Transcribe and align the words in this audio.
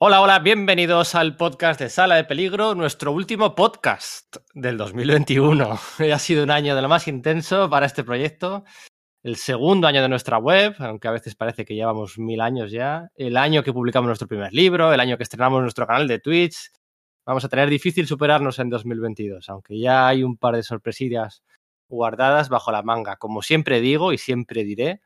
Hola, 0.00 0.20
hola, 0.20 0.38
bienvenidos 0.38 1.16
al 1.16 1.34
podcast 1.34 1.80
de 1.80 1.88
Sala 1.88 2.14
de 2.14 2.22
Peligro, 2.22 2.76
nuestro 2.76 3.10
último 3.10 3.56
podcast 3.56 4.36
del 4.54 4.76
2021. 4.76 5.76
ha 6.14 6.18
sido 6.20 6.44
un 6.44 6.52
año 6.52 6.76
de 6.76 6.82
lo 6.82 6.88
más 6.88 7.08
intenso 7.08 7.68
para 7.68 7.86
este 7.86 8.04
proyecto, 8.04 8.62
el 9.24 9.34
segundo 9.34 9.88
año 9.88 10.00
de 10.00 10.08
nuestra 10.08 10.38
web, 10.38 10.76
aunque 10.78 11.08
a 11.08 11.10
veces 11.10 11.34
parece 11.34 11.64
que 11.64 11.74
llevamos 11.74 12.16
mil 12.16 12.40
años 12.40 12.70
ya, 12.70 13.10
el 13.16 13.36
año 13.36 13.64
que 13.64 13.72
publicamos 13.72 14.06
nuestro 14.06 14.28
primer 14.28 14.52
libro, 14.52 14.92
el 14.92 15.00
año 15.00 15.16
que 15.16 15.24
estrenamos 15.24 15.62
nuestro 15.62 15.84
canal 15.84 16.06
de 16.06 16.20
Twitch. 16.20 16.70
Vamos 17.26 17.44
a 17.44 17.48
tener 17.48 17.68
difícil 17.68 18.06
superarnos 18.06 18.60
en 18.60 18.70
2022, 18.70 19.48
aunque 19.48 19.80
ya 19.80 20.06
hay 20.06 20.22
un 20.22 20.36
par 20.36 20.54
de 20.54 20.62
sorpresillas 20.62 21.42
guardadas 21.88 22.50
bajo 22.50 22.70
la 22.70 22.84
manga. 22.84 23.16
Como 23.16 23.42
siempre 23.42 23.80
digo 23.80 24.12
y 24.12 24.18
siempre 24.18 24.62
diré, 24.62 25.00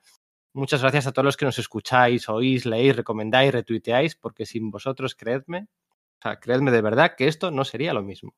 Muchas 0.55 0.83
gracias 0.83 1.07
a 1.07 1.13
todos 1.13 1.25
los 1.25 1.37
que 1.37 1.47
nos 1.47 1.59
escucháis, 1.59 2.29
oís, 2.29 2.67
leéis, 2.67 2.95
recomendáis, 2.95 3.53
retuiteáis, 3.53 4.17
porque 4.17 4.45
sin 4.45 4.71
vosotros, 4.71 5.15
creedme, 5.15 5.69
o 5.91 6.23
sea, 6.23 6.41
creedme 6.41 6.71
de 6.71 6.83
verdad 6.83 7.15
que 7.17 7.27
esto 7.27 7.51
no 7.51 7.65
sería 7.65 7.95
lo 7.95 8.03
mismo. 8.03 8.35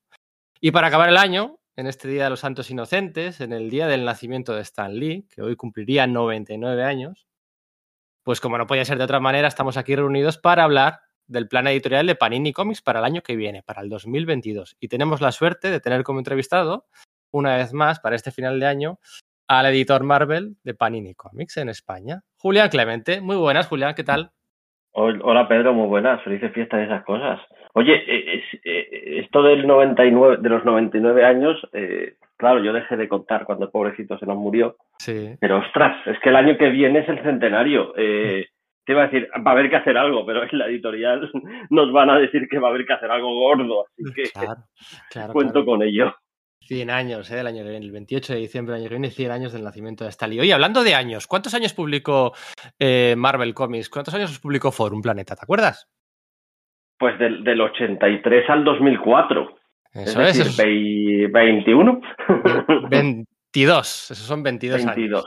Y 0.60 0.70
para 0.70 0.86
acabar 0.86 1.08
el 1.08 1.16
año, 1.16 1.58
en 1.76 1.88
este 1.88 2.06
Día 2.08 2.24
de 2.24 2.30
los 2.30 2.40
Santos 2.40 2.70
Inocentes, 2.70 3.40
en 3.40 3.52
el 3.52 3.68
día 3.68 3.88
del 3.88 4.04
nacimiento 4.04 4.54
de 4.54 4.62
Stan 4.62 4.94
Lee, 4.94 5.26
que 5.28 5.42
hoy 5.42 5.56
cumpliría 5.56 6.06
99 6.06 6.84
años, 6.84 7.26
pues 8.22 8.40
como 8.40 8.58
no 8.58 8.66
podía 8.66 8.84
ser 8.84 8.98
de 8.98 9.04
otra 9.04 9.20
manera, 9.20 9.48
estamos 9.48 9.76
aquí 9.76 9.96
reunidos 9.96 10.38
para 10.38 10.64
hablar 10.64 11.00
del 11.26 11.48
plan 11.48 11.66
editorial 11.66 12.06
de 12.06 12.14
Panini 12.14 12.52
Comics 12.52 12.80
para 12.80 13.00
el 13.00 13.04
año 13.04 13.22
que 13.22 13.34
viene, 13.36 13.62
para 13.62 13.82
el 13.82 13.88
2022. 13.88 14.76
Y 14.78 14.88
tenemos 14.88 15.20
la 15.20 15.32
suerte 15.32 15.70
de 15.70 15.80
tener 15.80 16.04
como 16.04 16.20
entrevistado, 16.20 16.86
una 17.32 17.56
vez 17.56 17.72
más, 17.72 17.98
para 17.98 18.14
este 18.14 18.30
final 18.30 18.60
de 18.60 18.66
año, 18.66 19.00
al 19.48 19.66
editor 19.66 20.04
Marvel 20.04 20.56
de 20.64 20.74
Panini 20.74 21.14
Comics 21.14 21.56
en 21.56 21.68
España, 21.68 22.20
Julián 22.38 22.68
Clemente. 22.68 23.20
Muy 23.20 23.36
buenas, 23.36 23.66
Julián, 23.68 23.94
¿qué 23.94 24.04
tal? 24.04 24.30
Hola 24.96 25.48
Pedro, 25.48 25.74
muy 25.74 25.88
buenas, 25.88 26.22
felices 26.22 26.52
fiestas 26.52 26.80
y 26.80 26.84
esas 26.84 27.04
cosas. 27.04 27.40
Oye, 27.72 27.94
eh, 27.94 28.44
eh, 28.62 29.20
esto 29.24 29.42
del 29.42 29.66
99, 29.66 30.36
de 30.40 30.48
los 30.48 30.64
99 30.64 31.24
años, 31.24 31.60
eh, 31.72 32.14
claro, 32.36 32.62
yo 32.62 32.72
dejé 32.72 32.96
de 32.96 33.08
contar 33.08 33.44
cuando 33.44 33.64
el 33.64 33.72
pobrecito 33.72 34.16
se 34.18 34.26
nos 34.26 34.36
murió. 34.36 34.76
Sí. 34.98 35.34
Pero 35.40 35.58
ostras, 35.58 35.96
es 36.06 36.16
que 36.20 36.28
el 36.28 36.36
año 36.36 36.56
que 36.56 36.68
viene 36.68 37.00
es 37.00 37.08
el 37.08 37.20
centenario. 37.24 37.92
te 37.94 38.92
iba 38.92 39.02
a 39.02 39.06
decir, 39.06 39.28
va 39.44 39.50
a 39.50 39.54
haber 39.54 39.68
que 39.68 39.76
hacer 39.76 39.98
algo, 39.98 40.24
pero 40.24 40.44
en 40.44 40.58
la 40.58 40.68
editorial 40.68 41.28
nos 41.70 41.92
van 41.92 42.10
a 42.10 42.18
decir 42.18 42.46
que 42.48 42.60
va 42.60 42.68
a 42.68 42.70
haber 42.70 42.86
que 42.86 42.92
hacer 42.92 43.10
algo 43.10 43.34
gordo, 43.34 43.86
así 43.86 44.04
que 44.14 45.32
cuento 45.32 45.64
con 45.64 45.82
ello. 45.82 46.14
100 46.66 46.90
años, 46.90 47.30
¿eh? 47.30 47.36
Del 47.36 47.46
año 47.46 47.62
que 47.62 47.70
viene, 47.70 47.86
el 47.86 47.92
28 47.92 48.32
de 48.34 48.38
diciembre 48.38 48.74
del 48.74 48.82
año 48.82 48.88
que 48.88 48.94
viene, 48.94 49.10
100 49.10 49.30
años 49.30 49.52
del 49.52 49.64
nacimiento 49.64 50.04
de 50.04 50.10
Stanley. 50.10 50.40
Oye, 50.40 50.52
hablando 50.52 50.82
de 50.82 50.94
años, 50.94 51.26
¿cuántos 51.26 51.54
años 51.54 51.74
publicó 51.74 52.32
eh, 52.78 53.14
Marvel 53.16 53.54
Comics? 53.54 53.88
¿Cuántos 53.88 54.14
años 54.14 54.38
publicó 54.38 54.72
Forum 54.72 55.02
Planeta? 55.02 55.36
¿Te 55.36 55.42
acuerdas? 55.42 55.88
Pues 56.98 57.18
del, 57.18 57.44
del 57.44 57.60
83 57.60 58.50
al 58.50 58.64
2004. 58.64 59.56
Eso 59.94 60.22
es. 60.22 60.56
Decir, 60.56 61.30
21. 61.30 62.00
22, 62.90 64.10
esos 64.10 64.18
son 64.18 64.42
22, 64.42 64.84
22 64.84 65.16
años. 65.24 65.26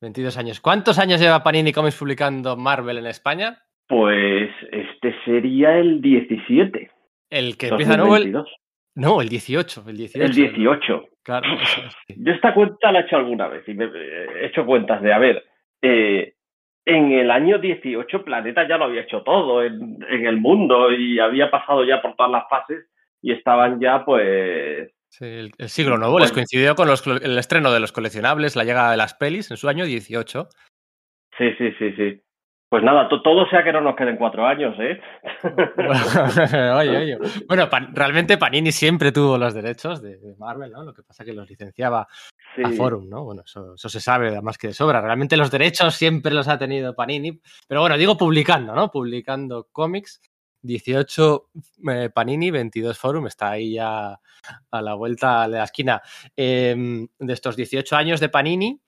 22 0.00 0.38
años. 0.38 0.60
¿Cuántos 0.60 0.98
años 0.98 1.20
lleva 1.20 1.42
Panini 1.42 1.72
Comics 1.72 1.96
publicando 1.96 2.56
Marvel 2.56 2.98
en 2.98 3.06
España? 3.06 3.62
Pues 3.88 4.50
este 4.70 5.14
sería 5.24 5.76
el 5.78 6.00
17. 6.00 6.90
El 7.30 7.56
que 7.56 7.68
empieza 7.68 7.96
nuevo 7.96 8.16
el, 8.16 8.34
no, 8.98 9.20
el 9.20 9.28
18, 9.28 9.84
el 9.86 9.96
18. 9.96 10.24
El 10.24 10.34
18. 10.34 11.04
Claro. 11.22 11.48
Yo 12.08 12.32
esta 12.32 12.52
cuenta 12.52 12.90
la 12.90 13.00
he 13.00 13.02
hecho 13.02 13.16
alguna 13.16 13.48
vez 13.48 13.62
y 13.68 13.74
me 13.74 13.84
he 13.84 14.46
hecho 14.46 14.66
cuentas 14.66 15.00
de, 15.02 15.12
a 15.12 15.18
ver, 15.18 15.44
eh, 15.82 16.34
en 16.84 17.12
el 17.12 17.30
año 17.30 17.58
18 17.58 18.24
Planeta 18.24 18.66
ya 18.66 18.76
lo 18.76 18.86
había 18.86 19.02
hecho 19.02 19.22
todo 19.22 19.62
en, 19.62 20.02
el 20.10 20.38
mundo 20.38 20.90
y 20.90 21.20
había 21.20 21.50
pasado 21.50 21.84
ya 21.84 22.02
por 22.02 22.16
todas 22.16 22.32
las 22.32 22.48
fases 22.48 22.86
y 23.22 23.32
estaban 23.32 23.78
ya 23.78 24.04
pues... 24.04 24.90
Sí, 25.10 25.24
el, 25.24 25.68
siglo 25.68 25.96
nuevo 25.96 26.18
les 26.18 26.32
pues 26.32 26.46
coincidió 26.48 26.74
con 26.74 26.88
el 26.88 27.38
estreno 27.38 27.72
de 27.72 27.80
los 27.80 27.92
coleccionables, 27.92 28.56
la 28.56 28.64
llegada 28.64 28.90
de 28.90 28.96
las 28.96 29.14
pelis 29.14 29.50
en 29.50 29.56
su 29.58 29.68
año 29.68 29.84
18. 29.84 30.48
Sí, 31.38 31.50
sí, 31.56 31.72
sí, 31.78 31.92
sí. 31.92 32.20
Pues 32.70 32.82
nada, 32.82 33.08
todo 33.08 33.48
sea 33.48 33.64
que 33.64 33.72
no 33.72 33.80
nos 33.80 33.96
queden 33.96 34.18
cuatro 34.18 34.46
años, 34.46 34.76
¿eh? 34.78 35.00
oye, 36.74 36.96
oye. 36.96 37.18
Bueno, 37.48 37.66
realmente 37.94 38.36
Panini 38.36 38.72
siempre 38.72 39.10
tuvo 39.10 39.38
los 39.38 39.54
derechos 39.54 40.02
de, 40.02 40.34
Marvel, 40.38 40.72
¿no? 40.72 40.82
Lo 40.82 40.92
que 40.92 41.02
pasa 41.02 41.24
que 41.24 41.32
los 41.32 41.48
licenciaba 41.48 42.06
a 42.62 42.70
Forum, 42.72 43.08
¿no? 43.08 43.24
Bueno, 43.24 43.42
eso, 43.46 43.76
se 43.76 44.00
sabe 44.00 44.42
más 44.42 44.58
que 44.58 44.68
de 44.68 44.74
sobra. 44.74 45.00
Realmente 45.00 45.38
los 45.38 45.50
derechos 45.50 45.94
siempre 45.94 46.34
los 46.34 46.46
ha 46.46 46.58
tenido 46.58 46.94
Panini. 46.94 47.40
Pero 47.66 47.80
bueno, 47.80 47.96
digo 47.96 48.18
publicando, 48.18 48.74
¿no? 48.74 48.90
Publicando 48.90 49.68
cómics. 49.72 50.20
18 50.60 51.50
eh, 51.88 52.10
Panini, 52.12 52.50
22 52.50 52.98
Forum, 52.98 53.28
está 53.28 53.50
ahí 53.50 53.74
ya 53.74 54.18
a 54.70 54.82
la 54.82 54.94
vuelta 54.94 55.48
de 55.48 55.56
la 55.56 55.64
esquina. 55.64 56.02
Em, 56.36 57.06
de 57.18 57.32
estos 57.32 57.56
18 57.56 57.96
años 57.96 58.20
de 58.20 58.28
Panini, 58.28 58.78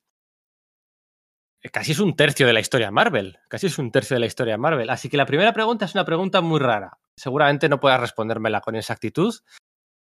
casi 1.68 1.92
es 1.92 2.00
un 2.00 2.16
tercio 2.16 2.46
de 2.46 2.52
la 2.52 2.60
historia 2.60 2.90
Marvel. 2.90 3.38
Casi 3.48 3.66
es 3.66 3.78
un 3.78 3.90
tercio 3.90 4.14
de 4.14 4.20
la 4.20 4.26
historia 4.26 4.56
Marvel. 4.56 4.88
Así 4.88 5.08
que 5.08 5.16
la 5.16 5.26
primera 5.26 5.52
pregunta 5.52 5.84
es 5.84 5.94
una 5.94 6.04
pregunta 6.04 6.40
muy 6.40 6.58
rara. 6.58 6.98
Seguramente 7.16 7.68
no 7.68 7.80
puedas 7.80 8.00
respondérmela 8.00 8.60
con 8.60 8.76
exactitud, 8.76 9.34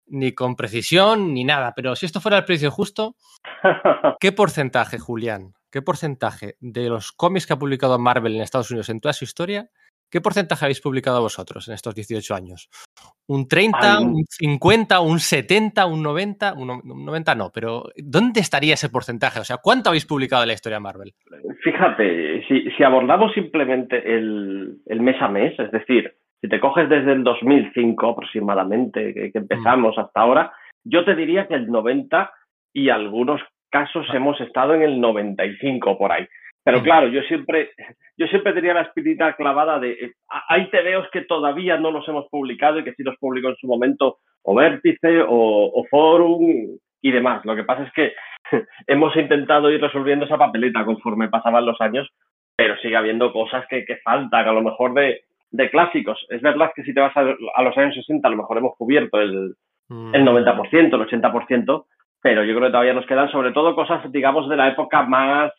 ni 0.06 0.34
con 0.34 0.56
precisión, 0.56 1.34
ni 1.34 1.44
nada. 1.44 1.74
Pero 1.76 1.96
si 1.96 2.06
esto 2.06 2.22
fuera 2.22 2.38
el 2.38 2.46
precio 2.46 2.70
justo, 2.70 3.16
¿qué 4.20 4.32
porcentaje, 4.32 5.00
Julián? 5.00 5.54
¿Qué 5.72 5.82
porcentaje 5.82 6.58
de 6.60 6.90
los 6.90 7.12
cómics 7.12 7.48
que 7.48 7.54
ha 7.54 7.60
publicado 7.60 7.98
Marvel 8.00 8.36
en 8.36 8.42
Estados 8.42 8.72
Unidos 8.72 8.90
en 8.90 9.02
toda 9.02 9.14
su 9.14 9.26
historia 9.26 9.70
¿Qué 10.10 10.22
porcentaje 10.22 10.64
habéis 10.64 10.82
publicado 10.82 11.22
vosotros 11.22 11.68
en 11.68 11.74
estos 11.74 11.94
18 11.94 12.34
años? 12.34 12.70
¿Un 13.28 13.48
30, 13.48 14.00
un 14.00 14.24
50, 14.26 15.02
un 15.02 15.20
70, 15.20 15.86
un 15.86 16.02
90? 16.02 16.54
Un 16.54 17.06
90 17.06 17.36
no, 17.36 17.52
pero 17.54 17.84
¿dónde 17.98 18.40
estaría 18.40 18.76
ese 18.76 18.90
porcentaje? 18.90 19.42
O 19.42 19.44
sea, 19.44 19.58
¿cuánto 19.62 19.90
habéis 19.90 20.06
publicado 20.06 20.42
de 20.44 20.48
la 20.48 20.54
historia 20.54 20.80
Marvel? 20.80 21.14
Fíjate, 21.62 22.46
si, 22.48 22.84
abordamos 22.84 23.34
simplemente 23.34 24.16
el, 24.16 24.80
mes 24.88 25.22
a 25.22 25.28
mes, 25.28 25.60
es 25.60 25.72
decir, 25.72 26.14
si 26.40 26.48
te 26.48 26.60
coges 26.62 26.88
desde 26.88 27.12
el 27.12 27.24
2005 27.24 28.10
aproximadamente, 28.10 29.14
que, 29.14 29.32
empezamos 29.34 29.98
mm. 29.98 30.00
hasta 30.00 30.22
ahora, 30.22 30.54
yo 30.86 31.04
te 31.04 31.16
diría 31.16 31.48
que 31.48 31.56
el 31.56 31.68
90 31.68 32.32
y 32.74 32.90
algunos 32.90 33.42
casos 33.70 34.06
hemos 34.14 34.40
estado 34.40 34.74
en 34.76 34.84
el 34.84 35.02
95 35.02 35.98
por 35.98 36.14
ahí. 36.14 36.26
Pero 36.68 36.84
claro, 36.84 37.08
yo 37.08 37.22
siempre, 37.22 37.72
yo 38.18 38.28
siempre 38.28 38.52
tenía 38.52 38.74
la 38.74 38.82
espinita 38.82 39.32
clavada 39.38 39.80
de 39.80 39.92
eh, 39.92 40.12
hay 40.50 40.70
TVOs 40.70 41.10
que 41.14 41.22
todavía 41.22 41.78
no 41.78 41.92
los 41.92 42.06
hemos 42.10 42.28
publicado 42.28 42.78
y 42.78 42.84
que 42.84 42.94
sí 42.94 43.04
los 43.04 43.16
publicó 43.20 43.48
en 43.48 43.56
su 43.56 43.68
momento 43.68 44.18
o 44.44 44.54
Vértice 44.54 45.24
o, 45.26 45.86
Forum 45.90 46.78
y 47.02 47.12
demás. 47.14 47.46
Lo 47.46 47.56
que 47.56 47.64
pasa 47.64 47.84
es 47.84 47.94
que 47.94 48.14
hemos 48.88 49.16
intentado 49.16 49.72
ir 49.72 49.80
resolviendo 49.80 50.26
esa 50.26 50.38
papeleta 50.38 50.84
conforme 50.84 51.30
pasaban 51.30 51.66
los 51.66 51.80
años, 51.80 52.10
pero 52.58 52.76
sigue 52.80 52.98
habiendo 52.98 53.32
cosas 53.32 53.66
que, 53.70 53.86
que 53.86 54.00
faltan, 54.04 54.46
a 54.46 54.52
lo 54.52 54.62
mejor 54.62 54.94
de, 54.94 55.22
de, 55.52 55.70
clásicos. 55.70 56.20
Es 56.28 56.42
verdad 56.42 56.72
que 56.76 56.84
si 56.84 56.94
te 56.94 57.00
vas 57.00 57.16
a, 57.16 57.24
los 57.24 57.78
años 57.78 57.96
60, 57.96 58.28
a 58.28 58.32
lo 58.32 58.36
mejor 58.36 58.58
hemos 58.58 58.76
cubierto 58.76 59.22
el, 59.22 59.56
el 59.90 60.26
90%, 60.26 60.70
mm. 60.70 60.76
el 60.76 61.22
80%, 61.22 61.86
pero 62.22 62.44
yo 62.44 62.54
creo 62.56 62.68
que 62.68 62.72
todavía 62.72 62.94
nos 62.94 63.06
quedan 63.06 63.32
sobre 63.32 63.54
todo 63.54 63.74
cosas, 63.74 64.12
digamos, 64.12 64.50
de 64.50 64.58
la 64.58 64.68
época 64.68 65.04
más 65.04 65.54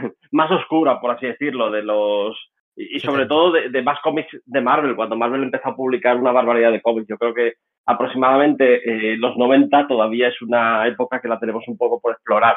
más 0.32 0.50
oscura, 0.50 1.00
por 1.00 1.12
así 1.12 1.26
decirlo, 1.26 1.70
de 1.70 1.82
los 1.82 2.36
y, 2.76 3.00
sobre 3.00 3.26
todo 3.26 3.52
de, 3.52 3.82
más 3.82 4.00
cómics 4.00 4.30
de 4.44 4.60
Marvel, 4.60 4.96
cuando 4.96 5.16
Marvel 5.16 5.42
empezó 5.42 5.68
a 5.68 5.76
publicar 5.76 6.16
una 6.16 6.32
barbaridad 6.32 6.72
de 6.72 6.80
cómics. 6.80 7.08
Yo 7.08 7.18
creo 7.18 7.34
que 7.34 7.54
aproximadamente 7.84 9.12
eh, 9.12 9.16
los 9.16 9.36
90 9.36 9.86
todavía 9.86 10.28
es 10.28 10.40
una 10.40 10.86
época 10.86 11.20
que 11.20 11.28
la 11.28 11.38
tenemos 11.38 11.64
un 11.66 11.76
poco 11.76 12.00
por 12.00 12.12
explorar. 12.12 12.56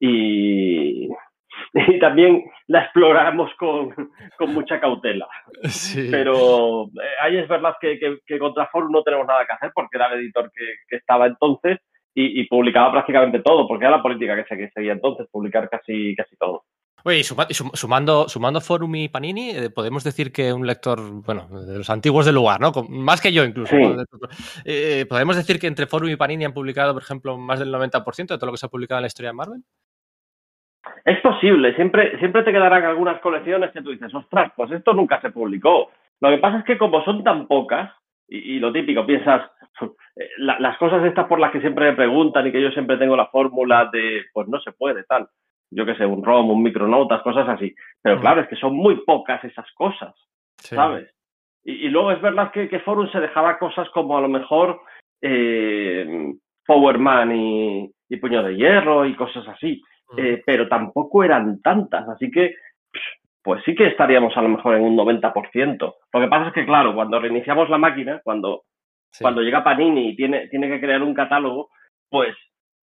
Y, 0.00 1.08
y 1.74 1.98
también 2.00 2.44
la 2.66 2.80
exploramos 2.80 3.52
con, 3.56 3.94
con 4.36 4.52
mucha 4.52 4.80
cautela. 4.80 5.28
Pero 6.10 6.84
eh, 6.86 7.14
ahí 7.22 7.36
es 7.36 7.48
verdad 7.48 7.76
que, 7.80 8.00
que, 8.26 8.38
contra 8.38 8.66
Forum 8.66 8.90
no 8.90 9.02
tenemos 9.02 9.26
nada 9.26 9.46
que 9.46 9.52
hacer 9.52 9.70
porque 9.74 9.96
era 9.96 10.06
el 10.06 10.20
editor 10.20 10.50
que, 10.52 10.64
que 10.88 10.96
estaba 10.96 11.26
entonces 11.26 11.78
y, 12.14 12.46
publicaba 12.46 12.92
prácticamente 12.92 13.40
todo, 13.40 13.66
porque 13.66 13.84
era 13.84 13.96
la 13.96 14.02
política 14.02 14.36
que 14.36 14.44
se 14.44 14.70
seguía 14.70 14.92
entonces, 14.92 15.26
publicar 15.30 15.68
casi, 15.70 16.14
casi 16.14 16.36
todo. 16.36 16.64
Oye, 17.04 17.18
y 17.18 17.24
sumando, 17.24 18.28
sumando 18.28 18.60
Forum 18.60 18.94
y 18.94 19.08
Panini, 19.08 19.50
eh, 19.50 19.70
podemos 19.70 20.04
decir 20.04 20.30
que 20.30 20.52
un 20.52 20.66
lector, 20.66 21.00
bueno, 21.24 21.48
de 21.48 21.78
los 21.78 21.90
antiguos 21.90 22.26
del 22.26 22.36
lugar, 22.36 22.60
¿no? 22.60 22.70
Más 22.88 23.20
que 23.20 23.32
yo 23.32 23.44
incluso. 23.44 23.74
Eh, 24.64 25.06
¿Podemos 25.08 25.36
decir 25.36 25.58
que 25.58 25.66
entre 25.66 25.86
Forum 25.86 26.10
y 26.10 26.16
Panini 26.16 26.44
han 26.44 26.52
publicado, 26.52 26.92
por 26.92 27.02
ejemplo, 27.02 27.36
más 27.36 27.58
del 27.58 27.72
90% 27.72 28.34
de 28.34 28.38
todo 28.38 28.46
lo 28.46 28.52
que 28.52 28.58
se 28.58 28.66
ha 28.66 28.68
publicado 28.68 28.98
en 28.98 29.02
la 29.02 29.08
historia 29.08 29.30
de 29.30 29.36
Marvel? 29.36 29.62
Es 31.04 31.20
posible, 31.20 31.74
siempre, 31.74 32.18
siempre 32.18 32.42
te 32.42 32.52
quedarán 32.52 32.84
algunas 32.84 33.20
colecciones 33.20 33.72
que 33.72 33.82
tú 33.82 33.90
dices, 33.90 34.14
ostras, 34.14 34.52
pues 34.54 34.70
esto 34.70 34.92
nunca 34.92 35.20
se 35.20 35.30
publicó. 35.30 35.90
Lo 36.20 36.30
que 36.30 36.38
pasa 36.38 36.58
es 36.58 36.64
que 36.64 36.78
como 36.78 37.04
son 37.04 37.24
tan 37.24 37.48
pocas, 37.48 37.90
y, 38.28 38.58
lo 38.58 38.72
típico, 38.72 39.04
piensas, 39.04 39.42
eh, 40.16 40.28
las 40.38 40.76
cosas 40.78 41.04
estas 41.04 41.26
por 41.26 41.40
las 41.40 41.52
que 41.52 41.60
siempre 41.60 41.90
me 41.90 41.96
preguntan 41.96 42.46
y 42.46 42.52
que 42.52 42.62
yo 42.62 42.70
siempre 42.70 42.96
tengo 42.96 43.16
la 43.16 43.26
fórmula 43.26 43.88
de, 43.92 44.24
pues 44.32 44.48
no 44.48 44.60
se 44.60 44.72
puede, 44.72 45.04
tal. 45.04 45.28
Yo 45.70 45.86
qué 45.86 45.94
sé, 45.94 46.04
un 46.04 46.22
ROM, 46.22 46.50
un 46.50 46.62
micronotas, 46.62 47.22
cosas 47.22 47.48
así. 47.48 47.74
Pero 48.02 48.20
claro, 48.20 48.42
es 48.42 48.48
que 48.48 48.56
son 48.56 48.74
muy 48.74 48.96
pocas 49.04 49.42
esas 49.44 49.70
cosas, 49.72 50.14
¿sabes? 50.58 51.10
Y, 51.64 51.88
luego 51.88 52.10
es 52.12 52.20
verdad 52.20 52.50
que, 52.50 52.68
que, 52.68 52.80
Forum 52.80 53.08
se 53.10 53.20
dejaba 53.20 53.58
cosas 53.58 53.88
como 53.90 54.18
a 54.18 54.20
lo 54.20 54.28
mejor 54.28 54.80
eh, 55.20 56.34
Powerman 56.66 57.34
y, 57.34 57.90
y, 58.08 58.16
Puño 58.16 58.42
de 58.42 58.56
Hierro 58.56 59.06
y 59.06 59.14
cosas 59.14 59.46
así, 59.46 59.80
mm. 60.10 60.18
eh, 60.18 60.42
pero 60.44 60.68
tampoco 60.68 61.22
eran 61.22 61.62
tantas, 61.62 62.08
así 62.08 62.30
que 62.30 62.56
pues 63.42 63.62
sí 63.64 63.74
que 63.74 63.86
estaríamos 63.86 64.36
a 64.36 64.42
lo 64.42 64.48
mejor 64.48 64.76
en 64.76 64.82
un 64.82 64.96
90%. 64.96 65.94
Lo 66.12 66.20
que 66.20 66.28
pasa 66.28 66.48
es 66.48 66.54
que, 66.54 66.64
claro, 66.64 66.94
cuando 66.94 67.18
reiniciamos 67.18 67.68
la 67.68 67.78
máquina, 67.78 68.20
cuando, 68.22 68.62
cuando 69.20 69.42
llega 69.42 69.64
Panini 69.64 70.10
y 70.10 70.16
tiene, 70.16 70.48
tiene 70.48 70.68
que 70.68 70.80
crear 70.80 71.02
un 71.02 71.14
catálogo, 71.14 71.70
pues 72.08 72.34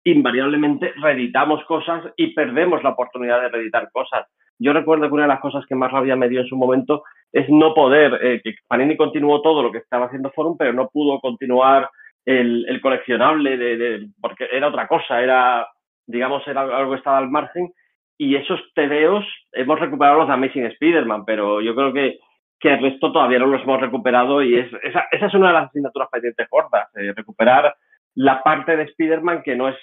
invariablemente 0.03 0.93
reeditamos 1.01 1.63
cosas 1.65 2.03
y 2.15 2.33
perdemos 2.33 2.83
la 2.83 2.91
oportunidad 2.91 3.41
de 3.41 3.49
reeditar 3.49 3.91
cosas. 3.91 4.27
Yo 4.57 4.73
recuerdo 4.73 5.07
que 5.07 5.13
una 5.13 5.23
de 5.23 5.29
las 5.29 5.39
cosas 5.39 5.65
que 5.65 5.75
más 5.75 5.91
rabia 5.91 6.15
me 6.15 6.29
dio 6.29 6.41
en 6.41 6.47
su 6.47 6.57
momento 6.57 7.03
es 7.31 7.49
no 7.49 7.73
poder, 7.73 8.19
eh, 8.21 8.41
que 8.43 8.55
Panini 8.67 8.97
continuó 8.97 9.41
todo 9.41 9.63
lo 9.63 9.71
que 9.71 9.77
estaba 9.77 10.07
haciendo 10.07 10.31
Forum, 10.31 10.57
pero 10.57 10.73
no 10.73 10.89
pudo 10.89 11.19
continuar 11.19 11.89
el, 12.25 12.65
el 12.67 12.81
coleccionable 12.81 13.57
de, 13.57 13.77
de, 13.77 14.07
porque 14.19 14.47
era 14.51 14.67
otra 14.67 14.87
cosa, 14.87 15.21
era, 15.21 15.67
digamos, 16.05 16.45
era 16.47 16.61
algo 16.61 16.91
que 16.91 16.97
estaba 16.97 17.17
al 17.17 17.29
margen. 17.29 17.71
Y 18.17 18.35
esos 18.35 18.59
tebeos 18.75 19.25
hemos 19.53 19.79
recuperado 19.79 20.19
los 20.19 20.27
de 20.27 20.33
Amazing 20.33 20.65
Spider-Man, 20.65 21.23
pero 21.25 21.61
yo 21.61 21.73
creo 21.73 21.93
que, 21.93 22.19
que 22.59 22.73
el 22.73 22.81
resto 22.81 23.11
todavía 23.11 23.39
no 23.39 23.45
los 23.45 23.61
hemos 23.63 23.79
recuperado 23.79 24.41
y 24.43 24.57
es, 24.57 24.71
esa, 24.83 25.05
esa 25.11 25.25
es 25.27 25.33
una 25.33 25.47
de 25.47 25.53
las 25.53 25.69
asignaturas 25.69 26.09
pendientes 26.11 26.47
gordas, 26.49 26.89
eh, 26.95 27.13
recuperar 27.15 27.75
la 28.15 28.43
parte 28.43 28.75
de 28.75 28.83
Spider-Man 28.83 29.43
que 29.43 29.55
no 29.55 29.69
es, 29.69 29.77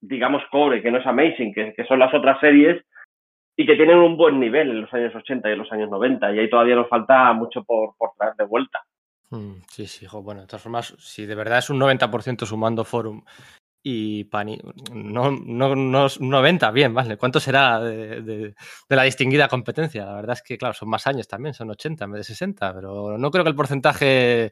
digamos, 0.00 0.42
cobre, 0.50 0.82
que 0.82 0.90
no 0.90 0.98
es 0.98 1.06
Amazing, 1.06 1.54
que, 1.54 1.74
que 1.74 1.84
son 1.84 1.98
las 1.98 2.12
otras 2.12 2.40
series 2.40 2.84
y 3.56 3.64
que 3.64 3.76
tienen 3.76 3.98
un 3.98 4.16
buen 4.16 4.40
nivel 4.40 4.70
en 4.70 4.82
los 4.82 4.92
años 4.92 5.14
80 5.14 5.48
y 5.48 5.52
en 5.52 5.58
los 5.58 5.72
años 5.72 5.88
90 5.88 6.32
y 6.32 6.38
ahí 6.40 6.50
todavía 6.50 6.74
nos 6.74 6.88
falta 6.88 7.32
mucho 7.32 7.64
por, 7.64 7.94
por 7.96 8.10
traer 8.18 8.34
de 8.34 8.44
vuelta. 8.44 8.80
Hmm, 9.30 9.62
sí, 9.68 9.86
sí, 9.86 10.04
hijo. 10.04 10.22
Bueno, 10.22 10.42
de 10.42 10.46
todas 10.46 10.62
formas, 10.62 10.94
si 10.98 11.26
de 11.26 11.34
verdad 11.34 11.58
es 11.58 11.70
un 11.70 11.80
90% 11.80 12.44
sumando 12.44 12.84
Forum 12.84 13.22
y 13.88 14.24
Pani, 14.24 14.58
no, 14.92 15.30
no, 15.30 15.76
no 15.76 16.08
90, 16.18 16.72
bien, 16.72 16.92
vale. 16.92 17.16
¿Cuánto 17.16 17.38
será 17.38 17.78
de, 17.78 18.20
de, 18.20 18.54
de, 18.88 18.96
la 18.96 19.04
distinguida 19.04 19.46
competencia? 19.46 20.04
La 20.04 20.16
verdad 20.16 20.32
es 20.32 20.42
que, 20.42 20.58
claro, 20.58 20.74
son 20.74 20.88
más 20.88 21.06
años 21.06 21.28
también, 21.28 21.54
son 21.54 21.70
80 21.70 22.04
en 22.04 22.10
vez 22.10 22.18
de 22.18 22.24
60, 22.34 22.74
pero 22.74 23.16
no 23.16 23.30
creo 23.30 23.44
que 23.44 23.50
el 23.50 23.54
porcentaje 23.54 24.50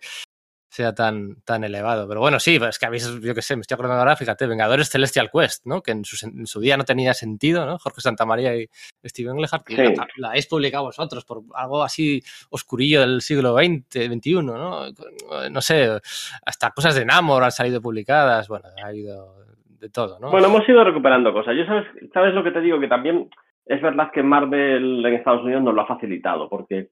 sea 0.75 0.93
tan, 0.93 1.37
tan 1.45 1.63
elevado. 1.63 2.09
Pero 2.09 2.19
bueno, 2.19 2.41
sí, 2.41 2.57
es 2.57 2.79
que 2.81 2.87
habéis, 2.87 3.09
yo 3.21 3.33
qué 3.33 3.43
sé, 3.43 3.55
me 3.55 3.61
estoy 3.61 3.77
acordando 3.77 4.01
ahora, 4.01 4.17
fíjate, 4.17 4.49
Vengadores 4.49 4.91
Celestial 4.91 5.31
Quest, 5.33 5.67
¿no? 5.67 5.83
Que 5.83 5.93
en 5.93 6.05
su, 6.05 6.27
en 6.27 6.49
su 6.49 6.59
día 6.59 6.77
no 6.77 6.83
tenía 6.83 7.15
sentido, 7.15 7.65
¿no? 7.65 7.79
Jorge 7.79 8.01
Santamaría 8.01 8.57
y 8.57 8.67
Steven 9.05 9.35
Englehart, 9.35 9.63
sí. 9.69 9.77
la, 9.77 10.09
la, 10.17 10.29
habéis 10.31 10.49
publicado 10.49 10.87
vosotros 10.87 11.25
por 11.25 11.43
algo 11.55 11.85
así 11.85 12.21
oscurillo 12.51 13.03
del 13.03 13.21
siglo 13.21 13.57
XX, 13.57 14.07
XXI, 14.07 14.35
¿no? 14.43 14.87
No 15.49 15.61
sé, 15.61 16.01
hasta 16.45 16.73
cosas 16.73 16.97
de 16.97 17.05
Namor 17.05 17.45
han 17.45 17.53
salido 17.53 17.81
publicadas, 17.81 18.49
bueno, 18.49 18.65
ha 18.83 18.89
habido 18.89 19.37
de 19.79 19.91
todo, 19.91 20.19
¿no? 20.19 20.33
Bueno, 20.33 20.49
hemos 20.49 20.69
ido 20.69 20.83
recuperando 20.83 21.33
cosas. 21.33 21.55
Yo 21.57 21.67
sabes, 21.67 21.87
sabes 22.13 22.35
lo 22.35 22.43
que 22.43 22.51
te 22.51 22.61
digo, 22.61 22.81
que 22.81 22.89
también 22.89 23.31
es 23.65 23.81
verdad 23.81 24.11
que 24.13 24.25
Marvel 24.25 25.07
en 25.07 25.15
Estados 25.15 25.45
Unidos 25.45 25.63
nos 25.63 25.73
lo 25.73 25.83
ha 25.83 25.87
facilitado, 25.87 26.49
porque 26.49 26.89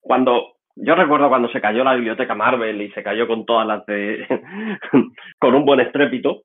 cuando 0.00 0.59
yo 0.76 0.94
recuerdo 0.94 1.28
cuando 1.28 1.48
se 1.48 1.60
cayó 1.60 1.84
la 1.84 1.94
biblioteca 1.94 2.34
Marvel 2.34 2.80
y 2.82 2.90
se 2.92 3.02
cayó 3.02 3.26
con 3.26 3.44
todas 3.44 3.66
las 3.66 3.84
de. 3.86 4.26
con 5.38 5.54
un 5.54 5.64
buen 5.64 5.80
estrépito. 5.80 6.42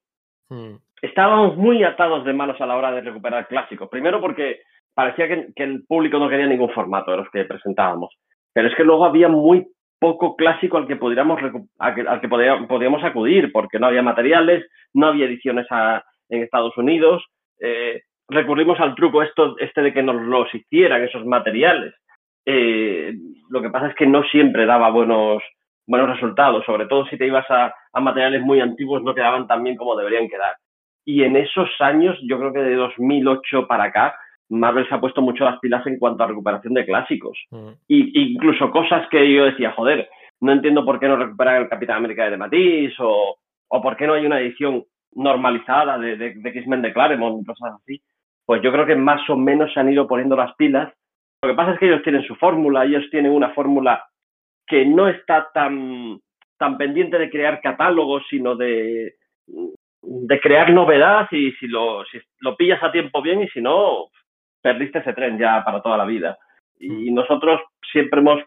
Hmm. 0.50 0.76
Estábamos 1.02 1.58
muy 1.58 1.84
atados 1.84 2.26
de 2.26 2.34
manos 2.34 2.60
a 2.60 2.66
la 2.66 2.78
hora 2.78 2.92
de 2.92 3.02
recuperar 3.02 3.48
clásicos. 3.48 3.90
Primero 3.90 4.20
porque 4.22 4.62
parecía 4.94 5.28
que, 5.28 5.48
que, 5.56 5.64
el 5.64 5.84
público 5.86 6.18
no 6.18 6.30
quería 6.30 6.48
ningún 6.48 6.72
formato 6.72 7.12
de 7.12 7.18
los 7.18 7.30
que 7.30 7.46
presentábamos. 7.46 8.16
Pero 8.54 8.70
es 8.70 8.76
que 8.76 8.84
luego 8.84 9.06
había 9.06 9.28
muy 9.28 9.68
poco 10.00 10.36
clásico 10.36 10.78
al 10.78 10.88
que 10.88 10.96
pudiéramos 10.96 11.40
al 11.80 12.22
que 12.22 12.28
podíamos, 12.28 12.68
podíamos 12.68 13.04
acudir, 13.04 13.52
porque 13.52 13.80
no 13.80 13.88
había 13.88 14.02
materiales, 14.02 14.66
no 14.94 15.08
había 15.08 15.26
ediciones 15.26 15.66
a, 15.72 16.04
en 16.30 16.44
Estados 16.44 16.78
Unidos. 16.78 17.24
Eh, 17.60 18.02
recurrimos 18.28 18.80
al 18.80 18.96
truco 18.96 19.24
esto, 19.24 19.56
este 19.60 19.82
de 19.82 19.94
que 19.94 20.04
nos 20.04 20.22
los 20.22 20.54
hicieran 20.54 21.04
esos 21.04 21.26
materiales. 21.26 21.94
Eh, 22.46 23.14
lo 23.50 23.62
que 23.62 23.70
pasa 23.70 23.88
es 23.88 23.96
que 23.96 24.06
no 24.06 24.24
siempre 24.24 24.66
daba 24.66 24.90
buenos, 24.90 25.42
buenos 25.88 26.10
resultados, 26.10 26.64
sobre 26.66 26.86
todo 26.88 27.06
si 27.08 27.18
te 27.18 27.28
ibas 27.28 27.50
a, 27.50 27.74
a, 27.94 28.00
materiales 28.00 28.42
muy 28.42 28.60
antiguos 28.60 29.04
no 29.04 29.16
quedaban 29.16 29.48
tan 29.48 29.64
bien 29.64 29.76
como 29.76 29.96
deberían 29.96 30.28
quedar. 30.28 30.56
Y 31.06 31.24
en 31.24 31.36
esos 31.36 31.70
años, 31.80 32.18
yo 32.24 32.40
creo 32.40 32.52
que 32.52 32.60
de 32.60 32.76
2008 32.76 33.68
para 33.68 33.86
acá, 33.86 34.16
Marvel 34.50 34.88
se 34.88 34.96
ha 34.96 35.00
puesto 35.00 35.22
mucho 35.22 35.44
las 35.44 35.60
pilas 35.60 35.86
en 35.88 35.98
cuanto 35.98 36.24
a 36.24 36.28
recuperación 36.28 36.74
de 36.74 36.86
clásicos. 36.86 37.38
Mm. 37.52 37.70
Y, 37.88 38.34
incluso 38.34 38.72
cosas 38.72 39.08
que 39.10 39.32
yo 39.32 39.46
decía, 39.46 39.72
joder, 39.72 40.10
no 40.42 40.52
entiendo 40.52 40.86
por 40.86 41.00
qué 41.00 41.08
no 41.08 41.16
recuperan 41.16 41.62
el 41.62 41.70
Capitán 41.70 41.98
América 41.98 42.30
de 42.30 42.38
Matisse 42.38 43.00
o, 43.00 43.38
o 43.68 43.82
por 43.82 43.96
qué 43.96 44.08
no 44.08 44.14
hay 44.14 44.26
una 44.26 44.40
edición 44.40 44.84
normalizada 45.14 45.98
de, 45.98 46.18
de, 46.18 46.34
de 46.36 46.50
X-Men 46.50 46.82
de 46.82 46.94
Claremont, 46.94 47.46
cosas 47.46 47.74
así. 47.82 48.02
Pues 48.46 48.62
yo 48.62 48.72
creo 48.72 48.86
que 48.86 48.96
más 48.96 49.28
o 49.30 49.38
menos 49.38 49.74
se 49.74 49.80
han 49.80 49.92
ido 49.92 50.08
poniendo 50.08 50.36
las 50.36 50.54
pilas 50.56 50.94
lo 51.46 51.54
que 51.54 51.58
pasa 51.58 51.74
es 51.74 51.80
que 51.80 51.86
ellos 51.88 52.02
tienen 52.04 52.24
su 52.24 52.36
fórmula, 52.36 52.86
ellos 52.86 53.04
tienen 53.12 53.32
una 53.32 53.50
fórmula 53.52 54.04
que 54.68 54.86
no 54.86 55.08
está 55.08 55.50
tan, 55.54 56.20
tan 56.58 56.78
pendiente 56.78 57.18
de 57.18 57.30
crear 57.30 57.62
catálogos, 57.62 58.24
sino 58.30 58.56
de, 58.56 59.16
de 60.02 60.40
crear 60.40 60.72
novedad 60.72 61.28
y 61.32 61.52
si 61.54 61.68
lo, 61.68 62.04
si 62.06 62.20
lo 62.40 62.56
pillas 62.56 62.82
a 62.82 62.92
tiempo 62.92 63.22
bien 63.22 63.44
y 63.44 63.48
si 63.50 63.62
no, 63.62 64.08
perdiste 64.62 65.00
ese 65.00 65.14
tren 65.14 65.38
ya 65.38 65.64
para 65.64 65.82
toda 65.82 65.98
la 65.98 66.06
vida. 66.06 66.38
Y 66.80 67.12
nosotros 67.12 67.62
siempre 67.92 68.22
hemos, 68.22 68.42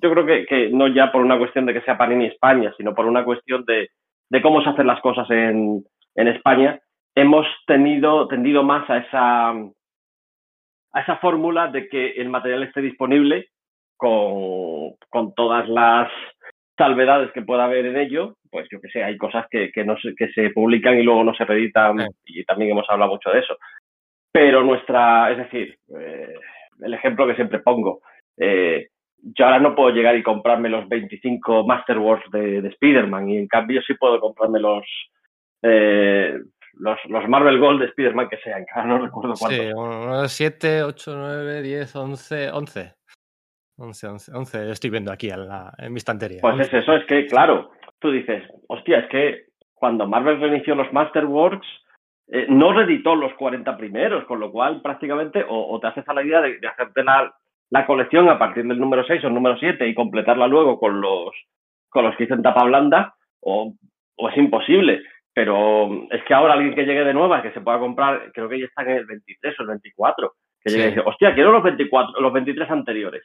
yo 0.00 0.10
creo 0.12 0.24
que, 0.24 0.46
que 0.46 0.70
no 0.70 0.86
ya 0.88 1.10
por 1.10 1.22
una 1.22 1.38
cuestión 1.38 1.66
de 1.66 1.74
que 1.74 1.82
sea 1.82 1.98
Panini 1.98 2.26
España, 2.26 2.72
sino 2.76 2.94
por 2.94 3.06
una 3.06 3.24
cuestión 3.24 3.64
de, 3.66 3.90
de 4.30 4.42
cómo 4.42 4.62
se 4.62 4.70
hacen 4.70 4.86
las 4.86 5.00
cosas 5.00 5.28
en, 5.30 5.84
en 6.14 6.28
España, 6.28 6.78
hemos 7.14 7.46
tenido, 7.66 8.28
tendido 8.28 8.62
más 8.62 8.88
a 8.88 8.98
esa, 8.98 9.54
a 10.96 11.02
esa 11.02 11.16
fórmula 11.18 11.68
de 11.68 11.88
que 11.90 12.12
el 12.12 12.30
material 12.30 12.62
esté 12.62 12.80
disponible 12.80 13.50
con, 13.98 14.94
con 15.10 15.34
todas 15.34 15.68
las 15.68 16.10
salvedades 16.74 17.30
que 17.32 17.42
pueda 17.42 17.64
haber 17.66 17.84
en 17.84 17.98
ello, 17.98 18.36
pues 18.50 18.66
yo 18.72 18.80
que 18.80 18.88
sé, 18.88 19.04
hay 19.04 19.18
cosas 19.18 19.44
que, 19.50 19.70
que, 19.72 19.84
no 19.84 19.98
se, 19.98 20.14
que 20.14 20.28
se 20.28 20.48
publican 20.50 20.98
y 20.98 21.02
luego 21.02 21.22
no 21.22 21.34
se 21.34 21.44
reeditan 21.44 21.98
sí. 22.24 22.40
y 22.40 22.44
también 22.44 22.70
hemos 22.70 22.88
hablado 22.88 23.12
mucho 23.12 23.28
de 23.28 23.40
eso. 23.40 23.58
Pero 24.32 24.62
nuestra, 24.62 25.30
es 25.32 25.36
decir, 25.36 25.76
eh, 26.00 26.34
el 26.80 26.94
ejemplo 26.94 27.26
que 27.26 27.34
siempre 27.34 27.58
pongo, 27.58 28.00
eh, 28.38 28.88
yo 29.18 29.44
ahora 29.44 29.60
no 29.60 29.74
puedo 29.74 29.90
llegar 29.90 30.16
y 30.16 30.22
comprarme 30.22 30.70
los 30.70 30.88
25 30.88 31.66
Masterworks 31.66 32.30
de, 32.30 32.62
de 32.62 32.68
Spider-Man 32.70 33.28
y 33.28 33.36
en 33.36 33.48
cambio 33.48 33.82
sí 33.82 33.92
puedo 33.94 34.18
comprarme 34.18 34.60
los, 34.60 34.86
eh, 35.62 36.38
los, 36.78 36.98
los 37.08 37.28
Marvel 37.28 37.58
Gold 37.58 37.80
de 37.80 37.86
Spider-Man 37.86 38.28
que 38.28 38.38
sean, 38.38 38.64
no 38.86 38.98
recuerdo 38.98 39.34
cuántos. 39.38 39.66
Sí, 39.66 39.72
1, 39.74 40.28
7, 40.28 40.82
8, 40.82 41.14
9, 41.16 41.62
10, 41.62 41.96
11, 41.96 42.50
11. 42.50 42.94
11, 43.78 44.06
11, 44.06 44.32
11 44.34 44.70
estoy 44.70 44.90
viendo 44.90 45.12
aquí 45.12 45.28
en, 45.28 45.48
la, 45.48 45.72
en 45.78 45.92
mi 45.92 45.98
estantería. 45.98 46.40
Pues 46.40 46.58
es 46.60 46.72
eso, 46.72 46.94
es 46.94 47.04
que, 47.06 47.26
claro, 47.26 47.70
tú 47.98 48.10
dices, 48.10 48.42
hostia, 48.68 49.00
es 49.00 49.08
que 49.10 49.46
cuando 49.74 50.06
Marvel 50.06 50.40
reinició 50.40 50.74
los 50.74 50.90
Masterworks, 50.92 51.66
eh, 52.28 52.46
no 52.48 52.72
reeditó 52.72 53.14
los 53.14 53.32
40 53.34 53.76
primeros, 53.76 54.24
con 54.24 54.40
lo 54.40 54.50
cual 54.50 54.80
prácticamente 54.80 55.44
o, 55.46 55.74
o 55.74 55.78
te 55.78 55.88
haces 55.88 56.08
a 56.08 56.14
la 56.14 56.24
idea 56.24 56.40
de, 56.40 56.58
de 56.58 56.66
hacerte 56.66 57.04
la, 57.04 57.32
la, 57.70 57.86
colección 57.86 58.28
a 58.28 58.38
partir 58.38 58.66
del 58.66 58.80
número 58.80 59.04
6 59.06 59.22
o 59.22 59.26
el 59.28 59.34
número 59.34 59.56
7 59.58 59.86
y 59.86 59.94
completarla 59.94 60.48
luego 60.48 60.78
con 60.80 61.00
los, 61.00 61.30
con 61.88 62.04
los 62.04 62.16
que 62.16 62.24
hizo 62.24 62.34
en 62.34 62.42
tapa 62.42 62.64
blanda, 62.64 63.14
o, 63.40 63.74
o 64.16 64.28
es 64.28 64.36
imposible. 64.38 65.02
Pero 65.36 65.90
es 66.10 66.24
que 66.24 66.32
ahora 66.32 66.54
alguien 66.54 66.74
que 66.74 66.86
llegue 66.86 67.04
de 67.04 67.12
nueva, 67.12 67.42
que 67.42 67.52
se 67.52 67.60
pueda 67.60 67.78
comprar, 67.78 68.32
creo 68.32 68.48
que 68.48 68.58
ya 68.58 68.64
está 68.64 68.84
en 68.84 68.90
el 68.92 69.04
23 69.04 69.60
o 69.60 69.62
el 69.64 69.68
24, 69.68 70.32
que 70.62 70.70
llegue 70.70 70.82
sí. 70.82 70.88
y 70.88 70.94
dice, 70.94 71.02
hostia, 71.04 71.34
quiero 71.34 71.52
los 71.52 71.62
24, 71.62 72.18
los 72.22 72.32
23 72.32 72.70
anteriores. 72.70 73.22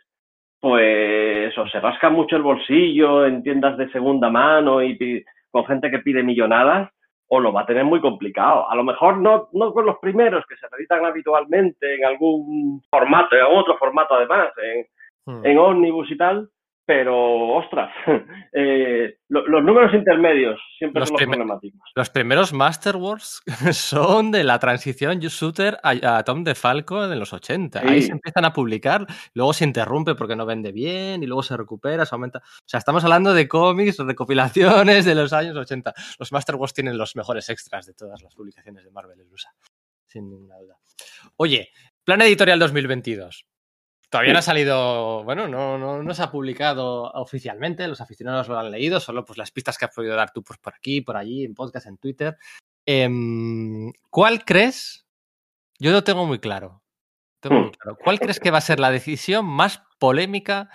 Pues 0.60 1.58
o 1.58 1.70
se 1.70 1.80
rasca 1.80 2.10
mucho 2.10 2.36
el 2.36 2.42
bolsillo 2.42 3.26
en 3.26 3.42
tiendas 3.44 3.78
de 3.78 3.90
segunda 3.94 4.30
mano 4.30 4.84
y 4.84 5.24
con 5.52 5.66
gente 5.66 5.90
que 5.90 6.00
pide 6.00 6.22
millonadas, 6.22 6.92
o 7.30 7.40
lo 7.40 7.54
va 7.54 7.62
a 7.62 7.66
tener 7.66 7.86
muy 7.86 8.02
complicado. 8.02 8.70
A 8.70 8.76
lo 8.76 8.84
mejor 8.84 9.18
no, 9.20 9.48
no 9.54 9.72
con 9.74 9.86
los 9.86 9.98
primeros 10.00 10.44
que 10.48 10.58
se 10.58 10.68
reeditan 10.70 11.06
habitualmente 11.06 11.96
en 11.96 12.04
algún 12.04 12.82
formato, 12.90 13.38
en 13.38 13.44
otro 13.44 13.78
formato 13.78 14.16
además, 14.16 14.50
en, 14.62 14.86
hmm. 15.34 15.46
en 15.46 15.58
ómnibus 15.58 16.12
y 16.12 16.18
tal, 16.18 16.50
pero 16.94 17.56
ostras, 17.56 17.90
eh, 18.52 19.16
lo, 19.30 19.48
los 19.48 19.64
números 19.64 19.94
intermedios 19.94 20.60
siempre 20.78 21.00
los 21.00 21.08
son 21.08 21.20
los 21.22 21.26
problemáticos. 21.26 21.80
Los 21.96 22.10
primeros 22.10 22.52
Masterworks 22.52 23.44
son 23.72 24.32
de 24.32 24.44
la 24.44 24.60
transición 24.60 25.20
Shooter 25.20 25.80
a, 25.84 26.18
a 26.18 26.24
Tom 26.26 26.44
DeFalco 26.44 27.08
de 27.08 27.16
los 27.16 27.32
80. 27.32 27.80
Sí. 27.80 27.88
Ahí 27.88 28.02
se 28.02 28.12
empiezan 28.12 28.44
a 28.44 28.52
publicar, 28.52 29.08
luego 29.34 29.54
se 29.54 29.64
interrumpe 29.64 30.16
porque 30.16 30.36
no 30.36 30.46
vende 30.46 30.74
bien 30.74 31.24
y 31.24 31.28
luego 31.28 31.44
se 31.44 31.56
recupera, 31.56 32.06
se 32.06 32.14
aumenta. 32.14 32.40
O 32.40 32.68
sea, 32.68 32.80
estamos 32.80 33.06
hablando 33.06 33.34
de 33.34 33.48
cómics, 33.48 33.98
recopilaciones 34.00 35.06
de 35.06 35.16
los 35.16 35.32
años 35.32 35.56
80. 35.56 35.94
Los 36.20 36.34
Masterworks 36.34 36.74
tienen 36.74 36.98
los 36.98 37.16
mejores 37.16 37.48
extras 37.48 37.86
de 37.86 37.94
todas 37.94 38.22
las 38.22 38.36
publicaciones 38.36 38.84
de 38.84 38.92
Marvel 38.92 39.18
en 39.18 39.32
USA, 39.32 39.52
sin 40.08 40.30
ninguna 40.30 40.58
duda. 40.58 40.76
Oye, 41.38 41.70
plan 42.04 42.22
editorial 42.22 42.60
2022. 42.60 43.46
Todavía 44.12 44.34
no 44.34 44.40
ha 44.40 44.42
salido, 44.42 45.24
bueno, 45.24 45.48
no, 45.48 45.78
no, 45.78 46.04
no, 46.04 46.14
se 46.14 46.22
ha 46.22 46.30
publicado 46.30 47.04
oficialmente, 47.14 47.88
los 47.88 48.02
aficionados 48.02 48.50
lo 48.50 48.60
han 48.60 48.70
leído, 48.70 49.00
solo 49.00 49.24
pues 49.24 49.38
las 49.38 49.52
pistas 49.52 49.78
que 49.78 49.86
has 49.86 49.96
podido 49.96 50.18
dar 50.18 50.34
tú 50.34 50.44
pues, 50.44 50.60
por 50.60 50.74
aquí, 50.76 51.00
por 51.00 51.16
allí, 51.16 51.46
en 51.46 51.54
podcast, 51.56 51.88
en 51.88 51.98
Twitter. 51.98 52.38
Eh, 52.86 53.10
¿Cuál 54.10 54.44
crees? 54.44 55.08
Yo 55.80 55.92
lo 55.92 56.04
tengo 56.04 56.26
muy 56.26 56.40
claro. 56.40 56.84
Tengo 57.40 57.62
muy 57.62 57.72
claro. 57.72 57.98
¿Cuál 58.04 58.20
crees 58.20 58.42
que 58.42 58.52
va 58.52 58.58
a 58.58 58.62
ser 58.62 58.82
la 58.82 58.92
decisión 58.92 59.46
más 59.46 59.82
polémica 59.98 60.70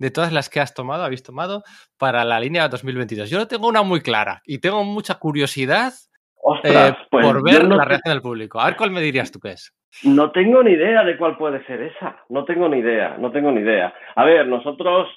de 0.00 0.10
todas 0.10 0.32
las 0.32 0.48
que 0.48 0.58
has 0.58 0.74
tomado, 0.74 1.04
habéis 1.04 1.22
tomado, 1.22 1.62
para 1.96 2.24
la 2.24 2.40
línea 2.40 2.68
2022? 2.68 3.30
Yo 3.30 3.38
lo 3.38 3.46
tengo 3.46 3.68
una 3.68 3.82
muy 3.82 4.00
clara 4.00 4.42
y 4.44 4.58
tengo 4.58 4.82
mucha 4.82 5.14
curiosidad 5.14 5.94
Ostras, 6.42 6.92
eh, 6.92 7.06
pues 7.10 7.26
por 7.26 7.42
ver 7.44 7.68
no 7.68 7.76
la 7.76 7.84
reacción 7.84 8.14
del 8.14 8.22
público. 8.22 8.60
A 8.60 8.66
ver 8.66 8.76
cuál 8.76 8.90
me 8.90 9.00
dirías 9.00 9.30
tú 9.30 9.38
que 9.40 9.50
es. 9.50 9.74
No 10.04 10.30
tengo 10.30 10.62
ni 10.62 10.72
idea 10.72 11.04
de 11.04 11.16
cuál 11.16 11.36
puede 11.36 11.64
ser 11.66 11.82
esa. 11.82 12.24
No 12.28 12.44
tengo 12.44 12.68
ni 12.68 12.78
idea, 12.78 13.16
no 13.18 13.30
tengo 13.30 13.50
ni 13.52 13.60
idea. 13.60 13.92
A 14.14 14.24
ver, 14.24 14.46
nosotros 14.46 15.08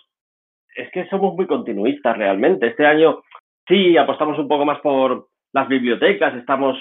es 0.76 0.92
que 0.92 1.08
somos 1.08 1.36
muy 1.36 1.48
continuistas 1.48 2.18
realmente. 2.18 2.68
Este 2.68 2.86
año 2.86 3.22
sí 3.68 3.98
apostamos 3.98 4.38
un 4.40 4.48
poco 4.48 4.66
más 4.66 4.80
por 4.82 5.28
las 5.54 5.68
bibliotecas, 5.68 6.36
estamos 6.36 6.78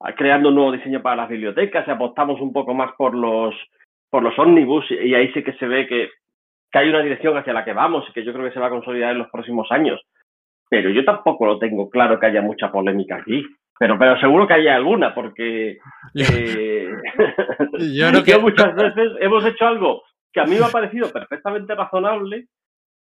ah, 0.00 0.14
creando 0.14 0.48
un 0.48 0.56
nuevo 0.56 0.72
diseño 0.72 1.02
para 1.02 1.16
las 1.16 1.28
bibliotecas 1.28 1.86
y 1.86 1.90
apostamos 1.90 2.40
un 2.40 2.52
poco 2.52 2.74
más 2.74 2.92
por 2.96 3.14
los 3.14 3.54
por 4.10 4.22
los 4.22 4.38
ómnibus 4.38 4.84
y 4.90 5.12
ahí 5.14 5.32
sí 5.32 5.42
que 5.42 5.54
se 5.54 5.66
ve 5.66 5.88
que, 5.88 6.08
que 6.70 6.78
hay 6.78 6.88
una 6.88 7.02
dirección 7.02 7.36
hacia 7.36 7.52
la 7.52 7.64
que 7.64 7.72
vamos 7.72 8.04
y 8.08 8.12
que 8.12 8.24
yo 8.24 8.32
creo 8.32 8.44
que 8.44 8.54
se 8.54 8.60
va 8.60 8.68
a 8.68 8.70
consolidar 8.70 9.10
en 9.10 9.18
los 9.18 9.28
próximos 9.28 9.66
años. 9.72 10.00
Pero 10.70 10.90
yo 10.90 11.04
tampoco 11.04 11.46
lo 11.46 11.58
tengo 11.58 11.90
claro 11.90 12.20
que 12.20 12.26
haya 12.26 12.40
mucha 12.40 12.70
polémica 12.70 13.16
aquí. 13.16 13.44
Pero, 13.78 13.98
pero 13.98 14.18
seguro 14.20 14.46
que 14.46 14.54
haya 14.54 14.76
alguna, 14.76 15.14
porque 15.14 15.78
eh, 16.14 16.88
Yo 17.94 18.08
creo 18.10 18.22
que- 18.24 18.38
muchas 18.38 18.74
veces 18.74 19.12
hemos 19.20 19.44
hecho 19.44 19.66
algo 19.66 20.02
que 20.32 20.40
a 20.40 20.44
mí 20.44 20.56
me 20.56 20.64
ha 20.64 20.68
parecido 20.68 21.10
perfectamente 21.12 21.74
razonable 21.74 22.46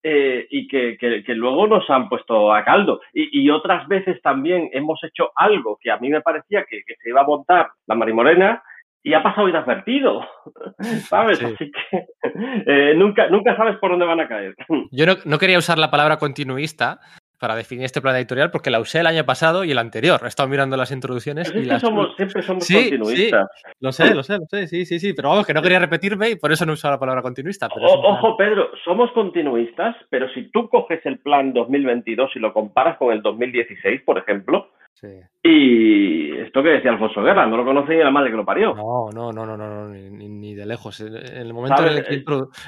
eh, 0.03 0.47
y 0.49 0.67
que, 0.67 0.97
que- 0.97 1.23
que 1.23 1.35
luego 1.35 1.67
nos 1.67 1.89
han 1.89 2.09
puesto 2.09 2.53
a 2.53 2.63
caldo. 2.65 3.01
Y, 3.13 3.41
y 3.43 3.49
otras 3.49 3.87
veces 3.87 4.21
también 4.21 4.69
hemos 4.73 5.01
hecho 5.03 5.31
algo 5.35 5.77
que 5.81 5.91
a 5.91 5.97
mí 5.97 6.09
me 6.09 6.21
parecía 6.21 6.65
que, 6.69 6.81
que 6.85 6.95
se 7.01 7.09
iba 7.09 7.21
a 7.21 7.25
montar 7.25 7.69
la 7.87 7.95
Marimorena 7.95 8.63
y 9.03 9.13
ha 9.13 9.23
pasado 9.23 9.49
inadvertido, 9.49 10.27
¿sabes? 11.09 11.39
Sí. 11.39 11.45
Así 11.45 11.71
que 11.71 12.05
eh, 12.67 12.93
nunca, 12.95 13.27
nunca 13.29 13.55
sabes 13.55 13.77
por 13.77 13.91
dónde 13.91 14.05
van 14.05 14.19
a 14.19 14.27
caer. 14.27 14.55
Yo 14.91 15.05
no, 15.05 15.13
no 15.25 15.37
quería 15.39 15.57
usar 15.57 15.77
la 15.77 15.89
palabra 15.91 16.17
continuista 16.17 16.99
para 17.41 17.55
definir 17.55 17.85
este 17.85 18.01
plan 18.01 18.15
editorial 18.15 18.51
porque 18.51 18.69
la 18.69 18.79
usé 18.79 18.99
el 18.99 19.07
año 19.07 19.25
pasado 19.25 19.63
y 19.63 19.71
el 19.71 19.79
anterior. 19.79 20.21
He 20.23 20.27
estado 20.27 20.47
mirando 20.47 20.77
las 20.77 20.91
introducciones 20.91 21.51
y 21.55 21.63
las... 21.65 21.81
somos, 21.81 22.15
siempre 22.15 22.43
somos 22.43 22.63
Sí, 22.65 22.75
continuistas. 22.75 23.47
Lo 23.79 23.91
sé, 23.91 24.13
lo 24.13 24.21
sé, 24.21 24.37
lo 24.37 24.45
sé, 24.45 24.67
sí, 24.67 24.85
sí, 24.85 24.99
sí, 24.99 25.13
pero 25.13 25.29
vamos, 25.29 25.47
que 25.47 25.53
no 25.55 25.63
quería 25.63 25.79
repetirme 25.79 26.29
y 26.29 26.35
por 26.35 26.51
eso 26.51 26.67
no 26.67 26.73
he 26.73 26.75
usado 26.75 26.93
la 26.93 26.99
palabra 26.99 27.23
continuista. 27.23 27.67
Pero 27.73 27.87
O- 27.87 28.13
ojo, 28.13 28.37
Pedro, 28.37 28.69
somos 28.85 29.11
continuistas, 29.13 29.95
pero 30.11 30.29
si 30.33 30.51
tú 30.51 30.69
coges 30.69 31.03
el 31.05 31.17
plan 31.17 31.51
2022 31.51 32.29
y 32.35 32.39
lo 32.39 32.53
comparas 32.53 32.97
con 32.97 33.11
el 33.11 33.23
2016, 33.23 34.01
por 34.05 34.19
ejemplo, 34.19 34.69
Sí. 34.93 35.07
y 35.43 36.37
esto 36.41 36.61
que 36.61 36.69
decía 36.69 36.91
Alfonso 36.91 37.23
Guerra, 37.23 37.47
no 37.47 37.57
lo 37.57 37.65
conoce 37.65 37.95
ni 37.95 38.03
la 38.03 38.11
madre 38.11 38.29
que 38.29 38.37
lo 38.37 38.45
parió. 38.45 38.75
No, 38.75 39.09
no, 39.11 39.31
no, 39.31 39.45
no, 39.47 39.57
no, 39.57 39.67
no, 39.67 39.89
ni, 39.89 40.29
ni- 40.29 40.53
de 40.53 40.65
lejos. 40.67 40.99
En 40.99 41.15
el 41.15 41.53
momento 41.53 41.81
en 41.87 41.93
el, 41.97 42.05
que 42.05 42.13
en 42.13 42.23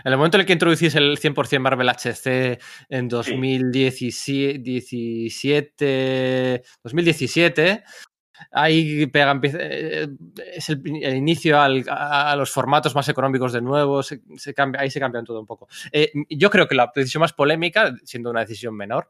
el 0.06 0.18
momento 0.18 0.38
en 0.38 0.42
el 0.42 0.48
que 0.48 0.54
introducís 0.54 0.96
el 0.96 1.18
100% 1.20 1.60
Marvel 1.60 1.90
HC 1.90 2.58
en 2.90 3.08
2017, 3.08 4.58
17, 4.60 6.64
2017, 6.84 7.84
ahí 8.52 9.06
pega, 9.08 9.40
eh, 9.44 10.08
es 10.56 10.70
el, 10.70 10.82
el 11.04 11.16
inicio 11.16 11.60
al- 11.60 11.86
a 11.90 12.36
los 12.36 12.52
formatos 12.52 12.96
más 12.96 13.08
económicos 13.10 13.54
de 13.54 13.62
nuevo, 13.62 14.04
se, 14.04 14.22
se 14.38 14.54
cambia, 14.54 14.82
ahí 14.82 14.90
se 14.90 15.00
cambian 15.00 15.26
todo 15.26 15.40
un 15.40 15.46
poco. 15.46 15.68
Eh, 15.92 16.12
yo 16.30 16.50
creo 16.50 16.68
que 16.68 16.76
la 16.76 16.92
decisión 16.96 17.22
más 17.22 17.34
polémica, 17.34 17.94
siendo 18.04 18.30
una 18.32 18.42
decisión 18.42 18.76
menor, 18.76 19.10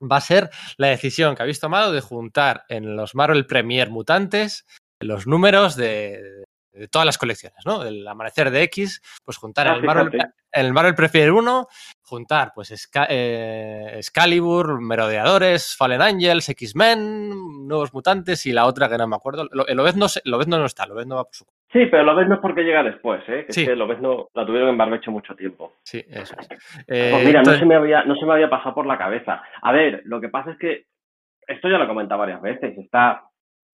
va 0.00 0.16
a 0.16 0.20
ser 0.20 0.50
la 0.76 0.88
decisión 0.88 1.34
que 1.34 1.42
habéis 1.42 1.60
tomado 1.60 1.92
de 1.92 2.00
juntar 2.00 2.64
en 2.68 2.96
los 2.96 3.14
Marvel 3.14 3.46
Premier 3.46 3.90
Mutantes 3.90 4.66
los 5.00 5.26
números 5.26 5.76
de, 5.76 6.44
de 6.72 6.88
todas 6.88 7.06
las 7.06 7.18
colecciones, 7.18 7.58
¿no? 7.66 7.82
El 7.84 8.06
Amanecer 8.06 8.50
de 8.50 8.62
X, 8.64 9.00
pues 9.24 9.36
juntar 9.36 9.68
Ah, 9.68 9.72
en 9.72 9.76
el 9.76 9.84
Marvel, 9.84 10.10
fíjate. 10.10 10.32
en 10.52 10.66
el 10.66 10.72
Marvel 10.72 10.94
Premier 10.94 11.32
1, 11.32 11.68
juntar 12.04 12.52
pues 12.54 12.70
Esca- 12.70 13.06
eh, 13.08 13.94
Excalibur, 13.96 14.80
Merodeadores, 14.80 15.74
Fallen 15.76 16.02
Angels, 16.02 16.48
X-Men, 16.50 17.66
Nuevos 17.66 17.92
Mutantes 17.94 18.44
y 18.46 18.52
la 18.52 18.66
otra 18.66 18.88
que 18.88 18.98
no 18.98 19.06
me 19.08 19.16
acuerdo. 19.16 19.48
Lo, 19.52 19.66
el 19.66 19.76
Lobezno, 19.76 20.06
Lobezno 20.24 20.58
no 20.58 20.66
está, 20.66 20.86
Lobezno 20.86 21.16
va 21.16 21.24
por 21.24 21.34
su... 21.34 21.44
Sí, 21.72 21.86
pero 21.90 22.04
lo 22.04 22.14
ves 22.14 22.28
no 22.28 22.34
es 22.36 22.40
porque 22.40 22.62
llega 22.62 22.84
después, 22.84 23.20
¿eh? 23.28 23.46
Que 23.46 23.52
Sí. 23.52 23.62
es 23.62 23.68
que 23.70 23.74
lo 23.76 23.88
ves 23.88 24.00
no 24.00 24.28
la 24.34 24.46
tuvieron 24.46 24.68
en 24.68 24.78
barbecho 24.78 25.10
mucho 25.10 25.34
tiempo. 25.34 25.72
Sí, 25.82 26.04
eso 26.08 26.36
es. 26.38 26.48
Eh, 26.86 27.08
Pues 27.10 27.24
mira, 27.26 27.40
entonces- 27.40 27.54
no, 27.54 27.58
se 27.60 27.66
me 27.66 27.74
había, 27.74 28.04
no 28.04 28.14
se 28.14 28.24
me 28.26 28.32
había 28.34 28.48
pasado 28.48 28.74
por 28.76 28.86
la 28.86 28.96
cabeza. 28.96 29.42
A 29.60 29.72
ver, 29.72 30.02
lo 30.04 30.20
que 30.20 30.28
pasa 30.28 30.52
es 30.52 30.58
que 30.58 30.84
esto 31.48 31.68
ya 31.68 31.78
lo 31.78 31.84
he 31.84 31.88
comentado 31.88 32.20
varias 32.20 32.40
veces. 32.40 32.78
Está, 32.78 33.24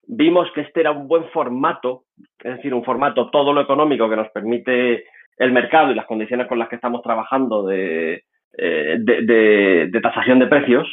vimos 0.07 0.49
que 0.55 0.63
este 0.63 0.81
era 0.81 0.93
un 0.93 1.09
buen 1.09 1.29
formato, 1.31 2.05
es 2.43 2.57
decir, 2.57 2.73
un 2.73 2.85
formato 2.85 3.29
todo 3.31 3.53
lo 3.53 3.61
económico 3.61 4.09
que 4.09 4.17
nos 4.17 4.31
permite 4.31 5.05
el 5.41 5.53
mercado 5.53 5.91
y 5.91 5.95
las 5.95 6.07
condiciones 6.07 6.47
con 6.47 6.59
las 6.59 6.69
que 6.69 6.77
estamos 6.77 7.03
trabajando 7.03 7.65
de, 7.67 8.25
eh, 8.57 8.97
de, 9.01 9.23
de- 9.23 9.87
de 9.91 10.01
tasación 10.01 10.39
de 10.39 10.47
precios 10.47 10.87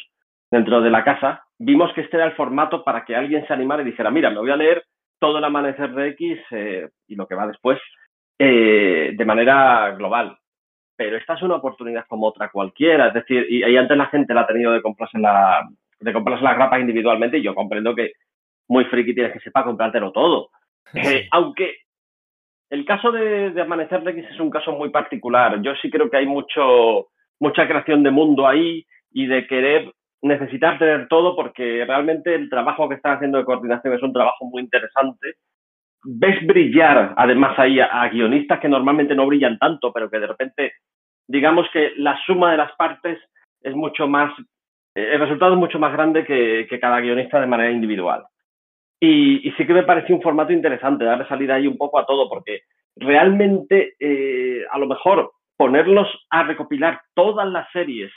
dentro 0.49 0.81
de 0.81 0.89
la 0.89 1.03
casa. 1.03 1.43
Vimos 1.59 1.91
que 1.93 2.01
este 2.01 2.17
era 2.17 2.25
el 2.25 2.31
formato 2.33 2.83
para 2.83 3.03
que 3.05 3.15
alguien 3.15 3.45
se 3.45 3.53
animara 3.53 3.81
y 3.81 3.85
dijera, 3.85 4.09
mira, 4.09 4.29
me 4.29 4.39
voy 4.39 4.51
a 4.51 4.55
leer 4.55 4.83
todo 5.19 5.37
el 5.39 5.43
amanecer 5.43 5.91
de 5.93 6.09
X 6.09 6.39
eh, 6.51 6.89
y 7.07 7.15
lo 7.15 7.27
que 7.27 7.35
va 7.35 7.47
después 7.47 7.79
eh, 8.39 9.11
de 9.15 9.25
manera 9.25 9.91
global 9.97 10.37
pero 10.99 11.15
esta 11.17 11.35
es 11.35 11.43
una 11.43 11.57
oportunidad 11.57 12.05
como 12.07 12.25
otra 12.25 12.49
cualquiera. 12.49 13.09
Es 13.09 13.13
decir, 13.13 13.45
y, 13.47 13.63
y 13.63 13.77
antes 13.77 13.95
la 13.95 14.07
gente 14.07 14.33
la 14.33 14.41
ha 14.41 14.47
tenido 14.47 14.71
de 14.71 14.81
comprarse, 14.81 15.19
la, 15.19 15.63
de 15.99 16.11
comprarse 16.11 16.43
las 16.43 16.55
grapas 16.55 16.79
individualmente 16.79 17.37
y 17.37 17.43
yo 17.43 17.53
comprendo 17.53 17.93
que 17.93 18.13
muy 18.67 18.83
friki 18.85 19.13
tienes 19.13 19.31
que 19.31 19.39
sepa 19.41 19.63
comprártelo 19.63 20.11
todo. 20.11 20.49
Eh, 20.95 21.03
Sí. 21.03 21.27
aunque 21.31 21.75
el 22.69 22.85
caso 22.85 23.11
de, 23.11 23.51
de 23.51 23.61
Amanecer 23.61 24.03
de 24.03 24.11
X 24.11 24.25
es 24.31 24.39
un 24.39 24.49
caso 24.49 24.73
muy 24.73 24.89
particular. 24.89 25.61
Yo 25.61 25.73
sí 25.81 25.89
creo 25.89 26.09
que 26.09 26.17
hay 26.17 26.25
mucho, 26.25 27.07
mucha 27.39 27.67
creación 27.67 28.03
de 28.03 28.11
mundo 28.11 28.47
ahí 28.47 28.85
y 29.11 29.27
de 29.27 29.47
querer 29.47 29.91
necesitar 30.21 30.79
tener 30.79 31.07
todo 31.07 31.35
porque 31.35 31.85
realmente 31.85 32.33
el 32.35 32.49
trabajo 32.49 32.89
que 32.89 32.95
están 32.95 33.15
haciendo 33.15 33.37
de 33.37 33.45
coordinación 33.45 33.93
es 33.93 34.03
un 34.03 34.13
trabajo 34.13 34.45
muy 34.45 34.61
interesante 34.61 35.35
ves 36.03 36.45
brillar 36.45 37.13
además 37.17 37.57
ahí 37.59 37.79
a, 37.79 37.85
a 37.85 38.09
guionistas 38.09 38.59
que 38.59 38.69
normalmente 38.69 39.15
no 39.15 39.27
brillan 39.27 39.57
tanto, 39.57 39.91
pero 39.91 40.09
que 40.09 40.19
de 40.19 40.27
repente, 40.27 40.73
digamos 41.27 41.67
que 41.73 41.93
la 41.97 42.17
suma 42.25 42.51
de 42.51 42.57
las 42.57 42.71
partes 42.73 43.19
es 43.61 43.75
mucho 43.75 44.07
más, 44.07 44.31
eh, 44.95 45.09
el 45.13 45.19
resultado 45.19 45.53
es 45.53 45.59
mucho 45.59 45.79
más 45.79 45.91
grande 45.91 46.23
que, 46.23 46.67
que 46.69 46.79
cada 46.79 47.01
guionista 47.01 47.39
de 47.39 47.47
manera 47.47 47.71
individual. 47.71 48.23
Y, 48.99 49.47
y 49.47 49.51
sí 49.53 49.65
que 49.65 49.73
me 49.73 49.83
pareció 49.83 50.15
un 50.15 50.21
formato 50.21 50.53
interesante, 50.53 51.05
darle 51.05 51.27
salida 51.27 51.55
ahí 51.55 51.67
un 51.67 51.77
poco 51.77 51.99
a 51.99 52.05
todo, 52.05 52.27
porque 52.29 52.61
realmente 52.95 53.93
eh, 53.99 54.63
a 54.71 54.79
lo 54.79 54.87
mejor 54.87 55.31
ponerlos 55.55 56.07
a 56.29 56.43
recopilar 56.43 57.01
todas 57.13 57.47
las 57.47 57.69
series 57.71 58.11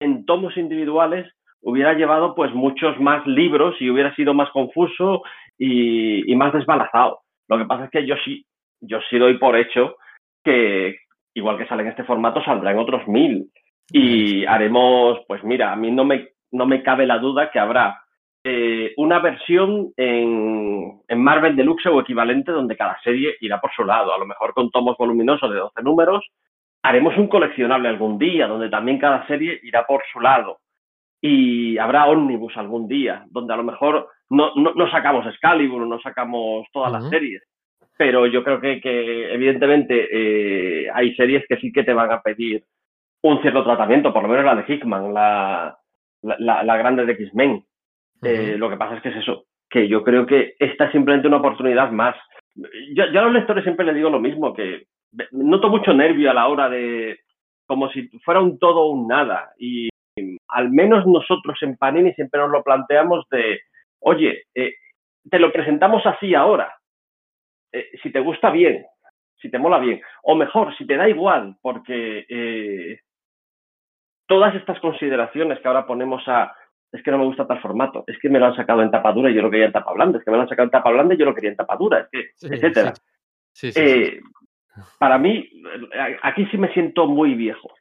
en 0.00 0.24
tomos 0.24 0.56
individuales 0.56 1.32
hubiera 1.62 1.94
llevado 1.94 2.34
pues 2.34 2.52
muchos 2.52 2.98
más 3.00 3.26
libros 3.26 3.74
y 3.80 3.88
hubiera 3.88 4.14
sido 4.14 4.34
más 4.34 4.50
confuso 4.50 5.22
y, 5.56 6.30
y 6.30 6.36
más 6.36 6.52
desbalazado. 6.52 7.20
Lo 7.48 7.58
que 7.58 7.64
pasa 7.64 7.84
es 7.84 7.90
que 7.90 8.06
yo 8.06 8.16
sí, 8.24 8.44
yo 8.80 8.98
sí 9.08 9.18
doy 9.18 9.38
por 9.38 9.56
hecho 9.56 9.96
que 10.44 10.96
igual 11.34 11.58
que 11.58 11.66
sale 11.66 11.82
en 11.82 11.88
este 11.88 12.04
formato, 12.04 12.42
saldrá 12.44 12.70
en 12.70 12.78
otros 12.78 13.06
mil. 13.08 13.50
Y 13.90 14.46
haremos, 14.46 15.20
pues 15.26 15.44
mira, 15.44 15.72
a 15.72 15.76
mí 15.76 15.90
no 15.90 16.04
me, 16.04 16.28
no 16.52 16.66
me 16.66 16.82
cabe 16.82 17.06
la 17.06 17.18
duda 17.18 17.50
que 17.50 17.58
habrá 17.58 18.00
eh, 18.46 18.92
una 18.98 19.20
versión 19.20 19.94
en, 19.96 21.00
en 21.08 21.24
Marvel 21.24 21.56
Deluxe 21.56 21.86
o 21.86 22.00
equivalente 22.00 22.52
donde 22.52 22.76
cada 22.76 23.00
serie 23.00 23.36
irá 23.40 23.58
por 23.58 23.72
su 23.72 23.84
lado, 23.84 24.14
a 24.14 24.18
lo 24.18 24.26
mejor 24.26 24.52
con 24.52 24.70
tomos 24.70 24.98
voluminosos 24.98 25.50
de 25.50 25.56
12 25.56 25.82
números. 25.82 26.26
Haremos 26.82 27.16
un 27.16 27.28
coleccionable 27.28 27.88
algún 27.88 28.18
día 28.18 28.46
donde 28.46 28.68
también 28.68 28.98
cada 28.98 29.26
serie 29.26 29.58
irá 29.62 29.86
por 29.86 30.02
su 30.12 30.20
lado. 30.20 30.58
Y 31.22 31.78
habrá 31.78 32.04
ómnibus 32.04 32.54
algún 32.58 32.86
día, 32.86 33.24
donde 33.30 33.54
a 33.54 33.56
lo 33.56 33.64
mejor 33.64 34.08
no, 34.28 34.54
no, 34.56 34.74
no 34.74 34.90
sacamos 34.90 35.26
Excalibur, 35.26 35.86
no 35.86 35.98
sacamos 36.00 36.66
todas 36.70 36.92
las 36.92 37.08
series, 37.08 37.42
pero 37.96 38.26
yo 38.26 38.44
creo 38.44 38.60
que, 38.60 38.78
que 38.78 39.32
evidentemente 39.32 40.08
eh, 40.12 40.90
hay 40.92 41.14
series 41.14 41.46
que 41.48 41.56
sí 41.56 41.72
que 41.72 41.82
te 41.82 41.94
van 41.94 42.12
a 42.12 42.20
pedir 42.20 42.62
un 43.22 43.40
cierto 43.40 43.64
tratamiento, 43.64 44.12
por 44.12 44.22
lo 44.22 44.28
menos 44.28 44.44
la 44.44 44.54
de 44.54 44.64
Hickman, 44.68 45.14
la, 45.14 45.78
la, 46.20 46.36
la, 46.38 46.62
la 46.62 46.76
grande 46.76 47.06
de 47.06 47.12
X-Men. 47.12 47.64
Eh, 48.24 48.56
lo 48.58 48.70
que 48.70 48.76
pasa 48.76 48.96
es 48.96 49.02
que 49.02 49.10
es 49.10 49.16
eso, 49.16 49.44
que 49.68 49.88
yo 49.88 50.02
creo 50.02 50.26
que 50.26 50.54
esta 50.58 50.86
es 50.86 50.92
simplemente 50.92 51.28
una 51.28 51.38
oportunidad 51.38 51.90
más. 51.90 52.16
Yo, 52.54 53.06
yo 53.12 53.20
a 53.20 53.24
los 53.24 53.32
lectores 53.32 53.64
siempre 53.64 53.84
les 53.84 53.94
digo 53.94 54.10
lo 54.10 54.20
mismo, 54.20 54.54
que 54.54 54.86
noto 55.32 55.68
mucho 55.68 55.92
nervio 55.92 56.30
a 56.30 56.34
la 56.34 56.48
hora 56.48 56.68
de, 56.68 57.18
como 57.66 57.88
si 57.90 58.08
fuera 58.24 58.40
un 58.40 58.58
todo 58.58 58.82
o 58.82 58.90
un 58.90 59.08
nada. 59.08 59.52
Y 59.58 59.88
al 60.48 60.70
menos 60.70 61.06
nosotros 61.06 61.58
en 61.62 61.76
Panini 61.76 62.12
siempre 62.14 62.40
nos 62.40 62.50
lo 62.50 62.62
planteamos 62.62 63.26
de, 63.30 63.60
oye, 64.00 64.44
eh, 64.54 64.74
te 65.28 65.38
lo 65.38 65.52
presentamos 65.52 66.04
así 66.06 66.34
ahora. 66.34 66.74
Eh, 67.72 67.90
si 68.02 68.12
te 68.12 68.20
gusta 68.20 68.50
bien, 68.50 68.84
si 69.40 69.50
te 69.50 69.58
mola 69.58 69.78
bien. 69.78 70.00
O 70.22 70.34
mejor, 70.34 70.76
si 70.76 70.86
te 70.86 70.96
da 70.96 71.08
igual, 71.08 71.56
porque 71.60 72.24
eh, 72.28 73.00
todas 74.26 74.54
estas 74.54 74.78
consideraciones 74.80 75.58
que 75.60 75.68
ahora 75.68 75.86
ponemos 75.86 76.22
a 76.28 76.54
es 76.94 77.02
que 77.02 77.10
no 77.10 77.18
me 77.18 77.24
gusta 77.24 77.46
tal 77.46 77.60
formato, 77.60 78.04
es 78.06 78.16
que 78.20 78.28
me 78.28 78.38
lo 78.38 78.46
han 78.46 78.54
sacado 78.54 78.80
en 78.80 78.90
tapa 78.90 79.12
dura 79.12 79.28
y 79.28 79.34
yo 79.34 79.42
lo 79.42 79.50
quería 79.50 79.66
en 79.66 79.72
tapa 79.72 79.92
blanda, 79.92 80.18
es 80.18 80.24
que 80.24 80.30
me 80.30 80.36
lo 80.36 80.44
han 80.44 80.48
sacado 80.48 80.66
en 80.66 80.70
tapa 80.70 80.92
blanda 80.92 81.14
y 81.14 81.18
yo 81.18 81.24
lo 81.24 81.34
quería 81.34 81.50
en 81.50 81.56
tapa 81.56 81.76
dura, 81.76 81.98
es 81.98 82.08
que, 82.08 82.54
etcétera. 82.54 82.94
Eh, 83.62 84.20
para 84.98 85.18
mí, 85.18 85.50
aquí 86.22 86.46
sí 86.46 86.56
me 86.56 86.72
siento 86.72 87.08
muy 87.08 87.34
viejo. 87.34 87.72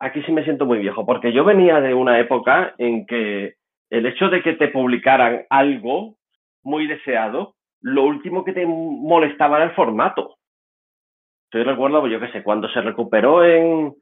Aquí 0.00 0.22
sí 0.24 0.32
me 0.32 0.42
siento 0.42 0.66
muy 0.66 0.80
viejo, 0.80 1.06
porque 1.06 1.32
yo 1.32 1.44
venía 1.44 1.80
de 1.80 1.94
una 1.94 2.18
época 2.18 2.74
en 2.78 3.06
que 3.06 3.54
el 3.90 4.06
hecho 4.06 4.28
de 4.28 4.42
que 4.42 4.54
te 4.54 4.68
publicaran 4.68 5.44
algo 5.48 6.16
muy 6.64 6.88
deseado, 6.88 7.54
lo 7.80 8.02
último 8.02 8.44
que 8.44 8.52
te 8.52 8.66
molestaba 8.66 9.58
era 9.58 9.66
el 9.66 9.76
formato. 9.76 10.38
Yo 11.52 11.62
recuerdo, 11.62 12.08
yo 12.08 12.18
qué 12.18 12.32
sé, 12.32 12.42
cuando 12.42 12.68
se 12.70 12.80
recuperó 12.80 13.44
en, 13.44 13.94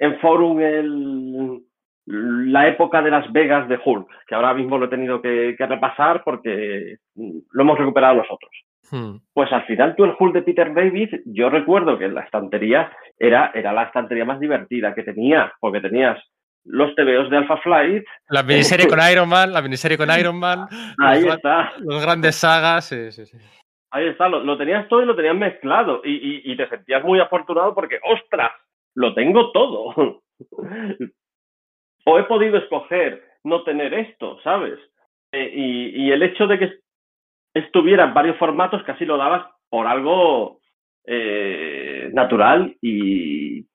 en 0.00 0.18
Forum 0.18 0.60
el, 0.60 1.62
la 2.06 2.68
época 2.68 3.02
de 3.02 3.10
Las 3.10 3.30
Vegas 3.32 3.68
de 3.68 3.78
Hulk, 3.84 4.08
que 4.26 4.34
ahora 4.34 4.54
mismo 4.54 4.78
lo 4.78 4.86
he 4.86 4.88
tenido 4.88 5.20
que, 5.20 5.56
repasar 5.58 6.22
porque 6.24 6.98
lo 7.14 7.62
hemos 7.62 7.78
recuperado 7.78 8.14
nosotros. 8.14 8.50
Hmm. 8.90 9.16
Pues 9.32 9.52
al 9.52 9.64
final 9.66 9.96
tú 9.96 10.04
el 10.04 10.14
Hulk 10.18 10.34
de 10.34 10.42
Peter 10.42 10.72
David, 10.72 11.22
yo 11.24 11.50
recuerdo 11.50 11.98
que 11.98 12.08
la 12.08 12.22
estantería 12.22 12.92
era, 13.18 13.50
era 13.52 13.72
la 13.72 13.84
estantería 13.84 14.24
más 14.24 14.38
divertida 14.38 14.94
que 14.94 15.02
tenía, 15.02 15.52
porque 15.58 15.80
tenías 15.80 16.22
los 16.64 16.94
TVOs 16.94 17.30
de 17.30 17.36
Alpha 17.38 17.56
Flight. 17.58 18.04
La 18.28 18.44
miniserie 18.44 18.86
con 18.86 19.00
Iron 19.10 19.28
Man, 19.28 19.52
la 19.52 19.62
miniserie 19.62 19.98
con 19.98 20.08
Iron 20.16 20.38
Man. 20.38 20.68
Ahí 20.98 21.26
está. 21.26 21.72
Los 21.78 22.02
grandes 22.02 22.36
sagas, 22.36 22.84
sí, 22.84 23.10
sí, 23.10 23.26
sí. 23.26 23.36
Ahí 23.90 24.08
está, 24.08 24.28
lo, 24.28 24.56
tenías 24.58 24.86
todo 24.88 25.02
y 25.02 25.06
lo 25.06 25.16
tenías 25.16 25.36
mezclado. 25.36 26.02
Y, 26.04 26.52
y 26.52 26.56
te 26.56 26.68
sentías 26.68 27.02
muy 27.02 27.18
afortunado 27.18 27.74
porque, 27.74 27.98
ostras, 28.04 28.50
lo 28.94 29.14
tengo 29.14 29.50
todo. 29.52 30.22
o 32.06 32.18
he 32.18 32.24
podido 32.24 32.56
escoger 32.56 33.22
no 33.44 33.64
tener 33.64 33.92
esto, 33.92 34.38
¿sabes? 34.42 34.78
Eh, 35.32 35.52
y, 35.54 36.10
el 36.10 36.22
hecho 36.22 36.46
de 36.46 36.58
que 36.58 36.72
estuviera 37.52 38.04
en 38.04 38.14
varios 38.14 38.36
formatos 38.38 38.82
casi 38.84 39.04
lo 39.04 39.16
dabas 39.16 39.46
por 39.68 39.86
algo 39.86 40.60
eh, 41.04 42.08
natural 42.12 42.76
y, 42.80 43.66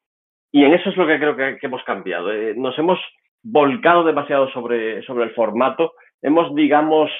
y, 0.51 0.63
en 0.63 0.73
eso 0.73 0.89
es 0.89 0.97
lo 0.97 1.05
que 1.05 1.19
creo 1.19 1.35
que, 1.35 1.57
hemos 1.61 1.83
cambiado. 1.83 2.31
Eh, 2.31 2.53
nos 2.55 2.77
hemos 2.79 2.99
volcado 3.43 4.03
demasiado 4.03 4.49
sobre, 4.51 5.01
sobre 5.03 5.25
el 5.25 5.33
formato, 5.33 5.93
hemos, 6.21 6.55
digamos, 6.55 7.11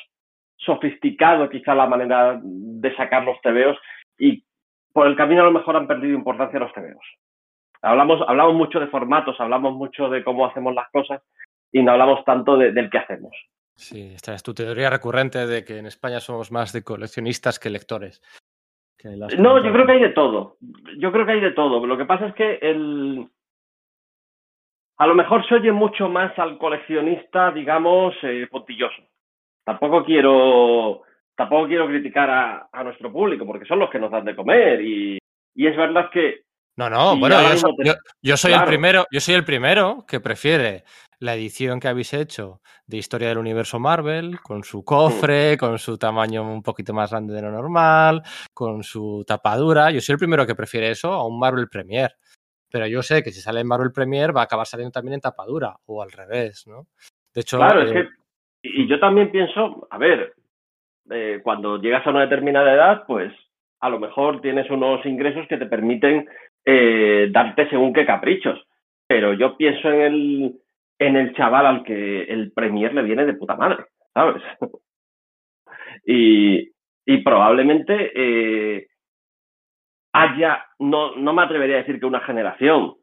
sofisticado 0.58 1.50
quizá 1.50 1.76
la 1.76 1.88
manera 1.88 2.40
de 2.42 2.96
sacar 2.96 3.26
los 3.26 3.40
tebeos 3.42 3.78
y 4.18 4.44
por 4.94 5.08
el 5.08 5.16
camino 5.18 5.42
a 5.42 5.46
lo 5.46 5.52
mejor 5.52 5.76
han 5.76 5.88
perdido 5.88 6.16
importancia 6.16 6.60
los 6.60 6.74
tebeos. 6.74 7.04
Hablamos, 7.82 8.22
hablamos 8.28 8.56
mucho 8.56 8.80
de 8.80 8.88
formatos, 8.88 9.40
hablamos 9.40 9.74
mucho 9.74 10.10
de 10.10 10.24
cómo 10.24 10.46
hacemos 10.46 10.76
las 10.76 10.90
cosas 10.92 11.22
y 11.72 11.82
no 11.82 11.92
hablamos 11.92 12.24
tanto 12.26 12.58
del 12.58 12.90
que 12.90 12.98
hacemos. 12.98 13.32
Sí, 13.76 14.12
esta 14.14 14.36
es 14.36 14.44
tu 14.44 14.54
teoría 14.54 14.90
recurrente 14.90 15.48
de 15.48 15.66
que 15.66 15.80
en 15.80 15.88
España 15.88 16.20
somos 16.20 16.52
más 16.52 16.74
de 16.74 16.84
coleccionistas 16.84 17.58
que 17.58 17.72
lectores. 17.72 18.22
no, 19.40 19.64
yo 19.64 19.74
creo 19.74 19.86
que 19.86 19.92
hay 19.94 20.02
de 20.02 20.10
todo. 20.10 20.58
Yo 21.00 21.12
creo 21.12 21.26
que 21.26 21.32
hay 21.32 21.42
de 21.42 21.54
todo. 21.54 21.86
Lo 21.88 21.98
que 21.98 22.06
pasa 22.06 22.28
es 22.28 22.36
que 22.36 22.60
el... 22.62 23.28
a 24.98 25.08
lo 25.08 25.16
mejor 25.16 25.48
se 25.48 25.56
oye 25.56 25.72
mucho 25.72 26.10
más 26.10 26.38
al 26.38 26.60
coleccionista, 26.60 27.52
digamos, 27.52 28.14
eh, 28.22 28.48
puntilloso. 28.52 29.02
Tampoco 29.64 30.04
quiero, 30.04 31.02
tampoco 31.36 31.68
quiero 31.68 31.88
criticar 31.88 32.30
a, 32.30 32.70
a, 32.72 32.84
nuestro 32.84 33.12
público, 33.12 33.46
porque 33.48 33.66
son 33.66 33.80
los 33.80 33.90
que 33.90 34.00
nos 34.00 34.12
dan 34.12 34.26
de 34.26 34.36
comer. 34.36 34.82
Y, 34.82 35.18
y 35.56 35.68
es 35.68 35.76
verdad 35.76 36.12
que 36.12 36.44
no, 36.78 36.90
no, 36.90 37.18
bueno, 37.18 37.36
yo, 38.22 38.38
soy 38.38 38.54
el 38.54 38.64
primero, 38.64 39.06
yo 39.12 39.20
soy 39.20 39.36
el 39.36 39.44
primero 39.44 40.06
que 40.08 40.20
prefiere 40.20 40.84
la 41.20 41.36
edición 41.36 41.80
que 41.80 41.88
habéis 41.88 42.14
hecho 42.14 42.62
de 42.88 42.98
Historia 42.98 43.28
del 43.30 43.38
Universo 43.38 43.80
Marvel, 43.80 44.40
con 44.42 44.64
su 44.64 44.84
cofre, 44.84 45.58
con 45.58 45.78
su 45.78 45.98
tamaño 45.98 46.42
un 46.42 46.64
poquito 46.64 46.94
más 46.94 47.12
grande 47.12 47.34
de 47.34 47.42
lo 47.42 47.52
normal, 47.52 48.24
con 48.54 48.84
su 48.84 49.24
tapadura. 49.28 49.92
Yo 49.92 50.02
soy 50.02 50.14
el 50.14 50.20
primero 50.20 50.48
que 50.48 50.56
prefiere 50.56 50.90
eso 50.90 51.14
a 51.14 51.28
un 51.28 51.40
Marvel 51.40 51.68
Premier. 51.70 52.12
Pero 52.72 52.88
yo 52.88 53.04
sé 53.04 53.22
que 53.22 53.32
si 53.32 53.42
sale 53.42 53.60
en 53.60 53.68
Marvel 53.68 53.92
Premier 53.92 54.36
va 54.36 54.42
a 54.42 54.44
acabar 54.46 54.66
saliendo 54.66 54.92
también 54.92 55.16
en 55.16 55.22
tapadura, 55.22 55.76
o 55.86 56.02
al 56.02 56.12
revés, 56.12 56.66
¿no? 56.68 56.88
De 57.34 57.42
hecho. 57.42 57.58
Claro, 57.58 57.84
es 57.84 57.92
eh, 57.92 57.94
que. 57.94 58.08
Y 58.64 58.88
yo 58.88 59.00
también 59.00 59.30
pienso, 59.32 59.88
a 59.90 59.98
ver, 59.98 60.34
eh, 61.10 61.42
cuando 61.44 61.78
llegas 61.78 62.06
a 62.08 62.12
una 62.12 62.22
determinada 62.22 62.74
edad, 62.74 63.04
pues 63.06 63.34
a 63.82 63.90
lo 63.90 64.00
mejor 64.00 64.42
tienes 64.42 64.70
unos 64.70 65.06
ingresos 65.06 65.48
que 65.48 65.58
te 65.58 65.66
permiten 65.66 66.28
eh, 66.66 67.30
darte 67.32 67.70
según 67.70 67.94
qué 67.94 68.06
caprichos. 68.06 68.60
Pero 69.08 69.34
yo 69.34 69.58
pienso 69.58 69.90
en 69.90 70.02
el, 70.02 70.56
en 71.00 71.16
el 71.16 71.34
chaval 71.36 71.66
al 71.66 71.84
que 71.84 72.24
el 72.24 72.52
Premier 72.54 72.94
le 72.94 73.04
viene 73.04 73.26
de 73.26 73.34
puta 73.34 73.56
madre, 73.56 73.86
¿sabes? 74.14 74.42
y, 76.06 76.72
y 77.06 77.18
probablemente 77.24 78.12
eh, 78.16 78.88
haya, 80.14 80.66
no, 80.80 81.16
no 81.16 81.34
me 81.34 81.44
atrevería 81.44 81.76
a 81.76 81.80
decir 81.80 82.00
que 82.00 82.06
una 82.06 82.22
generación, 82.22 82.96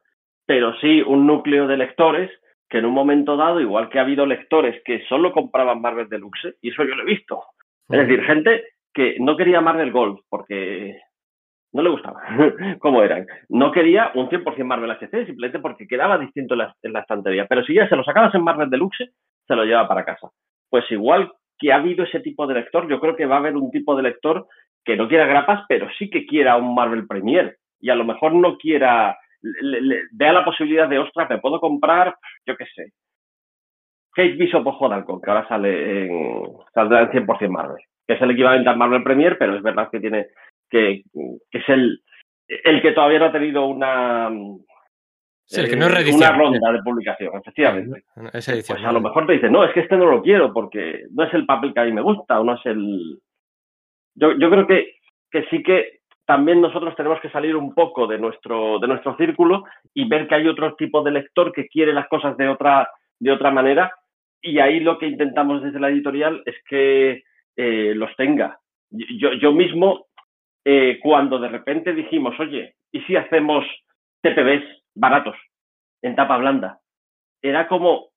pero 0.47 0.75
sí 0.81 1.03
un 1.03 1.27
núcleo 1.27 1.67
de 1.67 1.77
lectores 1.77 2.31
que 2.69 2.79
en 2.79 2.85
un 2.85 2.95
momento 2.95 3.37
dado, 3.37 3.61
igual 3.61 3.89
que 3.89 3.99
ha 3.99 4.03
habido 4.03 4.27
lectores 4.27 4.83
que 4.85 5.05
solo 5.09 5.33
compraban 5.33 5.81
Marvel 5.81 6.09
Deluxe, 6.09 6.57
y 6.61 6.71
eso 6.71 6.85
yo 6.85 6.95
lo 6.95 7.03
he 7.03 7.07
visto. 7.07 7.43
Es 7.89 7.99
decir, 8.01 8.23
gente 8.25 8.65
que 8.93 9.17
no 9.21 9.37
quería 9.37 9.61
Marvel 9.61 9.91
Gold 9.91 10.21
porque 10.29 11.01
no 11.73 11.83
le 11.83 11.91
gustaba 11.91 12.23
cómo 12.79 13.03
eran. 13.03 13.27
No 13.49 13.71
quería 13.73 14.11
un 14.15 14.29
100% 14.29 14.65
Marvel 14.65 14.91
HC, 14.91 15.27
simplemente 15.27 15.59
porque 15.59 15.87
quedaba 15.87 16.19
distinto 16.19 16.55
en 16.55 16.93
la, 16.93 17.01
estantería. 17.01 17.47
Pero 17.47 17.65
si 17.65 17.75
ya 17.75 17.89
se 17.89 17.97
lo 17.97 18.05
sacabas 18.05 18.35
en 18.35 18.43
Marvel 18.43 18.71
Deluxe, 18.71 19.11
se 19.47 19.55
lo 19.55 19.65
lleva 19.65 19.87
para 19.87 20.05
casa. 20.05 20.29
Pues 20.71 20.91
igual 20.91 21.31
que 21.59 21.73
ha 21.73 21.77
habido 21.77 22.05
ese 22.05 22.21
tipo 22.21 22.47
de 22.47 22.55
lector, 22.55 22.89
yo 22.89 23.01
creo 23.01 23.17
que 23.17 23.27
va 23.27 23.37
a 23.37 23.39
haber 23.39 23.57
un 23.57 23.71
tipo 23.71 23.97
de 23.97 24.03
lector 24.03 24.47
que 24.85 24.97
no 24.97 25.09
quiera 25.09 25.27
grapas, 25.27 25.65
pero 25.69 25.89
sí 25.99 26.09
que 26.09 26.25
quiera 26.25 26.57
un 26.57 26.75
Marvel 26.75 27.07
Premier. 27.07 27.57
Y 27.81 27.91
a 27.91 27.95
lo 27.95 28.05
mejor 28.05 28.33
no 28.35 28.57
quiera, 28.57 29.19
vea 30.13 30.33
la 30.33 30.45
posibilidad 30.45 30.89
de, 30.89 30.99
ostras, 30.99 31.29
me 31.29 31.39
puedo 31.39 31.61
comprar, 31.61 32.17
yo 32.47 32.57
qué 32.57 32.65
sé, 32.75 32.93
Kate 34.19 34.33
Bishop 34.33 34.67
o 34.67 35.05
con 35.05 35.21
que 35.21 35.31
ahora 35.31 35.47
sale 35.47 36.07
en, 36.07 36.43
saldrá 36.75 37.03
en 37.03 37.11
100% 37.11 37.49
Marvel, 37.51 37.83
que 38.07 38.15
es 38.15 38.23
el 38.23 38.33
equivalente 38.33 38.69
al 38.69 38.77
Marvel 38.77 39.05
Premier, 39.05 39.39
pero 39.39 39.55
es 39.55 39.63
verdad 39.63 39.89
que 39.93 40.01
tiene 40.01 40.27
que, 40.69 41.03
es 41.51 41.69
el, 41.69 42.03
el 42.47 42.83
que 42.83 42.93
todavía 42.93 43.19
no 43.19 43.25
ha 43.27 43.33
tenido 43.33 43.67
una, 43.67 44.31
eh, 45.51 45.75
una 45.75 46.33
ronda 46.33 46.73
de 46.73 46.83
publicación, 46.83 47.37
efectivamente. 47.37 48.05
Edición, 48.33 48.63
pues 48.69 48.85
a 48.85 48.93
lo 48.93 49.01
mejor 49.01 49.27
te 49.27 49.35
dice, 49.35 49.51
no, 49.51 49.65
es 49.65 49.73
que 49.73 49.81
este 49.81 49.97
no 49.97 50.07
lo 50.07 50.23
quiero 50.23 50.53
porque 50.53 51.05
no 51.11 51.25
es 51.25 51.35
el 51.35 51.47
papel 51.47 51.73
que 51.73 51.81
a 51.81 51.85
mí 51.85 51.93
me 51.93 52.03
gusta 52.03 52.41
o 52.41 52.45
no 52.45 52.55
es 52.55 52.67
el... 52.67 53.19
Yo, 54.15 54.33
yo 54.33 54.51
creo 54.51 54.67
que, 54.67 54.97
que 55.31 55.45
sí 55.51 55.63
que 55.63 56.01
también 56.27 56.61
nosotros 56.61 56.95
tenemos 56.97 57.21
que 57.21 57.31
salir 57.31 57.57
un 57.57 57.75
poco 57.75 58.07
de 58.07 58.19
nuestro, 58.19 58.79
de 58.79 58.89
nuestro 58.89 59.17
círculo 59.17 59.65
y 59.95 60.07
ver 60.07 60.29
que 60.29 60.35
hay 60.35 60.49
otro 60.49 60.75
tipo 60.75 61.03
de 61.03 61.13
lector 61.13 61.53
que 61.53 61.69
quiere 61.69 61.95
las 61.95 62.09
cosas 62.09 62.37
de 62.37 62.49
otra, 62.49 62.89
de 63.19 63.33
otra 63.33 63.51
manera 63.51 63.93
y 64.43 64.59
ahí 64.59 64.81
lo 64.81 64.99
que 64.99 65.07
intentamos 65.07 65.63
desde 65.63 65.81
la 65.81 65.89
editorial 65.89 66.43
es 66.45 66.57
que 66.69 67.25
eh, 67.57 67.93
los 67.95 68.15
tenga. 68.17 68.61
Yo, 68.91 69.33
yo 69.33 69.53
mismo 69.53 70.08
eh, 70.71 71.01
cuando 71.03 71.39
de 71.39 71.49
repente 71.49 71.95
dijimos, 71.95 72.39
oye, 72.39 72.75
¿y 72.93 73.01
si 73.05 73.17
hacemos 73.17 73.65
TPBs 74.21 74.65
baratos 74.95 75.35
en 76.03 76.15
tapa 76.15 76.37
blanda? 76.37 76.81
Era 77.41 77.67
como 77.69 78.11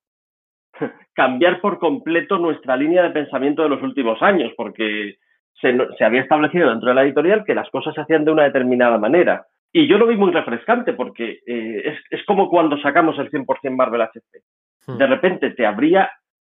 cambiar 1.14 1.62
por 1.62 1.78
completo 1.78 2.36
nuestra 2.36 2.76
línea 2.76 3.04
de 3.04 3.08
pensamiento 3.08 3.62
de 3.62 3.70
los 3.70 3.82
últimos 3.82 4.20
años, 4.20 4.52
porque 4.54 5.16
se, 5.62 6.04
había 6.04 6.20
establecido 6.20 6.68
dentro 6.68 6.90
de 6.90 6.94
la 6.94 7.04
editorial 7.04 7.42
que 7.46 7.54
las 7.54 7.70
cosas 7.70 7.94
se 7.94 8.02
hacían 8.02 8.26
de 8.26 8.32
una 8.32 8.44
determinada 8.44 8.98
manera. 8.98 9.46
Y 9.72 9.88
yo 9.88 9.96
lo 9.96 10.06
vi 10.06 10.16
muy 10.16 10.30
refrescante, 10.30 10.92
porque 10.92 11.40
eh, 11.46 11.96
es, 12.10 12.22
como 12.26 12.50
cuando 12.50 12.76
sacamos 12.82 13.18
el 13.18 13.30
100% 13.30 13.70
Marvel 13.74 14.02
HC. 14.02 14.42
Hmm. 14.88 14.98
De 14.98 15.06
repente 15.06 15.50
te 15.52 15.64
abría 15.64 16.10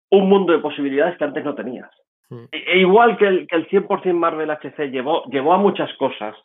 un 0.10 0.28
mundo 0.28 0.54
de 0.54 0.60
posibilidades 0.60 1.20
que 1.20 1.24
antes 1.24 1.46
no 1.46 1.54
tenías. 1.54 1.92
Mm. 2.34 2.46
E, 2.52 2.58
e 2.74 2.80
igual 2.80 3.18
que 3.18 3.28
el, 3.28 3.48
que 3.48 3.56
el 3.56 3.68
100% 3.70 4.14
Marvel 4.14 4.50
HC 4.50 4.90
llevó, 4.90 5.24
llevó 5.26 5.54
a 5.54 5.58
muchas 5.58 5.94
cosas 5.98 6.36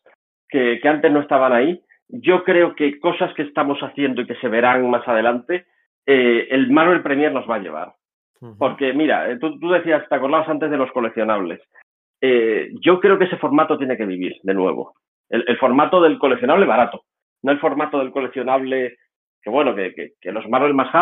que, 0.48 0.78
que, 0.80 0.88
antes 0.88 1.10
no 1.10 1.20
estaban 1.20 1.52
ahí, 1.52 1.80
yo 2.08 2.44
creo 2.44 2.74
que 2.74 2.98
cosas 3.00 3.32
que 3.34 3.42
estamos 3.42 3.78
haciendo 3.80 4.22
y 4.22 4.26
que 4.26 4.36
se 4.36 4.48
verán 4.48 4.88
más 4.90 5.06
adelante, 5.08 5.66
eh, 6.06 6.48
el 6.50 6.70
Marvel 6.70 7.02
Premier 7.02 7.32
nos 7.32 7.48
va 7.48 7.56
a 7.56 7.60
llevar. 7.60 7.94
Porque 8.56 8.92
mira, 8.92 9.28
eh, 9.28 9.38
tú, 9.38 9.58
tú, 9.58 9.68
decías, 9.70 10.08
te 10.08 10.14
acordabas 10.14 10.48
antes 10.48 10.70
de 10.70 10.76
los 10.76 10.92
coleccionables. 10.92 11.60
Eh, 12.20 12.70
yo 12.80 13.00
creo 13.00 13.18
que 13.18 13.24
ese 13.24 13.36
formato 13.36 13.76
tiene 13.76 13.96
que 13.96 14.06
vivir 14.06 14.36
de 14.44 14.54
nuevo. 14.54 14.94
El, 15.28 15.44
el, 15.48 15.58
formato 15.58 16.00
del 16.00 16.18
coleccionable 16.18 16.64
barato, 16.64 17.02
no 17.42 17.50
el 17.50 17.58
formato 17.58 17.98
del 17.98 18.12
coleccionable 18.12 18.96
que 19.42 19.50
bueno, 19.50 19.74
que, 19.74 19.94
que, 19.94 20.12
que 20.20 20.32
los 20.32 20.48
Marvel 20.48 20.74
más 20.74 20.94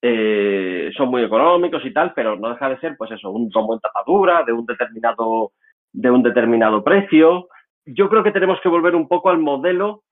eh, 0.00 0.90
son 0.96 1.08
muy 1.08 1.22
económicos 1.22 1.84
y 1.84 1.92
tal, 1.92 2.12
pero 2.14 2.36
no 2.36 2.50
deja 2.50 2.68
de 2.68 2.78
ser, 2.78 2.96
pues 2.96 3.10
eso, 3.10 3.30
un 3.30 3.50
tomo 3.50 3.74
en 3.74 3.80
tapadura 3.80 4.44
de 4.44 4.52
un 4.52 4.64
determinado, 4.64 5.52
de 5.92 6.10
un 6.10 6.22
determinado 6.22 6.84
precio, 6.84 7.48
yo 7.84 8.08
creo 8.08 8.22
que 8.22 8.32
tenemos 8.32 8.60
que 8.60 8.68
volver 8.68 8.94
un 8.94 9.08
poco 9.08 9.30
al 9.30 9.38
modelo, 9.38 10.02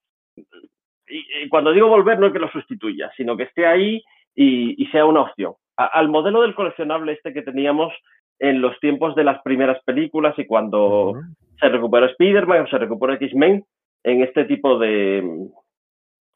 y, 1.07 1.49
cuando 1.49 1.72
digo 1.72 1.88
volver 1.88 2.18
no 2.18 2.27
es 2.27 2.33
que 2.33 2.38
lo 2.38 2.51
sustituya, 2.51 3.11
sino 3.16 3.37
que 3.37 3.44
esté 3.44 3.66
ahí 3.66 4.03
y, 4.35 4.85
sea 4.87 5.05
una 5.05 5.22
opción. 5.22 5.55
al 5.77 6.09
modelo 6.09 6.42
del 6.42 6.55
coleccionable 6.55 7.12
este 7.12 7.33
que 7.33 7.42
teníamos 7.42 7.92
en 8.38 8.61
los 8.61 8.79
tiempos 8.81 9.14
de 9.14 9.25
las 9.25 9.40
primeras 9.42 9.83
películas 9.85 10.35
y 10.38 10.46
cuando 10.46 11.14
se 11.59 11.68
recuperó 11.68 12.07
Spider-Man 12.07 12.62
o 12.62 12.66
se 12.66 12.79
recuperó 12.79 13.14
X-Men 13.14 13.64
en 14.05 14.22
este 14.22 14.44
tipo 14.44 14.79
de 14.79 15.18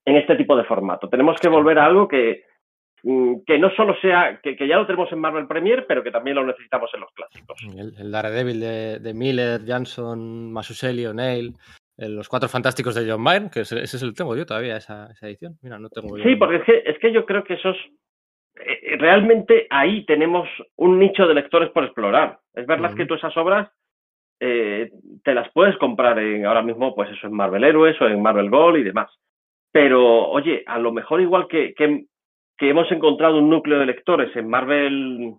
en 0.07 0.17
este 0.17 0.37
tipo 0.37 0.57
de 0.57 0.65
formato. 0.65 1.09
Tenemos 1.09 1.39
que 1.39 1.49
volver 1.49 1.79
a 1.79 1.85
algo 1.85 2.09
que, 2.09 2.45
que 3.03 3.59
no 3.59 3.71
solo 3.71 3.95
sea, 4.01 4.41
que, 4.43 4.57
ya 4.67 4.77
lo 4.77 4.87
tenemos 4.87 5.11
en 5.13 5.21
Marvel 5.21 5.47
Premier, 5.47 5.87
pero 5.87 6.03
que 6.03 6.11
también 6.11 6.37
lo 6.37 6.47
necesitamos 6.47 6.91
en 6.95 7.01
los 7.01 7.11
clásicos. 7.13 7.57
El, 7.99 8.11
Daredevil 8.11 8.61
de, 8.61 9.15
Miller, 9.15 9.61
Jansson, 9.65 10.53
Masuselli, 10.53 11.07
O'Neill, 11.07 11.55
los 11.97 12.29
cuatro 12.29 12.49
fantásticos 12.49 12.95
de 12.95 13.11
John 13.11 13.25
Byrne, 13.25 13.51
que 13.53 13.61
ese, 13.61 13.83
es 13.83 14.03
el 14.03 14.15
tengo 14.15 14.37
yo 14.37 14.47
todavía, 14.47 14.77
esa, 14.77 15.09
edición. 15.23 15.55
Mira, 15.63 15.79
no 15.79 15.89
tengo 15.89 16.17
Sí, 16.19 16.37
porque 16.37 16.57
es 16.57 16.65
que, 16.65 16.83
es 16.87 16.99
que 16.99 17.13
yo 17.13 17.27
creo 17.27 17.45
que 17.45 17.55
esos 17.55 17.77
eh, 18.57 18.97
realmente 18.99 19.67
ahí 19.71 20.05
tenemos 20.05 20.49
un 20.77 20.99
nicho 20.99 21.27
de 21.27 21.35
lectores 21.35 21.71
por 21.71 21.85
explorar. 21.85 22.39
Es 22.55 22.67
verdad 22.67 22.95
que 22.95 23.07
tú 23.07 23.15
esas 23.15 23.37
obras 23.37 23.71
eh, 24.41 24.91
te 25.23 25.35
las 25.35 25.51
puedes 25.53 25.77
comprar 25.77 26.19
en, 26.19 26.47
ahora 26.47 26.63
mismo, 26.63 26.95
pues 26.95 27.11
eso 27.11 27.27
en 27.27 27.35
Marvel 27.35 27.65
Heroes 27.65 28.01
o 28.01 28.07
en 28.07 28.23
Marvel 28.23 28.51
Gold 28.51 28.79
y 28.79 28.83
demás. 28.83 29.11
Pero, 29.73 30.29
oye, 30.29 30.65
a 30.67 30.79
lo 30.79 30.93
mejor 30.93 31.21
igual 31.21 31.47
que, 31.47 31.75
que, 31.75 32.07
hemos 32.69 32.91
encontrado 32.93 33.39
un 33.39 33.49
núcleo 33.49 33.79
de 33.79 33.87
lectores 33.87 34.35
en 34.37 34.49
Marvel, 34.49 35.35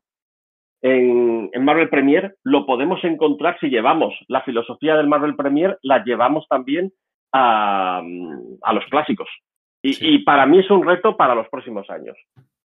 en, 0.82 1.50
en, 1.54 1.64
Marvel 1.64 1.90
Premier, 1.90 2.36
lo 2.44 2.66
podemos 2.66 3.04
encontrar 3.04 3.60
si 3.60 3.70
llevamos 3.70 4.14
la 4.28 4.42
filosofía 4.42 4.96
del 4.96 5.08
Marvel 5.08 5.36
Premier, 5.36 5.78
la 5.84 6.04
llevamos 6.04 6.48
también 6.50 6.92
a, 7.32 8.02
a 8.62 8.74
los 8.74 8.86
clásicos. 8.86 9.30
Y, 9.84 10.16
y, 10.16 10.20
para 10.20 10.46
mí 10.46 10.60
es 10.60 10.70
un 10.70 10.86
reto 10.86 11.18
para 11.18 11.36
los 11.36 11.48
próximos 11.50 11.90
años. 11.90 12.16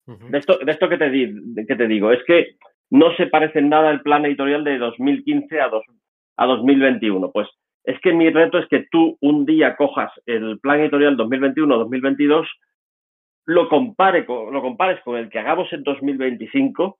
de, 0.05 0.37
esto, 0.37 0.57
de 0.57 0.71
esto 0.71 0.89
que 0.89 0.97
te, 0.97 1.11
que 1.67 1.75
te 1.75 1.87
digo, 1.87 2.11
es 2.11 2.23
que 2.25 2.55
no 2.89 3.13
se 3.15 3.27
parece 3.27 3.59
en 3.59 3.69
nada 3.69 3.91
el 3.91 4.01
plan 4.01 4.25
editorial 4.25 4.63
de 4.63 4.77
2015 4.77 5.61
a, 5.61 5.69
dos, 5.69 5.83
a 6.37 6.45
2021. 6.45 7.31
Pues 7.31 7.47
es 7.83 7.99
que 8.01 8.13
mi 8.13 8.29
reto 8.29 8.57
es 8.59 8.67
que 8.67 8.85
tú 8.91 9.17
un 9.21 9.45
día 9.45 9.75
cojas 9.75 10.11
el 10.25 10.59
plan 10.59 10.79
editorial 10.79 11.17
2021-2022, 11.17 12.45
lo, 13.51 13.69
compare 13.69 14.25
lo 14.27 14.61
compares 14.61 15.01
con 15.03 15.17
el 15.17 15.29
que 15.29 15.39
hagamos 15.39 15.71
en 15.73 15.83
2025 15.83 16.97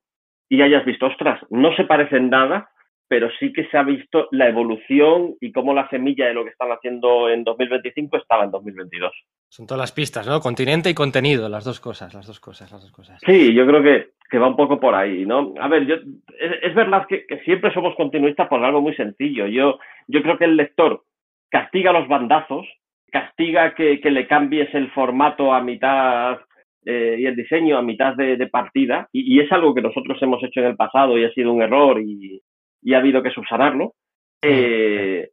y 0.49 0.61
hayas 0.61 0.85
visto, 0.85 1.05
ostras, 1.05 1.39
no 1.49 1.73
se 1.75 1.85
parecen 1.85 2.29
nada, 2.29 2.69
pero 3.07 3.29
sí 3.39 3.51
que 3.51 3.67
se 3.67 3.77
ha 3.77 3.83
visto 3.83 4.27
la 4.31 4.47
evolución 4.47 5.35
y 5.41 5.51
cómo 5.51 5.73
la 5.73 5.89
semilla 5.89 6.27
de 6.27 6.33
lo 6.33 6.43
que 6.43 6.51
están 6.51 6.71
haciendo 6.71 7.29
en 7.29 7.43
2025 7.43 8.17
estaba 8.17 8.45
en 8.45 8.51
2022. 8.51 9.11
Son 9.49 9.67
todas 9.67 9.79
las 9.79 9.91
pistas, 9.91 10.27
¿no? 10.27 10.39
Continente 10.39 10.89
y 10.89 10.93
contenido, 10.93 11.49
las 11.49 11.65
dos 11.65 11.79
cosas, 11.79 12.13
las 12.13 12.25
dos 12.25 12.39
cosas, 12.39 12.71
las 12.71 12.81
dos 12.81 12.91
cosas. 12.91 13.19
Sí, 13.25 13.53
yo 13.53 13.65
creo 13.65 13.83
que, 13.83 14.11
que 14.29 14.39
va 14.39 14.47
un 14.47 14.55
poco 14.55 14.79
por 14.79 14.95
ahí, 14.95 15.25
¿no? 15.25 15.53
A 15.59 15.67
ver, 15.67 15.85
yo, 15.85 15.95
es, 16.39 16.73
verdad 16.73 17.05
que, 17.07 17.25
siempre 17.43 17.73
somos 17.73 17.95
continuistas 17.95 18.47
por 18.47 18.63
algo 18.63 18.81
muy 18.81 18.95
sencillo. 18.95 19.47
Yo, 19.47 19.79
yo 20.07 20.21
creo 20.21 20.37
que 20.37 20.45
el 20.45 20.55
lector 20.55 21.03
castiga 21.49 21.91
los 21.91 22.07
bandazos, 22.07 22.65
castiga 23.11 23.75
que, 23.75 23.99
que 23.99 24.11
le 24.11 24.27
cambies 24.27 24.73
el 24.73 24.89
formato 24.91 25.53
a 25.53 25.61
mitad 25.61 26.39
eh, 26.85 27.17
y 27.19 27.25
el 27.25 27.35
diseño 27.35 27.77
a 27.77 27.83
mitad 27.83 28.15
de, 28.15 28.47
partida, 28.47 29.07
y, 29.11 29.35
y, 29.35 29.39
es 29.39 29.51
algo 29.51 29.75
que 29.75 29.81
nosotros 29.81 30.17
hemos 30.21 30.43
hecho 30.43 30.61
en 30.61 30.67
el 30.67 30.75
pasado 30.75 31.17
y 31.17 31.25
ha 31.25 31.31
sido 31.33 31.53
un 31.53 31.61
error 31.61 32.01
y, 32.01 32.41
y 32.81 32.93
ha 32.93 32.97
habido 32.97 33.21
que 33.21 33.31
subsanarlo. 33.31 33.93
Eh, 34.41 35.29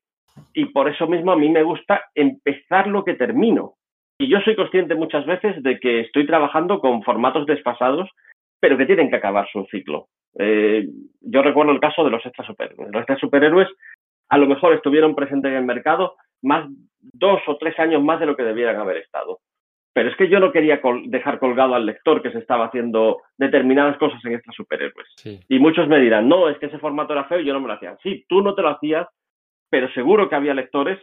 y 0.53 0.67
por 0.67 0.89
eso 0.89 1.07
mismo 1.07 1.33
a 1.33 1.37
mí 1.37 1.49
me 1.49 1.63
gusta 1.63 2.03
empezar 2.15 2.87
lo 2.87 3.05
que 3.05 3.15
termino. 3.15 3.75
Y 4.19 4.29
yo 4.29 4.41
soy 4.41 4.57
consciente 4.57 4.95
muchas 4.95 5.25
veces 5.27 5.63
de 5.63 5.79
que 5.79 6.01
estoy 6.01 6.27
trabajando 6.27 6.81
con 6.81 7.03
formatos 7.03 7.47
desfasados, 7.47 8.11
pero 8.61 8.77
que 8.77 8.87
tienen 8.87 9.11
que 9.11 9.17
acabar 9.17 9.49
su 9.51 9.65
ciclo. 9.71 10.09
Eh, 10.39 10.87
yo 11.21 11.43
recuerdo 11.43 11.73
el 11.73 11.81
caso 11.81 12.05
de 12.05 12.11
los 12.11 12.25
extra 12.27 12.45
superhéroes. 12.45 12.91
Los 12.93 13.01
extra 13.01 13.19
superhéroes 13.19 13.69
a 14.29 14.39
lo 14.39 14.47
mejor 14.47 14.75
estuvieron 14.75 15.15
presentes 15.15 15.51
en 15.51 15.59
el 15.59 15.65
mercado 15.65 16.17
más 16.43 16.69
dos 17.01 17.41
o 17.47 17.57
tres 17.57 17.79
años 17.79 18.03
más 18.03 18.21
de 18.21 18.27
lo 18.27 18.37
que 18.37 18.43
debieran 18.43 18.77
haber 18.77 18.99
estado. 18.99 19.41
Pero 19.93 20.11
es 20.11 20.17
que 20.17 20.29
yo 20.29 20.39
no 20.39 20.53
quería 20.53 20.81
dejar 21.07 21.39
colgado 21.41 21.75
al 21.75 21.87
lector 21.87 22.23
que 22.23 22.31
se 22.31 22.39
estaba 22.39 22.67
haciendo 22.67 23.23
determinadas 23.37 23.97
cosas 23.99 24.25
en 24.25 24.35
estos 24.35 24.55
superhéroes. 24.55 25.09
Y 25.49 25.59
muchos 25.59 25.89
me 25.89 25.99
dirán, 25.99 26.29
no, 26.29 26.49
es 26.49 26.59
que 26.59 26.67
ese 26.67 26.79
formato 26.79 27.15
era 27.15 27.25
feo 27.25 27.41
y 27.41 27.45
yo 27.45 27.53
no 27.53 27.61
me 27.61 27.69
lo 27.69 27.75
hacía. 27.75 27.97
Sí, 28.03 28.25
tú 28.29 28.41
no 28.43 28.55
te 28.55 28.63
lo 28.63 28.69
hacías, 28.69 29.09
pero 29.71 29.91
seguro 29.93 30.29
que 30.29 30.37
había 30.37 30.55
lectores, 30.55 31.01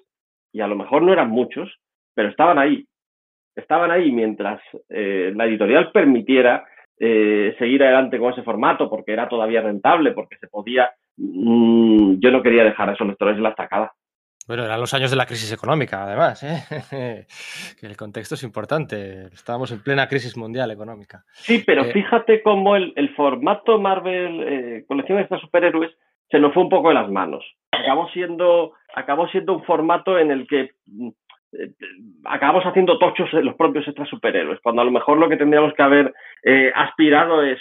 y 0.53 0.61
a 0.61 0.67
lo 0.67 0.75
mejor 0.75 1.01
no 1.01 1.11
eran 1.11 1.29
muchos, 1.29 1.69
pero 2.13 2.29
estaban 2.29 2.57
ahí. 2.57 2.87
Estaban 3.55 3.91
ahí 3.91 4.11
mientras 4.11 4.61
eh, 4.87 5.33
la 5.35 5.45
editorial 5.45 5.91
permitiera 5.91 6.65
eh, 6.97 7.53
seguir 7.59 7.83
adelante 7.83 8.17
con 8.17 8.31
ese 8.31 8.43
formato 8.43 8.89
porque 8.89 9.11
era 9.11 9.27
todavía 9.27 9.61
rentable, 9.61 10.11
porque 10.11 10.37
se 10.37 10.47
podía. 10.47 10.89
Mm, 11.17 12.19
yo 12.19 12.31
no 12.31 12.41
quería 12.41 12.63
dejar 12.63 12.89
a 12.89 12.93
esos 12.93 13.07
lectores 13.07 13.35
en 13.35 13.43
la 13.43 13.49
estacada. 13.49 13.91
Bueno, 14.47 14.63
eran 14.63 14.79
los 14.79 14.93
años 14.93 15.09
de 15.09 15.17
la 15.17 15.25
crisis 15.25 15.51
económica, 15.51 16.03
además, 16.03 16.43
¿eh? 16.43 17.25
que 17.79 17.87
el 17.87 17.97
contexto 17.97 18.35
es 18.35 18.43
importante. 18.43 19.25
Estábamos 19.33 19.71
en 19.71 19.81
plena 19.81 20.07
crisis 20.07 20.37
mundial 20.37 20.69
económica. 20.69 21.23
Sí, 21.33 21.63
pero 21.65 21.83
eh, 21.83 21.91
fíjate 21.91 22.43
cómo 22.43 22.75
el, 22.75 23.15
formato 23.15 23.79
Marvel, 23.79 24.43
eh, 24.43 24.85
colección 24.87 25.17
de 25.17 25.23
estos 25.23 25.41
superhéroes, 25.41 25.91
se 26.29 26.39
nos 26.39 26.53
fue 26.53 26.61
un 26.61 26.69
poco 26.69 26.89
de 26.89 26.93
las 26.93 27.09
manos. 27.09 27.43
Acabó 27.71 28.07
siendo, 28.09 28.73
acabó 28.93 29.27
siendo 29.29 29.53
un 29.53 29.63
formato 29.63 30.19
en 30.19 30.29
el 30.29 30.47
que 30.47 30.73
mm, 30.85 31.09
eh, 31.53 31.71
acabamos 32.25 32.65
haciendo 32.65 32.99
tochos 32.99 33.33
los 33.33 33.55
propios 33.55 33.87
extras 33.87 34.09
superhéroes, 34.09 34.59
cuando 34.61 34.83
a 34.83 34.85
lo 34.85 34.91
mejor 34.91 35.17
lo 35.17 35.27
que 35.27 35.37
tendríamos 35.37 35.73
que 35.73 35.81
haber 35.81 36.13
aspirado 36.75 37.41
es, 37.41 37.59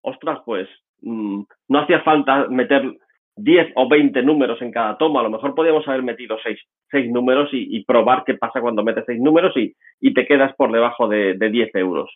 ostras, 0.00 0.40
pues 0.46 0.66
mm, 1.02 1.42
no 1.68 1.78
hacía 1.78 2.00
falta 2.00 2.46
meter 2.48 2.90
10 3.36 3.72
o 3.76 3.88
20 3.88 4.22
números 4.22 4.60
en 4.62 4.70
cada 4.70 4.96
toma. 4.98 5.20
A 5.20 5.22
lo 5.24 5.30
mejor 5.30 5.54
podríamos 5.54 5.86
haber 5.88 6.02
metido 6.02 6.36
6, 6.42 7.10
números 7.10 7.48
y, 7.52 7.84
probar 7.84 8.24
qué 8.24 8.34
pasa 8.34 8.60
cuando 8.60 8.84
metes 8.84 9.04
6 9.06 9.20
números 9.20 9.56
y, 9.56 9.74
y, 10.00 10.12
te 10.14 10.26
quedas 10.26 10.54
por 10.56 10.70
debajo 10.72 11.08
de, 11.08 11.34
de 11.34 11.50
10 11.50 11.74
euros. 11.76 12.10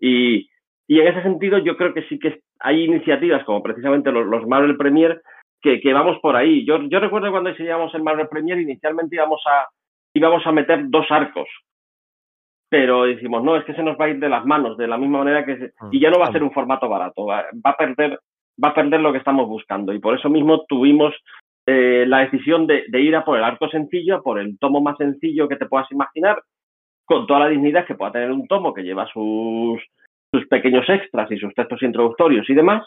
Y, 0.00 0.48
y, 0.86 1.00
en 1.00 1.08
ese 1.08 1.22
sentido 1.22 1.58
yo 1.58 1.76
creo 1.76 1.92
que 1.92 2.02
sí 2.08 2.18
que 2.18 2.40
hay 2.60 2.84
iniciativas 2.84 3.44
como 3.44 3.62
precisamente 3.62 4.10
los, 4.10 4.26
los 4.26 4.46
Marvel 4.46 4.76
Premier 4.76 5.20
que, 5.60 5.80
que, 5.80 5.92
vamos 5.92 6.18
por 6.20 6.36
ahí. 6.36 6.64
Yo, 6.64 6.82
yo 6.88 7.00
recuerdo 7.00 7.30
cuando 7.30 7.50
diseñamos 7.50 7.94
el 7.94 8.02
Marvel 8.02 8.28
Premier 8.28 8.58
inicialmente 8.58 9.16
íbamos 9.16 9.42
a, 9.46 9.68
íbamos 10.14 10.46
a 10.46 10.52
meter 10.52 10.88
dos 10.88 11.06
arcos. 11.10 11.48
Pero 12.70 13.04
decimos, 13.04 13.44
no, 13.44 13.56
es 13.56 13.64
que 13.64 13.74
se 13.74 13.82
nos 13.82 13.98
va 13.98 14.06
a 14.06 14.08
ir 14.08 14.18
de 14.18 14.28
las 14.28 14.44
manos, 14.44 14.76
de 14.76 14.88
la 14.88 14.98
misma 14.98 15.18
manera 15.18 15.44
que... 15.44 15.70
y 15.92 16.00
ya 16.00 16.10
no 16.10 16.18
va 16.18 16.26
a 16.26 16.32
ser 16.32 16.42
un 16.42 16.50
formato 16.50 16.88
barato, 16.88 17.26
va 17.26 17.46
a 17.62 17.76
perder 17.76 18.18
va 18.62 18.70
a 18.70 18.74
perder 18.74 19.00
lo 19.00 19.12
que 19.12 19.18
estamos 19.18 19.48
buscando. 19.48 19.92
Y 19.92 19.98
por 19.98 20.18
eso 20.18 20.28
mismo 20.28 20.64
tuvimos 20.66 21.14
eh, 21.66 22.04
la 22.06 22.20
decisión 22.20 22.66
de, 22.66 22.84
ir 22.92 23.16
a 23.16 23.24
por 23.24 23.38
el 23.38 23.44
arco 23.44 23.68
sencillo, 23.68 24.22
por 24.22 24.38
el 24.38 24.58
tomo 24.58 24.80
más 24.80 24.96
sencillo 24.98 25.48
que 25.48 25.56
te 25.56 25.66
puedas 25.66 25.90
imaginar, 25.90 26.42
con 27.04 27.26
toda 27.26 27.40
la 27.40 27.48
dignidad 27.48 27.86
que 27.86 27.94
pueda 27.94 28.12
tener 28.12 28.30
un 28.30 28.46
tomo 28.46 28.74
que 28.74 28.82
lleva 28.82 29.06
sus, 29.12 29.80
sus 30.32 30.46
pequeños 30.48 30.88
extras 30.88 31.30
y 31.30 31.38
sus 31.38 31.54
textos 31.54 31.82
introductorios 31.82 32.48
y 32.48 32.54
demás, 32.54 32.86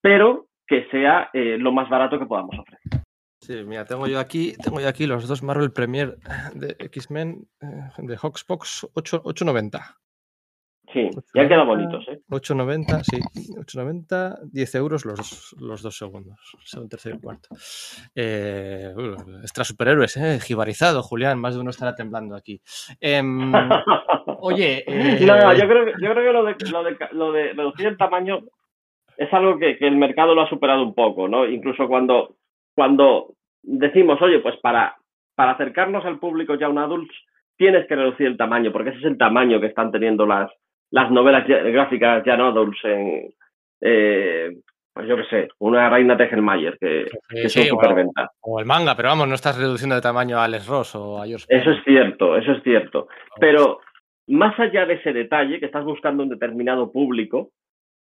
pero 0.00 0.46
que 0.66 0.86
sea 0.90 1.30
eh, 1.32 1.56
lo 1.58 1.72
más 1.72 1.88
barato 1.88 2.18
que 2.18 2.26
podamos 2.26 2.58
ofrecer. 2.58 3.02
Sí, 3.40 3.62
mira, 3.64 3.84
tengo 3.84 4.06
yo 4.08 4.18
aquí, 4.18 4.54
tengo 4.62 4.80
yo 4.80 4.88
aquí 4.88 5.06
los 5.06 5.28
dos 5.28 5.42
Marvel 5.42 5.72
Premier 5.72 6.16
de 6.54 6.74
X-Men 6.78 7.46
eh, 7.60 7.66
de 7.98 8.16
Hawksbox 8.16 8.88
8, 8.94 9.22
890. 9.24 9.96
Sí, 10.92 11.10
ya 11.34 11.48
quedan 11.48 11.66
bonitos, 11.66 12.06
¿eh? 12.08 12.20
8,90, 12.30 13.02
sí, 13.02 13.18
8,90, 13.56 14.50
10 14.52 14.74
euros 14.76 15.04
los, 15.04 15.56
los 15.60 15.82
dos 15.82 15.96
segundos, 15.96 16.38
segundo, 16.64 16.90
tercero 16.90 17.16
y 17.16 17.20
cuarto. 17.20 17.48
Eh, 18.14 18.94
extra 19.42 19.64
superhéroes, 19.64 20.16
¿eh? 20.16 20.38
Jibarizado, 20.40 21.02
Julián, 21.02 21.40
más 21.40 21.54
de 21.54 21.60
uno 21.60 21.70
estará 21.70 21.94
temblando 21.94 22.36
aquí. 22.36 22.60
Em, 23.00 23.52
oye... 24.40 24.84
No, 24.86 25.52
yo 25.54 25.66
creo, 25.66 25.86
yo 25.86 26.10
creo 26.12 26.14
que 26.14 26.32
lo 26.32 26.44
de, 26.44 26.56
lo, 26.70 26.84
de, 26.84 26.96
lo 27.12 27.32
de 27.32 27.52
reducir 27.52 27.86
el 27.88 27.96
tamaño 27.96 28.40
es 29.16 29.32
algo 29.32 29.58
que, 29.58 29.78
que, 29.78 29.86
el 29.86 29.96
mercado 29.96 30.34
lo 30.34 30.42
ha 30.42 30.48
superado 30.48 30.82
un 30.82 30.94
poco, 30.94 31.26
¿no? 31.26 31.46
Incluso 31.46 31.88
cuando, 31.88 32.36
cuando 32.74 33.34
decimos, 33.62 34.20
oye, 34.22 34.38
pues 34.38 34.56
para, 34.58 34.96
para 35.34 35.52
acercarnos 35.52 36.04
al 36.04 36.20
público 36.20 36.54
ya 36.54 36.68
un 36.68 36.78
adulto, 36.78 37.12
tienes 37.56 37.86
que 37.88 37.96
reducir 37.96 38.26
el 38.26 38.36
tamaño, 38.36 38.72
porque 38.72 38.90
ese 38.90 38.98
es 39.00 39.04
el 39.04 39.18
tamaño 39.18 39.60
que 39.60 39.66
están 39.66 39.90
teniendo 39.90 40.26
las, 40.26 40.50
las 40.96 41.10
novelas 41.10 41.46
gráficas 41.46 42.24
ya 42.24 42.38
no 42.38 42.54
en, 42.84 43.28
eh, 43.82 44.50
pues 44.94 45.06
yo 45.06 45.16
qué 45.18 45.24
sé, 45.24 45.48
una 45.58 45.90
reina 45.90 46.16
Tegelmayer 46.16 46.78
que, 46.78 47.04
que 47.28 47.50
sí, 47.50 47.64
son 47.64 47.78
superventa. 47.78 48.30
O, 48.40 48.58
el 48.58 48.64
manga, 48.64 48.96
pero 48.96 49.10
vamos, 49.10 49.28
no 49.28 49.34
estás 49.34 49.58
reduciendo 49.58 49.94
de 49.94 50.00
tamaño 50.00 50.38
a 50.38 50.44
Alex 50.44 50.66
Ross 50.66 50.94
o 50.94 51.20
a 51.20 51.26
George 51.26 51.44
Eso 51.50 51.70
es 51.70 51.84
cierto, 51.84 52.34
eso 52.38 52.52
es 52.52 52.62
cierto. 52.62 53.08
Pero 53.38 53.80
más 54.28 54.58
allá 54.58 54.86
de 54.86 54.94
ese 54.94 55.12
detalle, 55.12 55.60
que 55.60 55.66
estás 55.66 55.84
buscando 55.84 56.22
un 56.22 56.30
determinado 56.30 56.90
público 56.90 57.50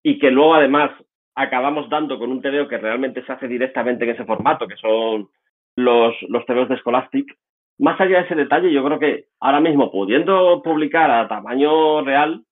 y 0.02 0.18
que 0.18 0.30
luego 0.30 0.54
además 0.54 0.90
acabamos 1.34 1.90
dando 1.90 2.18
con 2.18 2.30
un 2.30 2.40
TVO 2.40 2.66
que 2.66 2.78
realmente 2.78 3.22
se 3.26 3.32
hace 3.32 3.46
directamente 3.46 4.04
en 4.04 4.12
ese 4.12 4.24
formato, 4.24 4.66
que 4.66 4.76
son 4.76 5.28
los, 5.76 6.14
los 6.30 6.46
TVOs 6.46 6.70
de 6.70 6.78
Scholastic. 6.78 7.36
Más 7.78 8.00
allá 8.00 8.20
de 8.20 8.24
ese 8.24 8.34
detalle, 8.36 8.72
yo 8.72 8.82
creo 8.82 8.98
que 8.98 9.26
ahora 9.38 9.60
mismo, 9.60 9.92
pudiendo 9.92 10.62
publicar 10.62 11.10
a 11.10 11.28
tamaño 11.28 12.02
real, 12.02 12.42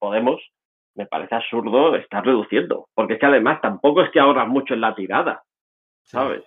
podemos, 0.00 0.40
me 0.96 1.06
parece 1.06 1.36
absurdo 1.36 1.94
estar 1.94 2.24
reduciendo. 2.24 2.88
Porque 2.94 3.14
es 3.14 3.20
que 3.20 3.26
además 3.26 3.60
tampoco 3.60 4.02
es 4.02 4.10
que 4.10 4.18
ahorras 4.18 4.48
mucho 4.48 4.74
en 4.74 4.80
la 4.80 4.94
tirada, 4.94 5.44
¿sabes? 6.02 6.42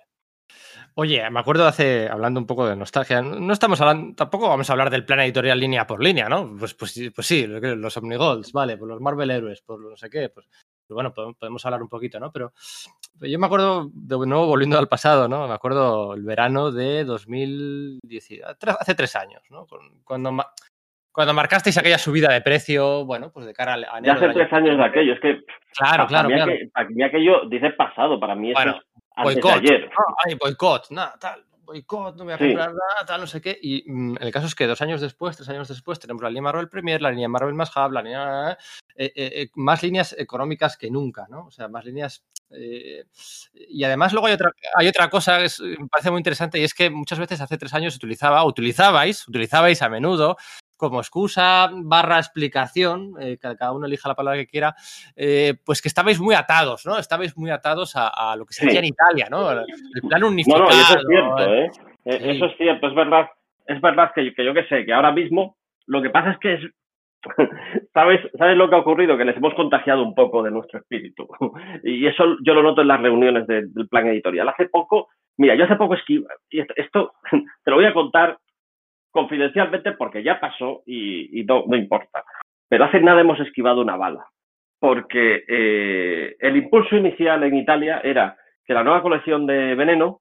Oye, 0.96 1.28
me 1.28 1.40
acuerdo 1.40 1.64
de 1.64 1.68
hace, 1.68 2.08
hablando 2.08 2.38
un 2.38 2.46
poco 2.46 2.68
de 2.68 2.76
nostalgia, 2.76 3.20
no 3.20 3.52
estamos 3.52 3.80
hablando, 3.80 4.14
tampoco 4.14 4.48
vamos 4.48 4.68
a 4.68 4.74
hablar 4.74 4.90
del 4.90 5.04
plan 5.04 5.20
editorial 5.20 5.58
línea 5.58 5.86
por 5.86 6.02
línea, 6.02 6.28
¿no? 6.28 6.56
Pues, 6.56 6.74
pues, 6.74 7.10
pues 7.12 7.26
sí, 7.26 7.46
los 7.46 7.96
Omnigolds, 7.96 8.52
vale, 8.52 8.76
pues 8.76 8.88
los 8.88 9.00
Marvel 9.00 9.30
Heroes, 9.30 9.62
pues 9.62 9.80
no 9.80 9.96
sé 9.96 10.08
qué, 10.08 10.28
pues, 10.28 10.46
pues 10.86 10.94
bueno, 10.94 11.12
podemos 11.12 11.64
hablar 11.64 11.82
un 11.82 11.88
poquito, 11.88 12.20
¿no? 12.20 12.30
Pero 12.30 12.52
yo 13.20 13.38
me 13.40 13.46
acuerdo, 13.46 13.90
de 13.92 14.16
nuevo 14.18 14.46
volviendo 14.46 14.78
al 14.78 14.86
pasado, 14.86 15.26
¿no? 15.26 15.48
Me 15.48 15.54
acuerdo 15.54 16.14
el 16.14 16.22
verano 16.22 16.70
de 16.70 17.04
2010, 17.04 18.42
hace 18.78 18.94
tres 18.94 19.16
años, 19.16 19.42
¿no? 19.50 19.66
Cuando, 20.04 20.30
cuando 21.14 21.32
marcasteis 21.32 21.78
aquella 21.78 21.96
subida 21.96 22.32
de 22.32 22.40
precio, 22.40 23.04
bueno, 23.04 23.30
pues 23.32 23.46
de 23.46 23.54
cara 23.54 23.74
a 23.74 23.98
enero. 23.98 24.02
Ya 24.02 24.12
hace 24.14 24.34
tres 24.34 24.52
años 24.52 24.76
de 24.76 24.84
aquello, 24.84 25.12
es 25.12 25.20
que. 25.20 25.44
Claro, 25.78 26.08
claro, 26.08 26.28
claro. 26.28 26.52
para 26.72 26.88
mí 26.88 27.02
aquello 27.04 27.46
dice 27.48 27.70
pasado, 27.70 28.18
para 28.18 28.34
mí 28.34 28.50
eso 28.50 28.80
boicot. 29.22 29.52
Ah, 29.52 30.14
ay, 30.26 30.34
boicot, 30.34 30.90
nada, 30.90 31.14
tal, 31.20 31.44
boicot, 31.64 32.16
no 32.16 32.24
voy 32.24 32.32
a 32.32 32.38
comprar 32.38 32.70
nada, 32.70 33.06
tal, 33.06 33.20
no 33.20 33.28
sé 33.28 33.40
qué. 33.40 33.56
Y 33.62 33.84
mm, 33.86 34.16
el 34.20 34.32
caso 34.32 34.46
es 34.48 34.56
que 34.56 34.66
dos 34.66 34.82
años 34.82 35.00
después, 35.00 35.36
tres 35.36 35.48
años 35.48 35.68
después, 35.68 36.00
tenemos 36.00 36.20
la 36.20 36.30
línea 36.30 36.42
Marvel 36.42 36.68
Premier, 36.68 37.00
la 37.00 37.10
línea 37.10 37.28
Marvel 37.28 37.54
más 37.54 37.70
Hub, 37.76 37.92
la 37.92 38.02
línea. 38.02 38.58
Eh, 38.96 39.12
eh, 39.14 39.32
eh, 39.34 39.50
más 39.54 39.84
líneas 39.84 40.14
económicas 40.18 40.76
que 40.76 40.90
nunca, 40.90 41.26
¿no? 41.28 41.46
O 41.46 41.50
sea, 41.50 41.68
más 41.68 41.84
líneas. 41.84 42.24
y 42.50 43.84
además, 43.84 44.12
luego 44.12 44.26
hay 44.26 44.34
otra, 44.34 44.50
hay 44.76 44.88
otra 44.88 45.08
cosa 45.08 45.38
que 45.38 45.78
me 45.78 45.88
parece 45.88 46.10
muy 46.10 46.18
interesante 46.18 46.58
y 46.58 46.64
es 46.64 46.74
que 46.74 46.90
muchas 46.90 47.18
veces 47.18 47.40
hace 47.40 47.56
tres 47.56 47.74
años 47.74 47.96
utilizaba, 47.96 48.44
utilizabais, 48.44 49.26
utilizabais 49.28 49.80
a 49.82 49.88
menudo 49.88 50.36
como 50.88 51.00
excusa 51.00 51.70
barra 51.72 52.18
explicación, 52.18 53.14
eh, 53.20 53.38
cada 53.40 53.72
uno 53.72 53.86
elija 53.86 54.08
la 54.08 54.14
palabra 54.14 54.38
que 54.40 54.46
quiera, 54.46 54.74
eh, 55.16 55.54
pues 55.64 55.82
que 55.82 55.88
estabais 55.88 56.20
muy 56.20 56.34
atados, 56.34 56.86
¿no? 56.86 56.98
Estabais 56.98 57.36
muy 57.36 57.50
atados 57.50 57.94
a, 57.96 58.34
lo 58.36 58.46
que 58.46 58.54
se 58.54 58.66
hacía 58.66 58.80
en 58.80 58.86
Italia, 58.86 59.28
¿no? 59.30 59.50
El, 59.50 59.66
plan 60.08 60.24
unificado. 60.24 60.64
No, 60.64 60.70
no, 60.70 60.74
eso 60.74 60.98
es 60.98 61.04
cierto, 61.08 61.54
¿eh? 61.54 61.70
E, 62.04 62.36
eso 62.36 62.46
es 62.46 62.56
cierto, 62.56 62.88
es 62.88 62.94
verdad, 62.94 63.28
es 63.66 63.80
verdad 63.80 64.12
que, 64.14 64.34
que 64.34 64.44
yo 64.44 64.52
que 64.52 64.64
sé, 64.66 64.84
que 64.84 64.92
ahora 64.92 65.12
mismo 65.12 65.56
lo 65.86 66.02
que 66.02 66.10
pasa 66.10 66.32
es 66.32 66.38
que 66.38 66.54
es, 66.54 66.60
¿Sabes, 67.94 68.20
¿Sabes 68.36 68.56
lo 68.56 68.68
que 68.68 68.76
ha 68.76 68.80
ocurrido? 68.80 69.16
Que 69.16 69.24
les 69.24 69.36
hemos 69.36 69.54
contagiado 69.54 70.02
un 70.02 70.14
poco 70.14 70.42
de 70.42 70.50
nuestro 70.50 70.78
espíritu. 70.78 71.28
Y 71.82 72.06
eso 72.06 72.36
yo 72.44 72.54
lo 72.54 72.62
noto 72.62 72.82
en 72.82 72.88
las 72.88 73.00
reuniones 73.00 73.46
del 73.46 73.88
plan 73.88 74.06
editorial. 74.06 74.48
Hace 74.48 74.68
poco, 74.68 75.08
mira, 75.36 75.54
yo 75.54 75.64
hace 75.64 75.76
poco 75.76 75.94
esquivo, 75.94 76.28
esto 76.50 77.12
te 77.64 77.70
lo 77.70 77.76
voy 77.76 77.86
a 77.86 77.94
contar 77.94 78.38
confidencialmente 79.14 79.92
porque 79.92 80.24
ya 80.24 80.40
pasó 80.40 80.82
y, 80.86 81.44
no, 81.44 81.64
importa. 81.76 82.24
Pero 82.68 82.84
hace 82.84 83.00
nada 83.00 83.20
hemos 83.20 83.38
esquivado 83.38 83.80
una 83.80 83.96
bala, 83.96 84.26
porque 84.80 85.44
eh, 85.46 86.36
el 86.40 86.56
impulso 86.56 86.96
inicial 86.96 87.44
en 87.44 87.56
Italia 87.56 88.00
era 88.02 88.36
que 88.66 88.74
la 88.74 88.82
nueva 88.82 89.02
colección 89.02 89.46
de 89.46 89.76
Veneno 89.76 90.20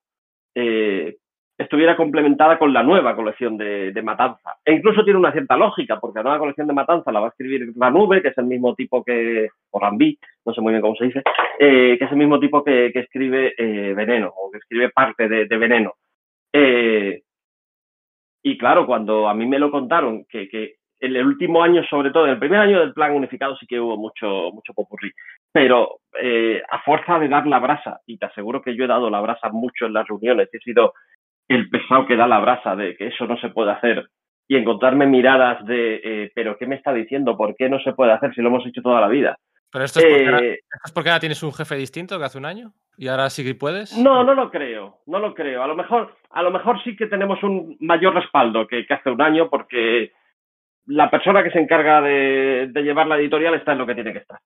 eh, 0.53 1.15
estuviera 1.58 1.97
complementada 1.97 2.60
con 2.60 2.71
la 2.71 2.84
nueva 2.84 3.15
colección 3.15 3.58
de, 3.58 3.99
Matanza. 4.03 4.58
E 4.63 4.73
incluso 4.73 5.03
tiene 5.03 5.17
una 5.17 5.32
cierta 5.32 5.58
lógica, 5.58 5.99
porque 5.99 6.19
la 6.19 6.23
nueva 6.23 6.39
colección 6.39 6.67
de 6.67 6.73
Matanza 6.73 7.12
la 7.12 7.21
va 7.21 7.27
a 7.27 7.29
escribir 7.29 7.73
Ranube, 7.75 8.21
que 8.21 8.27
es 8.27 8.38
el 8.38 8.45
mismo 8.45 8.75
tipo 8.75 9.03
que, 9.03 9.49
o 9.71 9.79
Rambi, 9.79 10.19
no 10.45 10.53
sé 10.53 10.62
muy 10.62 10.73
bien 10.73 10.82
cómo 10.82 10.95
se 10.95 11.06
dice, 11.06 11.23
eh, 11.58 11.95
que 11.97 12.06
es 12.06 12.12
el 12.12 12.17
mismo 12.17 12.39
tipo 12.39 12.63
que, 12.63 12.91
escribe 12.93 13.56
Veneno, 13.58 14.32
o 14.38 14.51
que 14.51 14.60
escribe 14.60 14.89
parte 14.89 15.27
de, 15.27 15.45
de 15.45 15.58
Veneno. 15.58 15.93
Y 18.43 18.58
claro, 18.58 18.86
cuando 18.86 19.27
a 19.29 19.34
mí 19.34 19.45
me 19.45 19.58
lo 19.58 19.71
contaron, 19.71 20.25
que, 20.29 20.49
que 20.49 20.75
en 20.99 21.15
el 21.15 21.25
último 21.25 21.63
año, 21.63 21.84
sobre 21.89 22.12
todo, 22.12 22.25
en 22.25 22.32
el 22.32 22.39
primer 22.39 22.60
año 22.60 22.79
del 22.79 22.93
plan 22.93 23.13
unificado 23.13 23.56
sí 23.58 23.65
que 23.67 23.79
hubo 23.79 23.97
mucho, 23.97 24.51
mucho 24.53 24.73
popurrí. 24.73 25.12
Pero 25.51 25.99
eh, 26.21 26.62
a 26.69 26.82
fuerza 26.82 27.19
de 27.19 27.27
dar 27.27 27.45
la 27.47 27.60
brasa, 27.60 27.99
y 28.06 28.17
te 28.17 28.25
aseguro 28.25 28.62
que 28.62 28.75
yo 28.75 28.86
he 28.86 28.88
dado 28.88 29.10
la 29.10 29.21
brasa 29.21 29.49
mucho 29.49 29.86
en 29.86 29.93
las 29.93 30.08
reuniones, 30.08 30.49
he 30.53 30.60
sido 30.60 30.93
el 31.49 31.69
pesado 31.69 32.06
que 32.06 32.15
da 32.15 32.27
la 32.27 32.39
brasa 32.39 32.75
de 32.75 32.95
que 32.95 33.08
eso 33.08 33.25
no 33.27 33.38
se 33.38 33.49
puede 33.49 33.71
hacer, 33.71 34.08
y 34.47 34.56
encontrarme 34.56 35.06
miradas 35.06 35.65
de, 35.65 36.01
eh, 36.03 36.32
pero 36.36 36.58
¿qué 36.58 36.67
me 36.67 36.75
está 36.75 36.93
diciendo? 36.93 37.38
¿Por 37.38 37.56
qué 37.56 37.69
no 37.69 37.79
se 37.79 37.93
puede 37.93 38.12
hacer 38.13 38.34
si 38.34 38.41
lo 38.41 38.49
hemos 38.49 38.65
hecho 38.65 38.82
toda 38.82 39.01
la 39.01 39.08
vida? 39.08 39.38
Pero 39.73 39.86
esto 39.86 39.99
es, 40.01 40.05
porque 40.05 40.25
ahora, 40.25 40.39
eh, 40.39 40.53
¿esto 40.53 40.86
es 40.86 40.91
porque 40.91 41.09
ahora 41.09 41.19
tienes 41.19 41.41
un 41.41 41.51
jefe 41.51 41.75
distinto 41.75 42.19
que 42.19 42.25
hace 42.25 42.38
un 42.38 42.45
año 42.45 42.73
y 42.95 43.07
ahora 43.07 43.31
sí 43.31 43.43
que 43.43 43.55
puedes. 43.55 43.97
No, 43.97 44.23
no 44.23 44.36
lo 44.36 44.51
creo, 44.51 44.99
no 45.07 45.17
lo 45.17 45.33
creo. 45.33 45.63
A 45.63 45.67
lo 45.67 45.75
mejor, 45.75 46.15
a 46.29 46.43
lo 46.43 46.51
mejor 46.51 46.81
sí 46.83 46.95
que 46.95 47.07
tenemos 47.07 47.41
un 47.41 47.75
mayor 47.79 48.13
respaldo 48.13 48.67
que, 48.67 48.86
hace 48.88 49.09
un 49.09 49.19
año 49.19 49.49
porque 49.49 50.12
la 50.86 51.09
persona 51.09 51.43
que 51.43 51.49
se 51.49 51.59
encarga 51.59 52.01
de, 52.01 52.69
llevar 52.83 53.07
la 53.07 53.17
editorial 53.17 53.55
está 53.55 53.71
en 53.71 53.79
lo 53.79 53.88
que 53.88 53.95
tiene 53.95 54.13
que 54.13 54.19
estar. 54.19 54.39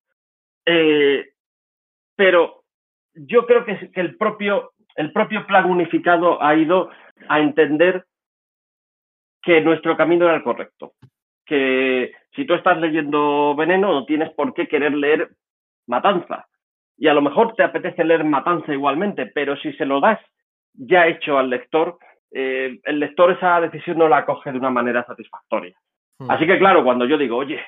Eh, 0.65 1.33
pero 2.15 2.63
yo 3.13 3.45
creo 3.45 3.65
que, 3.65 3.91
que, 3.91 3.99
el, 3.99 4.15
propio, 4.15 4.71
el 4.95 5.11
propio 5.11 5.45
plan 5.45 5.65
unificado 5.65 6.41
ha 6.41 6.55
ido 6.55 6.89
a 7.27 7.41
entender 7.41 8.05
que 9.41 9.59
nuestro 9.59 9.97
camino 9.97 10.23
era 10.23 10.37
el 10.37 10.43
correcto. 10.43 10.93
Que 11.47 12.11
si 12.35 12.45
tú 12.45 12.53
estás 12.53 12.77
leyendo 12.79 13.55
Veneno, 13.55 13.91
no 13.91 14.05
tienes 14.05 14.29
por 14.33 14.53
qué 14.53 14.67
querer 14.67 14.93
leer 14.93 15.29
Matanza 15.87 16.47
y 16.97 17.07
a 17.07 17.13
lo 17.13 17.21
mejor 17.21 17.53
te 17.55 17.63
apetece 17.63 18.03
leer 18.03 18.23
Matanza 18.23 18.73
igualmente, 18.73 19.27
pero 19.27 19.55
si 19.57 19.71
se 19.73 19.85
lo 19.85 19.99
das 19.99 20.19
ya 20.73 21.07
hecho 21.07 21.37
al 21.37 21.49
lector, 21.49 21.97
eh, 22.31 22.79
el 22.83 22.99
lector 22.99 23.31
esa 23.31 23.61
decisión 23.61 23.99
no 23.99 24.07
la 24.07 24.25
coge 24.25 24.51
de 24.51 24.57
una 24.57 24.71
manera 24.71 25.05
satisfactoria. 25.05 25.75
Hmm. 26.19 26.31
Así 26.31 26.47
que 26.47 26.57
claro, 26.57 26.83
cuando 26.83 27.05
yo 27.05 27.17
digo, 27.17 27.37
oye, 27.37 27.63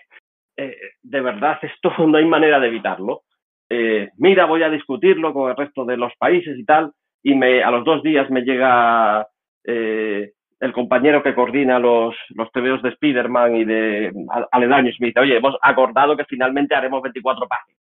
eh, 0.58 0.76
de 1.02 1.22
verdad 1.22 1.60
esto 1.62 1.94
no 2.08 2.18
hay 2.18 2.26
manera 2.26 2.60
de 2.60 2.68
evitarlo, 2.68 3.22
eh, 3.70 4.10
mira, 4.18 4.46
voy 4.46 4.63
a 4.63 4.70
discutirlo 4.70 5.32
con 5.32 5.52
el 5.52 5.56
resto 5.56 5.86
de 5.86 5.96
los 5.96 6.12
países 6.18 6.58
y 6.58 6.65
tal, 6.65 6.92
y 7.22 7.36
me, 7.36 7.63
a 7.63 7.70
los 7.70 7.86
dos 7.86 8.02
días 8.02 8.30
me 8.32 8.42
llega 8.42 9.28
el 10.60 10.74
compañero 10.74 11.24
que 11.24 11.34
coordina 11.34 11.80
los, 11.80 12.15
los 12.30 12.52
TVOs 12.52 12.82
de 12.82 12.89
Spider-Man 12.89 13.56
y 13.56 13.65
de 13.65 14.12
aledaños 14.52 14.95
me 15.00 15.08
dice, 15.08 15.19
oye, 15.22 15.38
hemos 15.38 15.56
acordado 15.62 16.17
que 16.17 16.26
finalmente 16.26 16.76
haremos 16.76 17.02
24 17.02 17.48
páginas 17.48 17.80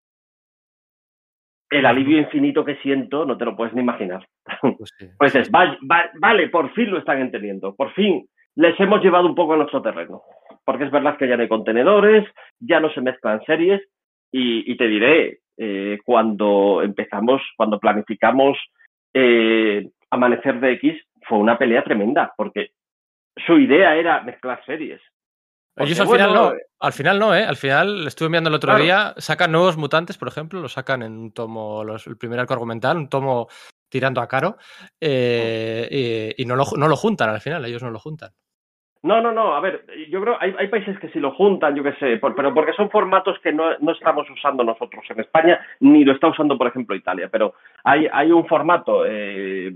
el 1.70 1.86
alivio 1.86 2.18
infinito 2.18 2.64
que 2.64 2.78
siento 2.78 3.26
no 3.26 3.38
te 3.38 3.46
lo 3.46 3.56
puedes 3.56 3.74
ni 3.74 3.82
imaginar. 3.82 4.26
Pues, 4.62 4.94
pues 5.18 5.36
es, 5.36 5.52
vale, 5.52 6.48
por 6.50 6.74
fin 6.74 6.90
lo 6.92 7.00
están 7.00 7.20
entendiendo, 7.20 7.76
por 7.76 7.92
fin 7.94 8.28
les 8.56 8.80
hemos 8.80 9.04
llevado 9.04 9.28
un 9.28 9.36
poco 9.36 9.54
a 9.54 9.58
nuestro 9.58 9.82
terreno, 9.82 10.22
porque 10.66 10.86
es 10.86 10.92
verdad 10.92 11.18
que 11.18 11.28
ya 11.28 11.36
no 11.36 11.44
hay 11.44 11.48
contenedores, 11.48 12.26
ya 12.60 12.80
no 12.80 12.90
se 12.92 13.02
mezclan 13.02 13.44
series 13.46 13.82
y, 14.32 14.76
te 14.78 14.88
diré, 14.88 15.40
eh, 15.58 16.00
cuando 16.06 16.82
empezamos, 16.82 17.42
cuando 17.56 17.80
planificamos 17.80 18.58
eh, 19.14 19.90
Amanecer 20.10 20.60
de 20.60 20.72
X, 20.74 21.02
fue 21.28 21.38
una 21.38 21.58
pelea 21.58 21.84
tremenda, 21.84 22.34
porque 22.36 22.72
su 23.46 23.58
idea 23.58 23.96
era 23.96 24.22
mezclar 24.22 24.64
series 24.66 25.02
ellos 25.78 26.00
al 26.00 26.08
final 26.08 26.34
no, 26.34 26.54
al 26.80 26.94
final 26.94 27.20
no, 27.20 27.36
¿eh? 27.36 27.44
Al 27.44 27.56
final, 27.56 28.08
estuve 28.08 28.30
viendo 28.30 28.50
el 28.50 28.56
otro 28.56 28.76
día, 28.78 29.14
sacan 29.18 29.52
nuevos 29.52 29.78
mutantes, 29.78 30.18
por 30.18 30.28
ejemplo, 30.28 30.60
lo 30.60 30.70
sacan 30.70 31.04
en 31.04 31.18
un 31.18 31.32
tomo, 31.32 31.84
el 31.84 32.18
primer 32.18 32.40
arco 32.40 32.54
argumental, 32.54 32.98
un 32.98 33.10
tomo 33.10 33.48
tirando 33.90 34.20
a 34.20 34.28
caro, 34.28 34.58
eh, 35.00 36.34
y, 36.36 36.46
no, 36.46 36.56
lo, 36.56 36.66
no, 36.76 36.88
lo, 36.88 36.96
juntan 36.96 37.30
al 37.30 37.42
final, 37.42 37.64
ellos 37.64 37.84
no 37.84 37.92
lo 37.92 38.00
juntan. 38.00 38.32
No, 39.04 39.22
no, 39.22 39.32
no, 39.32 39.56
a 39.56 39.62
ver, 39.62 39.86
yo 40.10 40.20
creo 40.20 40.36
hay, 40.40 40.56
hay 40.58 40.68
países 40.68 40.98
que 41.00 41.10
sí 41.10 41.20
lo 41.20 41.32
juntan, 41.32 41.76
yo 41.76 41.84
qué 41.84 41.94
sé, 41.94 42.18
pero 42.18 42.54
porque 42.54 42.74
son 42.74 42.90
formatos 42.90 43.38
que 43.44 43.54
no, 43.54 43.78
no, 43.80 43.92
estamos 43.92 44.28
usando 44.32 44.64
nosotros 44.64 45.06
en 45.10 45.20
España, 45.20 45.60
ni 45.80 46.04
lo 46.04 46.14
está 46.14 46.28
usando, 46.28 46.58
por 46.58 46.68
ejemplo, 46.68 46.96
Italia, 46.96 47.30
pero 47.32 47.54
hay, 47.84 48.08
hay 48.12 48.32
un 48.32 48.48
formato 48.48 49.06
eh, 49.06 49.72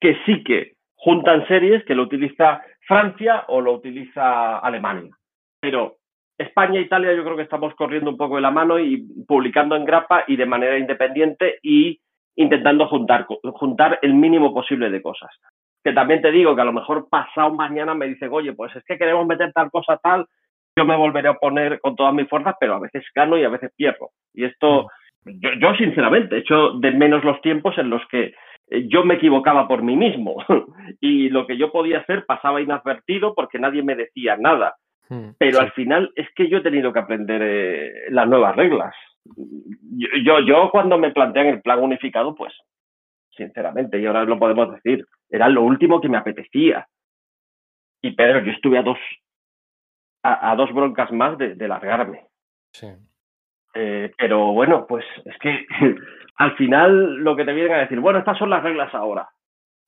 que 0.00 0.16
sí 0.24 0.42
que 0.42 0.72
juntan 0.96 1.46
series 1.48 1.84
que 1.84 1.94
lo 1.94 2.02
utiliza 2.02 2.62
Francia 2.86 3.44
o 3.48 3.60
lo 3.60 3.72
utiliza 3.72 4.58
Alemania. 4.58 5.10
Pero 5.60 5.96
España 6.38 6.78
e 6.78 6.82
Italia 6.82 7.14
yo 7.14 7.22
creo 7.22 7.36
que 7.36 7.42
estamos 7.42 7.74
corriendo 7.74 8.10
un 8.10 8.16
poco 8.16 8.36
de 8.36 8.42
la 8.42 8.50
mano 8.50 8.78
y 8.78 9.04
publicando 9.26 9.76
en 9.76 9.84
grapa 9.84 10.24
y 10.26 10.36
de 10.36 10.46
manera 10.46 10.78
independiente 10.78 11.58
y 11.62 12.00
intentando 12.36 12.88
juntar, 12.88 13.26
juntar 13.54 13.98
el 14.02 14.14
mínimo 14.14 14.54
posible 14.54 14.90
de 14.90 15.02
cosas. 15.02 15.30
Que 15.84 15.92
también 15.92 16.22
te 16.22 16.30
digo 16.30 16.54
que 16.54 16.62
a 16.62 16.64
lo 16.64 16.72
mejor 16.72 17.08
pasado 17.10 17.54
mañana 17.54 17.94
me 17.94 18.06
dicen, 18.06 18.30
oye, 18.32 18.52
pues 18.54 18.74
es 18.76 18.84
que 18.84 18.98
queremos 18.98 19.26
meter 19.26 19.52
tal 19.52 19.70
cosa 19.70 19.98
tal, 19.98 20.26
yo 20.76 20.84
me 20.84 20.96
volveré 20.96 21.28
a 21.28 21.34
poner 21.34 21.80
con 21.80 21.96
todas 21.96 22.14
mis 22.14 22.28
fuerzas, 22.28 22.54
pero 22.58 22.74
a 22.74 22.80
veces 22.80 23.04
gano 23.14 23.36
y 23.36 23.44
a 23.44 23.48
veces 23.48 23.72
pierdo. 23.76 24.10
Y 24.32 24.44
esto, 24.44 24.88
yo, 25.24 25.50
yo 25.60 25.74
sinceramente, 25.74 26.38
echo 26.38 26.72
de 26.78 26.90
menos 26.92 27.24
los 27.24 27.40
tiempos 27.42 27.76
en 27.76 27.90
los 27.90 28.02
que 28.08 28.32
yo 28.88 29.04
me 29.04 29.14
equivocaba 29.14 29.66
por 29.66 29.82
mí 29.82 29.96
mismo 29.96 30.36
y 31.00 31.28
lo 31.28 31.46
que 31.46 31.56
yo 31.56 31.72
podía 31.72 31.98
hacer 31.98 32.24
pasaba 32.26 32.60
inadvertido 32.60 33.34
porque 33.34 33.58
nadie 33.58 33.82
me 33.82 33.96
decía 33.96 34.36
nada. 34.36 34.76
Hmm, 35.08 35.30
Pero 35.38 35.60
al 35.60 35.72
final 35.72 36.12
es 36.14 36.28
que 36.34 36.48
yo 36.48 36.58
he 36.58 36.62
tenido 36.62 36.92
que 36.92 37.00
aprender 37.00 37.42
eh, 37.42 37.92
las 38.10 38.28
nuevas 38.28 38.54
reglas. 38.54 38.94
Yo, 40.24 40.40
yo 40.40 40.70
cuando 40.70 40.98
me 40.98 41.10
plantean 41.10 41.46
el 41.46 41.60
plan 41.62 41.80
unificado, 41.80 42.34
pues 42.34 42.54
sinceramente, 43.40 43.98
y 43.98 44.06
ahora 44.06 44.24
lo 44.24 44.38
podemos 44.38 44.72
decir. 44.72 45.06
Era 45.28 45.48
lo 45.48 45.62
último 45.62 46.00
que 46.00 46.08
me 46.08 46.18
apetecía. 46.18 46.86
Y 48.02 48.12
Pedro, 48.12 48.44
yo 48.44 48.52
estuve 48.52 48.78
a 48.78 48.82
dos, 48.82 48.98
a, 50.22 50.54
dos 50.56 50.72
broncas 50.72 51.10
más 51.12 51.38
de, 51.38 51.68
largarme. 51.68 52.26
Sí. 52.72 52.88
Eh, 53.74 54.10
pero 54.18 54.52
bueno, 54.52 54.86
pues 54.86 55.04
es 55.24 55.36
que 55.38 55.66
al 56.40 56.56
final 56.56 57.16
lo 57.16 57.36
que 57.36 57.44
te 57.44 57.52
vienen 57.52 57.74
a 57.74 57.80
decir, 57.80 58.00
bueno, 58.00 58.18
estas 58.18 58.38
son 58.38 58.48
las 58.48 58.62
reglas 58.62 58.94
ahora. 58.94 59.28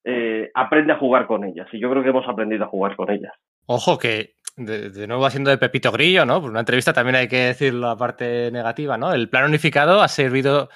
Eh, 0.05 0.51
aprende 0.53 0.93
a 0.93 0.99
jugar 0.99 1.27
con 1.27 1.45
ellas. 1.45 1.67
Y 1.73 1.81
yo 1.81 1.91
creo 1.91 2.03
que 2.03 2.11
hemos 2.11 2.29
aprendido 2.29 2.65
a 2.65 2.69
jugar 2.69 2.95
con 2.95 3.11
ellas. 3.11 3.33
Ojo 3.65 3.99
que 3.99 4.35
de, 4.57 5.07
nuevo 5.07 5.25
haciendo 5.25 5.49
de 5.49 5.57
Pepito 5.57 5.91
Grillo, 5.91 6.27
¿no? 6.27 6.43
Por 6.43 6.51
una 6.51 6.61
entrevista 6.61 6.93
también 6.93 7.17
hay 7.17 7.27
que 7.27 7.39
decir 7.39 7.73
la 7.73 7.97
parte 7.97 8.51
negativa, 8.51 8.99
¿no? 8.99 9.15
El 9.15 9.31
plan 9.31 9.47
unificado 9.47 10.03
ha 10.03 10.09
servido, 10.09 10.69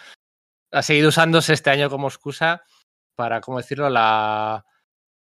ha 0.72 0.80
seguido 0.80 1.10
usándose 1.10 1.52
este 1.52 1.68
año 1.68 1.90
como 1.90 2.08
excusa 2.08 2.62
para, 3.14 3.42
¿cómo 3.42 3.58
decirlo? 3.58 3.90
La 3.90 4.64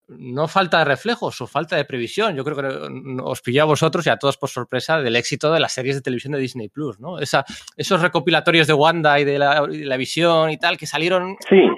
no 0.08 0.48
falta 0.48 0.78
de 0.78 0.84
reflejos 0.84 1.40
o 1.40 1.46
falta 1.46 1.76
de 1.76 1.84
previsión. 1.84 2.36
Yo 2.36 2.44
creo 2.44 2.56
que 2.56 3.22
os 3.22 3.40
pilló 3.40 3.62
a 3.62 3.66
vosotros 3.66 4.06
y 4.06 4.10
a 4.10 4.16
todos 4.16 4.36
por 4.36 4.50
sorpresa 4.50 5.00
del 5.00 5.16
éxito 5.16 5.52
de 5.52 5.60
las 5.60 5.72
series 5.72 5.96
de 5.96 6.02
televisión 6.02 6.32
de 6.32 6.38
Disney 6.38 6.68
Plus, 6.68 7.00
¿no? 7.00 7.18
Esa, 7.18 7.44
esos 7.76 8.00
recopilatorios 8.00 8.66
de 8.66 8.74
Wanda 8.74 9.18
y 9.18 9.24
de 9.24 9.38
la, 9.38 9.66
y 9.70 9.78
de 9.78 9.86
la 9.86 9.96
visión 9.96 10.50
y 10.50 10.58
tal 10.58 10.76
que 10.76 10.86
salieron 10.86 11.36
sí 11.48 11.68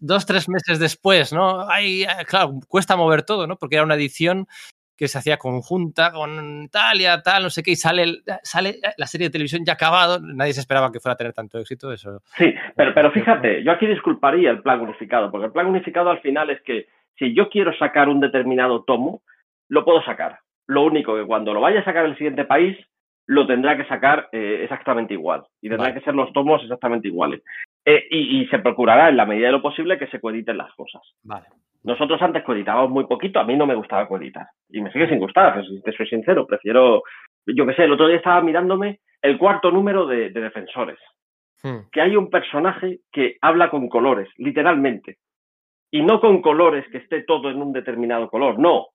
dos, 0.00 0.26
tres 0.26 0.48
meses 0.48 0.78
después, 0.78 1.32
¿no? 1.32 1.68
Ahí, 1.68 2.04
claro, 2.26 2.60
cuesta 2.68 2.96
mover 2.96 3.22
todo, 3.22 3.46
¿no? 3.46 3.56
Porque 3.56 3.76
era 3.76 3.84
una 3.84 3.94
edición 3.94 4.46
que 4.96 5.06
se 5.06 5.18
hacía 5.18 5.36
conjunta 5.36 6.10
con 6.12 6.64
Italia, 6.64 7.22
tal, 7.22 7.44
no 7.44 7.50
sé 7.50 7.62
qué, 7.62 7.70
y 7.70 7.76
sale, 7.76 8.16
sale 8.42 8.80
la 8.96 9.06
serie 9.06 9.28
de 9.28 9.32
televisión 9.32 9.62
ya 9.64 9.74
acabado, 9.74 10.18
nadie 10.20 10.52
se 10.52 10.60
esperaba 10.60 10.90
que 10.90 10.98
fuera 10.98 11.12
a 11.12 11.16
tener 11.16 11.32
tanto 11.32 11.58
éxito, 11.58 11.92
eso. 11.92 12.20
Sí, 12.36 12.52
pero, 12.74 12.92
pero 12.94 13.12
fíjate, 13.12 13.62
yo 13.62 13.70
aquí 13.70 13.86
disculparía 13.86 14.50
el 14.50 14.60
plan 14.60 14.80
unificado, 14.80 15.30
porque 15.30 15.46
el 15.46 15.52
plan 15.52 15.66
unificado 15.66 16.10
al 16.10 16.20
final 16.20 16.50
es 16.50 16.60
que 16.62 16.88
si 17.18 17.34
yo 17.34 17.48
quiero 17.48 17.76
sacar 17.76 18.08
un 18.08 18.20
determinado 18.20 18.84
tomo, 18.84 19.22
lo 19.68 19.84
puedo 19.84 20.02
sacar. 20.02 20.38
Lo 20.66 20.82
único 20.82 21.16
que 21.16 21.24
cuando 21.24 21.52
lo 21.52 21.60
vaya 21.60 21.80
a 21.80 21.84
sacar 21.84 22.04
el 22.04 22.16
siguiente 22.16 22.44
país, 22.44 22.76
lo 23.26 23.46
tendrá 23.46 23.76
que 23.76 23.84
sacar 23.84 24.28
eh, 24.32 24.60
exactamente 24.62 25.14
igual. 25.14 25.44
Y 25.60 25.68
tendrán 25.68 25.94
que 25.94 26.00
ser 26.00 26.14
los 26.14 26.32
tomos 26.32 26.62
exactamente 26.62 27.08
iguales. 27.08 27.42
Eh, 27.84 28.06
y, 28.10 28.46
se 28.46 28.58
procurará 28.58 29.08
en 29.08 29.16
la 29.16 29.26
medida 29.26 29.46
de 29.46 29.52
lo 29.52 29.62
posible 29.62 29.98
que 29.98 30.06
se 30.08 30.20
coediten 30.20 30.56
las 30.56 30.72
cosas. 30.74 31.02
Vale. 31.22 31.46
Nosotros 31.84 32.20
antes 32.20 32.42
coeditábamos 32.42 32.90
muy 32.90 33.04
poquito, 33.04 33.38
a 33.38 33.44
mí 33.44 33.56
no 33.56 33.66
me 33.66 33.74
gustaba 33.74 34.08
coeditar. 34.08 34.46
Y 34.68 34.80
me 34.80 34.90
sigue 34.92 35.08
sin 35.08 35.18
gustar, 35.18 35.64
si 35.64 35.82
te 35.82 35.92
soy 35.92 36.06
sincero. 36.08 36.46
Prefiero, 36.46 37.02
yo 37.46 37.66
qué 37.66 37.74
sé, 37.74 37.84
el 37.84 37.92
otro 37.92 38.08
día 38.08 38.16
estaba 38.16 38.40
mirándome 38.40 39.00
el 39.22 39.38
cuarto 39.38 39.70
número 39.70 40.06
de, 40.06 40.30
Defensores. 40.30 40.98
Hmm. 41.62 41.88
Que 41.92 42.00
hay 42.00 42.16
un 42.16 42.30
personaje 42.30 43.00
que 43.12 43.36
habla 43.40 43.70
con 43.70 43.88
colores, 43.88 44.28
literalmente. 44.36 45.18
Y 45.90 46.02
no 46.02 46.20
con 46.20 46.42
colores 46.42 46.84
que 46.90 46.98
esté 46.98 47.22
todo 47.22 47.50
en 47.50 47.62
un 47.62 47.72
determinado 47.72 48.28
color, 48.28 48.58
no. 48.58 48.88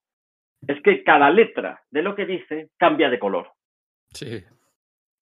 Es 0.68 0.82
que 0.82 1.04
cada 1.04 1.30
letra 1.30 1.82
de 1.90 2.02
lo 2.02 2.16
que 2.16 2.26
dice 2.26 2.70
cambia 2.78 3.10
de 3.10 3.20
color. 3.20 3.52
Sí. 4.14 4.44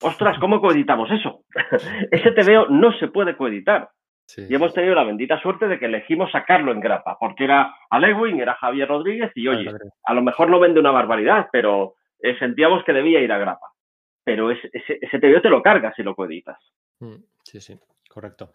Ostras, 0.02 0.38
¿cómo 0.38 0.60
coeditamos 0.60 1.10
eso? 1.10 1.44
Ese 2.10 2.32
TVO 2.32 2.68
no 2.68 2.92
se 2.98 3.08
puede 3.08 3.36
coeditar. 3.36 3.90
Y 4.36 4.54
hemos 4.54 4.72
tenido 4.72 4.94
la 4.94 5.04
bendita 5.04 5.40
suerte 5.40 5.68
de 5.68 5.78
que 5.78 5.86
elegimos 5.86 6.30
sacarlo 6.30 6.72
en 6.72 6.80
grapa, 6.80 7.18
porque 7.20 7.44
era 7.44 7.74
Alewin, 7.90 8.40
era 8.40 8.54
Javier 8.54 8.88
Rodríguez, 8.88 9.30
y 9.34 9.46
oye, 9.48 9.70
a 10.04 10.14
lo 10.14 10.22
mejor 10.22 10.48
no 10.48 10.58
vende 10.58 10.80
una 10.80 10.90
barbaridad, 10.90 11.48
pero 11.52 11.96
eh, 12.18 12.38
sentíamos 12.38 12.82
que 12.84 12.92
debía 12.92 13.20
ir 13.20 13.30
a 13.30 13.38
grapa. 13.38 13.72
Pero 14.24 14.50
ese, 14.50 14.70
ese, 14.72 15.18
TVO 15.18 15.42
te 15.42 15.50
lo 15.50 15.62
cargas 15.62 15.94
si 15.96 16.02
lo 16.02 16.14
coeditas. 16.14 16.58
Mm, 17.00 17.16
sí, 17.42 17.60
sí. 17.60 17.78
Correcto. 18.12 18.52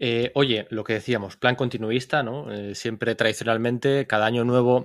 Eh, 0.00 0.32
oye, 0.34 0.66
lo 0.70 0.82
que 0.82 0.94
decíamos, 0.94 1.36
plan 1.36 1.54
continuista, 1.54 2.24
¿no? 2.24 2.52
Eh, 2.52 2.74
siempre 2.74 3.14
tradicionalmente, 3.14 4.08
cada 4.08 4.26
año 4.26 4.42
nuevo 4.42 4.82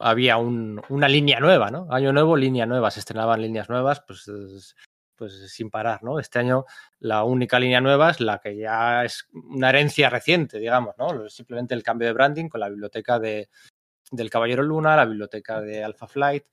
había 0.00 0.36
una 0.36 1.08
línea 1.08 1.38
nueva, 1.38 1.70
¿no? 1.70 1.86
Año 1.88 2.12
nuevo, 2.12 2.36
línea 2.36 2.66
nueva, 2.66 2.90
se 2.90 2.98
estrenaban 2.98 3.40
líneas 3.40 3.68
nuevas, 3.68 4.02
pues 4.04 4.74
pues 5.14 5.52
sin 5.52 5.70
parar, 5.70 6.02
¿no? 6.02 6.18
Este 6.18 6.40
año 6.40 6.64
la 6.98 7.22
única 7.22 7.60
línea 7.60 7.80
nueva 7.80 8.10
es 8.10 8.20
la 8.20 8.40
que 8.40 8.56
ya 8.56 9.04
es 9.04 9.28
una 9.32 9.68
herencia 9.68 10.10
reciente, 10.10 10.58
digamos, 10.58 10.96
¿no? 10.98 11.28
Simplemente 11.28 11.74
el 11.74 11.84
cambio 11.84 12.08
de 12.08 12.14
branding 12.14 12.48
con 12.48 12.58
la 12.58 12.68
biblioteca 12.68 13.20
de, 13.20 13.48
del 14.10 14.28
Caballero 14.28 14.64
Luna, 14.64 14.96
la 14.96 15.04
biblioteca 15.04 15.60
de 15.60 15.84
Alpha 15.84 16.08
Flight, 16.08 16.46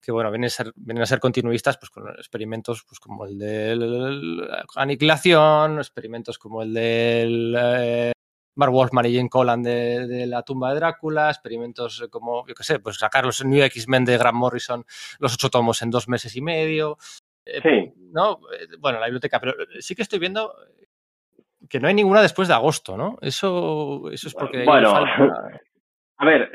que 0.00 0.12
bueno, 0.12 0.30
vienen 0.30 0.46
a 0.46 0.50
ser, 0.50 0.72
vienen 0.76 1.02
a 1.02 1.06
ser 1.06 1.20
continuistas 1.20 1.76
pues, 1.78 1.90
con 1.90 2.08
experimentos 2.10 2.84
pues, 2.88 2.98
como 2.98 3.26
el 3.26 3.38
de 3.38 4.62
Aniquilación, 4.76 5.78
experimentos 5.78 6.38
como 6.38 6.62
el 6.62 6.72
del 6.72 7.56
eh, 7.58 8.12
Mark 8.56 8.72
Wolfman 8.72 9.06
y 9.06 9.16
Jane 9.16 9.28
Collan 9.28 9.62
de, 9.62 10.26
la 10.26 10.42
tumba 10.42 10.70
de 10.70 10.76
Drácula, 10.76 11.30
experimentos 11.30 12.06
como, 12.10 12.46
yo 12.46 12.54
qué 12.54 12.62
sé, 12.62 12.78
pues 12.78 12.96
sacar 12.96 13.24
los 13.24 13.44
New 13.44 13.62
X-Men 13.62 14.04
de 14.04 14.18
Grant 14.18 14.36
Morrison, 14.36 14.84
los 15.18 15.34
ocho 15.34 15.50
tomos 15.50 15.82
en 15.82 15.90
dos 15.90 16.08
meses 16.08 16.34
y 16.36 16.42
medio, 16.42 16.98
eh, 17.44 17.60
sí. 17.62 17.92
¿no? 18.12 18.40
Eh, 18.58 18.66
bueno, 18.78 18.98
la 18.98 19.06
biblioteca, 19.06 19.40
pero 19.40 19.52
eh, 19.52 19.80
sí 19.80 19.94
que 19.94 20.02
estoy 20.02 20.18
viendo 20.18 20.54
que 21.68 21.78
no 21.80 21.88
hay 21.88 21.94
ninguna 21.94 22.22
después 22.22 22.48
de 22.48 22.54
agosto, 22.54 22.96
¿no? 22.96 23.18
Eso, 23.20 24.10
eso 24.10 24.28
es 24.28 24.34
porque... 24.34 24.64
Bueno, 24.64 24.92
a 26.16 26.24
ver, 26.24 26.50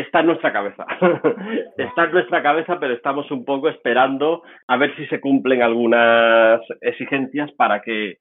está 0.00 0.20
en 0.20 0.26
nuestra 0.26 0.52
cabeza. 0.52 0.86
está 1.76 2.04
en 2.04 2.12
nuestra 2.12 2.42
cabeza, 2.42 2.78
pero 2.78 2.94
estamos 2.94 3.30
un 3.30 3.44
poco 3.44 3.68
esperando 3.68 4.42
a 4.66 4.76
ver 4.76 4.94
si 4.96 5.06
se 5.06 5.20
cumplen 5.20 5.62
algunas 5.62 6.60
exigencias 6.80 7.50
para 7.52 7.82
que 7.82 8.18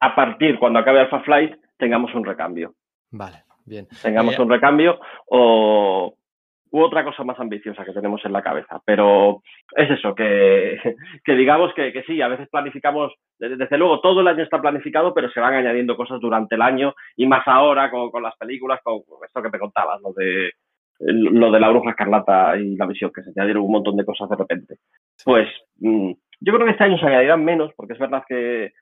a 0.00 0.14
partir, 0.14 0.58
cuando 0.58 0.78
acabe 0.78 1.00
Alpha 1.00 1.20
Flight, 1.20 1.56
tengamos 1.78 2.14
un 2.14 2.24
recambio. 2.24 2.74
Vale, 3.10 3.44
bien. 3.64 3.86
Tengamos 4.02 4.38
un 4.38 4.50
recambio 4.50 5.00
o, 5.26 6.14
u 6.70 6.80
otra 6.80 7.02
cosa 7.04 7.24
más 7.24 7.38
ambiciosa 7.40 7.84
que 7.84 7.92
tenemos 7.92 8.24
en 8.24 8.32
la 8.32 8.42
cabeza. 8.42 8.80
Pero 8.84 9.42
es 9.74 9.90
eso, 9.90 10.14
que, 10.14 10.78
que 11.24 11.34
digamos 11.34 11.72
que, 11.74 11.92
que, 11.92 12.02
sí, 12.04 12.20
a 12.20 12.28
veces 12.28 12.48
planificamos, 12.50 13.14
desde 13.38 13.78
luego 13.78 14.00
todo 14.00 14.20
el 14.20 14.28
año 14.28 14.42
está 14.42 14.60
planificado, 14.60 15.14
pero 15.14 15.30
se 15.30 15.40
van 15.40 15.54
añadiendo 15.54 15.96
cosas 15.96 16.20
durante 16.20 16.54
el 16.54 16.62
año 16.62 16.94
y 17.16 17.26
más 17.26 17.46
ahora 17.48 17.90
con, 17.90 18.10
con 18.10 18.22
las 18.22 18.36
películas, 18.36 18.80
con 18.82 19.00
esto 19.24 19.42
que 19.42 19.50
te 19.50 19.58
contabas, 19.58 20.00
lo 20.02 20.12
de, 20.12 20.52
lo 20.98 21.50
de 21.50 21.60
la 21.60 21.68
bruja 21.68 21.90
escarlata 21.90 22.56
y 22.56 22.76
la 22.76 22.86
visión, 22.86 23.10
que 23.14 23.22
se 23.22 23.30
añadieron 23.30 23.64
un 23.64 23.72
montón 23.72 23.96
de 23.96 24.04
cosas 24.04 24.28
de 24.28 24.36
repente. 24.36 24.76
Pues 25.24 25.48
mm, 25.78 26.12
yo 26.40 26.52
creo 26.52 26.64
que 26.64 26.72
este 26.72 26.84
año 26.84 26.98
se 26.98 27.06
añadirán 27.06 27.44
menos, 27.44 27.72
porque 27.76 27.94
es 27.94 27.98
verdad 27.98 28.24
que, 28.28 28.72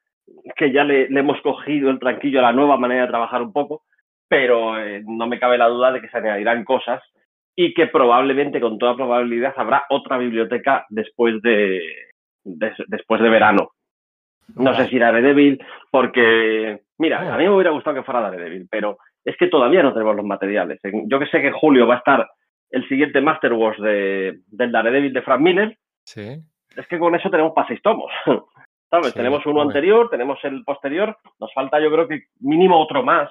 que 0.57 0.72
ya 0.72 0.85
le, 0.85 1.09
le 1.09 1.20
hemos 1.20 1.40
cogido 1.42 1.90
el 1.90 1.98
tranquillo 1.98 2.38
a 2.40 2.42
la 2.42 2.53
nueva 2.53 2.77
manera 2.77 3.03
de 3.03 3.09
trabajar 3.09 3.42
un 3.42 3.53
poco, 3.53 3.83
pero 4.29 4.79
eh, 4.79 5.03
no 5.07 5.27
me 5.27 5.38
cabe 5.38 5.59
la 5.59 5.68
duda 5.68 5.92
de 5.92 6.00
que 6.00 6.09
se 6.09 6.18
añadirán 6.18 6.64
cosas 6.64 7.03
y 7.57 7.72
que 7.74 7.87
probablemente, 7.87 8.61
con 8.61 8.79
toda 8.79 8.96
probabilidad, 8.96 9.55
habrá 9.57 9.85
otra 9.90 10.18
biblioteca 10.18 10.87
después 10.88 11.40
de, 11.42 11.83
después 12.42 13.22
de 13.22 13.29
verano. 13.29 13.70
No 14.57 14.74
sé 14.74 14.88
si 14.88 14.98
Daredevil, 14.98 15.64
porque, 15.90 16.81
mira, 16.98 17.33
a 17.33 17.38
mí 17.38 17.44
me 17.44 17.55
hubiera 17.55 17.70
gustado 17.70 17.96
que 17.96 18.03
fuera 18.03 18.20
Daredevil, 18.20 18.66
pero 18.70 18.98
es 19.25 19.37
que 19.37 19.49
todavía 19.49 19.83
no 19.83 19.93
tenemos 19.93 20.17
los 20.17 20.25
materiales. 20.25 20.81
Yo 21.07 21.19
que 21.19 21.27
sé 21.27 21.41
que 21.41 21.49
en 21.49 21.55
julio 21.55 21.87
va 21.87 21.95
a 21.95 21.99
estar 21.99 22.29
el 22.71 22.89
siguiente 22.89 23.21
Master 23.21 23.53
Wars 23.53 23.81
de, 23.81 24.41
del 24.47 24.73
Daredevil 24.73 25.13
de 25.13 25.23
Frank 25.23 25.41
Miller. 25.41 25.79
Sí. 26.05 26.41
Es 26.77 26.87
que 26.89 26.99
con 26.99 27.15
eso 27.15 27.31
tenemos 27.31 27.53
para 27.55 27.69
seis 27.69 27.81
tomos. 27.83 28.11
¿Sabes? 28.91 29.15
tenemos 29.15 29.45
uno 29.47 29.63
anterior, 29.63 30.09
tenemos 30.09 30.39
el 30.45 30.63
posterior, 30.63 31.17
nos 31.41 31.53
falta 31.53 31.81
yo 31.81 31.91
creo 31.91 32.07
que 32.07 32.27
mínimo 32.41 32.81
otro 32.81 33.03
más. 33.03 33.29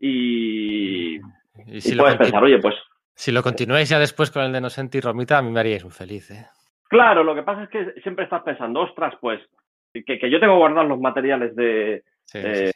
Y, 0.00 1.16
y, 1.66 1.80
si 1.80 1.96
puedes 1.96 2.16
pensar, 2.16 2.42
oye, 2.42 2.58
pues 2.58 2.74
si 3.18 3.32
lo 3.32 3.42
continuáis 3.42 3.88
ya 3.88 3.98
después 3.98 4.30
con 4.30 4.44
el 4.44 4.52
de 4.52 4.60
Nocenti 4.60 4.98
y 4.98 5.00
Romita, 5.00 5.38
a 5.38 5.42
mí 5.42 5.50
me 5.50 5.58
haríais 5.58 5.82
muy 5.82 5.92
feliz, 5.92 6.30
¿eh? 6.30 6.46
Claro, 6.84 7.24
lo 7.24 7.34
que 7.34 7.42
pasa 7.42 7.64
es 7.64 7.68
que 7.68 8.00
siempre 8.00 8.22
estás 8.22 8.44
pensando, 8.44 8.80
ostras, 8.80 9.12
pues, 9.20 9.40
que, 9.92 10.04
que 10.04 10.30
yo 10.30 10.38
tengo 10.38 10.56
guardados 10.56 10.88
los 10.88 11.00
materiales 11.00 11.56
de. 11.56 12.04
Eh, 12.34 12.70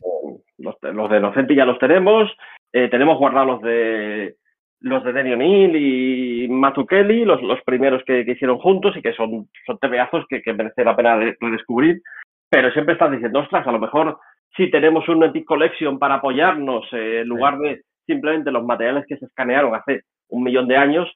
los, 0.62 1.10
de 1.10 1.20
Nocenti 1.20 1.54
ya 1.54 1.64
los 1.64 1.78
tenemos. 1.78 2.30
Eh, 2.72 2.88
tenemos 2.88 3.18
guardados 3.18 3.46
los 3.46 3.62
de 3.62 4.36
los 4.80 5.04
de 5.04 5.12
Denny 5.12 5.32
O'Neill 5.32 5.76
y 5.76 6.48
Matthew 6.48 6.86
Kelly, 6.86 7.24
los, 7.24 7.40
los 7.42 7.62
primeros 7.62 8.02
que, 8.04 8.20
hicieron 8.26 8.58
juntos 8.58 8.96
y 8.96 9.02
que 9.02 9.12
son, 9.12 9.48
son 9.64 9.78
tebeazos 9.78 10.24
que, 10.28 10.42
que 10.42 10.52
merece 10.52 10.84
la 10.84 10.96
pena 10.96 11.16
redescubrir. 11.40 12.02
Pero 12.50 12.70
siempre 12.72 12.94
estás 12.94 13.12
diciendo, 13.12 13.38
ostras, 13.38 13.64
a 13.66 13.72
lo 13.72 13.78
mejor 13.78 14.18
si 14.56 14.70
tenemos 14.70 15.08
un 15.08 15.22
Epic 15.22 15.44
Collection 15.44 15.98
para 15.98 16.16
apoyarnos 16.16 16.84
en 16.92 17.28
lugar 17.28 17.58
de 17.58 17.82
simplemente 18.06 18.50
los 18.50 18.64
materiales 18.64 19.04
que 19.06 19.16
se 19.16 19.26
escanearon 19.26 19.74
hace 19.74 20.02
un 20.28 20.42
millón 20.42 20.66
de 20.66 20.76
años, 20.76 21.08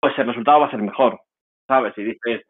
pues 0.00 0.18
el 0.18 0.26
resultado 0.26 0.60
va 0.60 0.66
a 0.66 0.70
ser 0.70 0.82
mejor, 0.82 1.20
¿sabes? 1.68 1.96
Y 1.96 2.02
dices, 2.02 2.42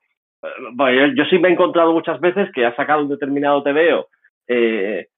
eh, 0.42 1.12
yo 1.14 1.24
sí 1.26 1.38
me 1.38 1.48
he 1.48 1.53
encontrado 1.53 1.92
muchas 1.92 2.18
veces 2.20 2.50
que 2.55 2.64
has 2.64 2.74
sacado 2.76 3.03
un 3.03 3.09
determinado 3.09 3.62
TVO 3.62 4.09
eh, 4.48 5.09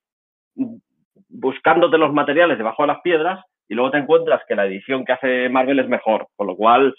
buscándote 1.34 1.98
los 1.98 2.12
materiales 2.12 2.58
debajo 2.58 2.82
de 2.82 2.88
las 2.88 3.00
piedras 3.00 3.44
y 3.68 3.74
luego 3.74 3.90
te 3.90 3.98
encuentras 3.98 4.42
que 4.46 4.54
la 4.54 4.66
edición 4.66 5.04
que 5.04 5.12
hace 5.12 5.48
Marvel 5.48 5.80
es 5.80 5.88
mejor, 5.88 6.28
con 6.36 6.46
lo 6.46 6.56
cual 6.56 6.94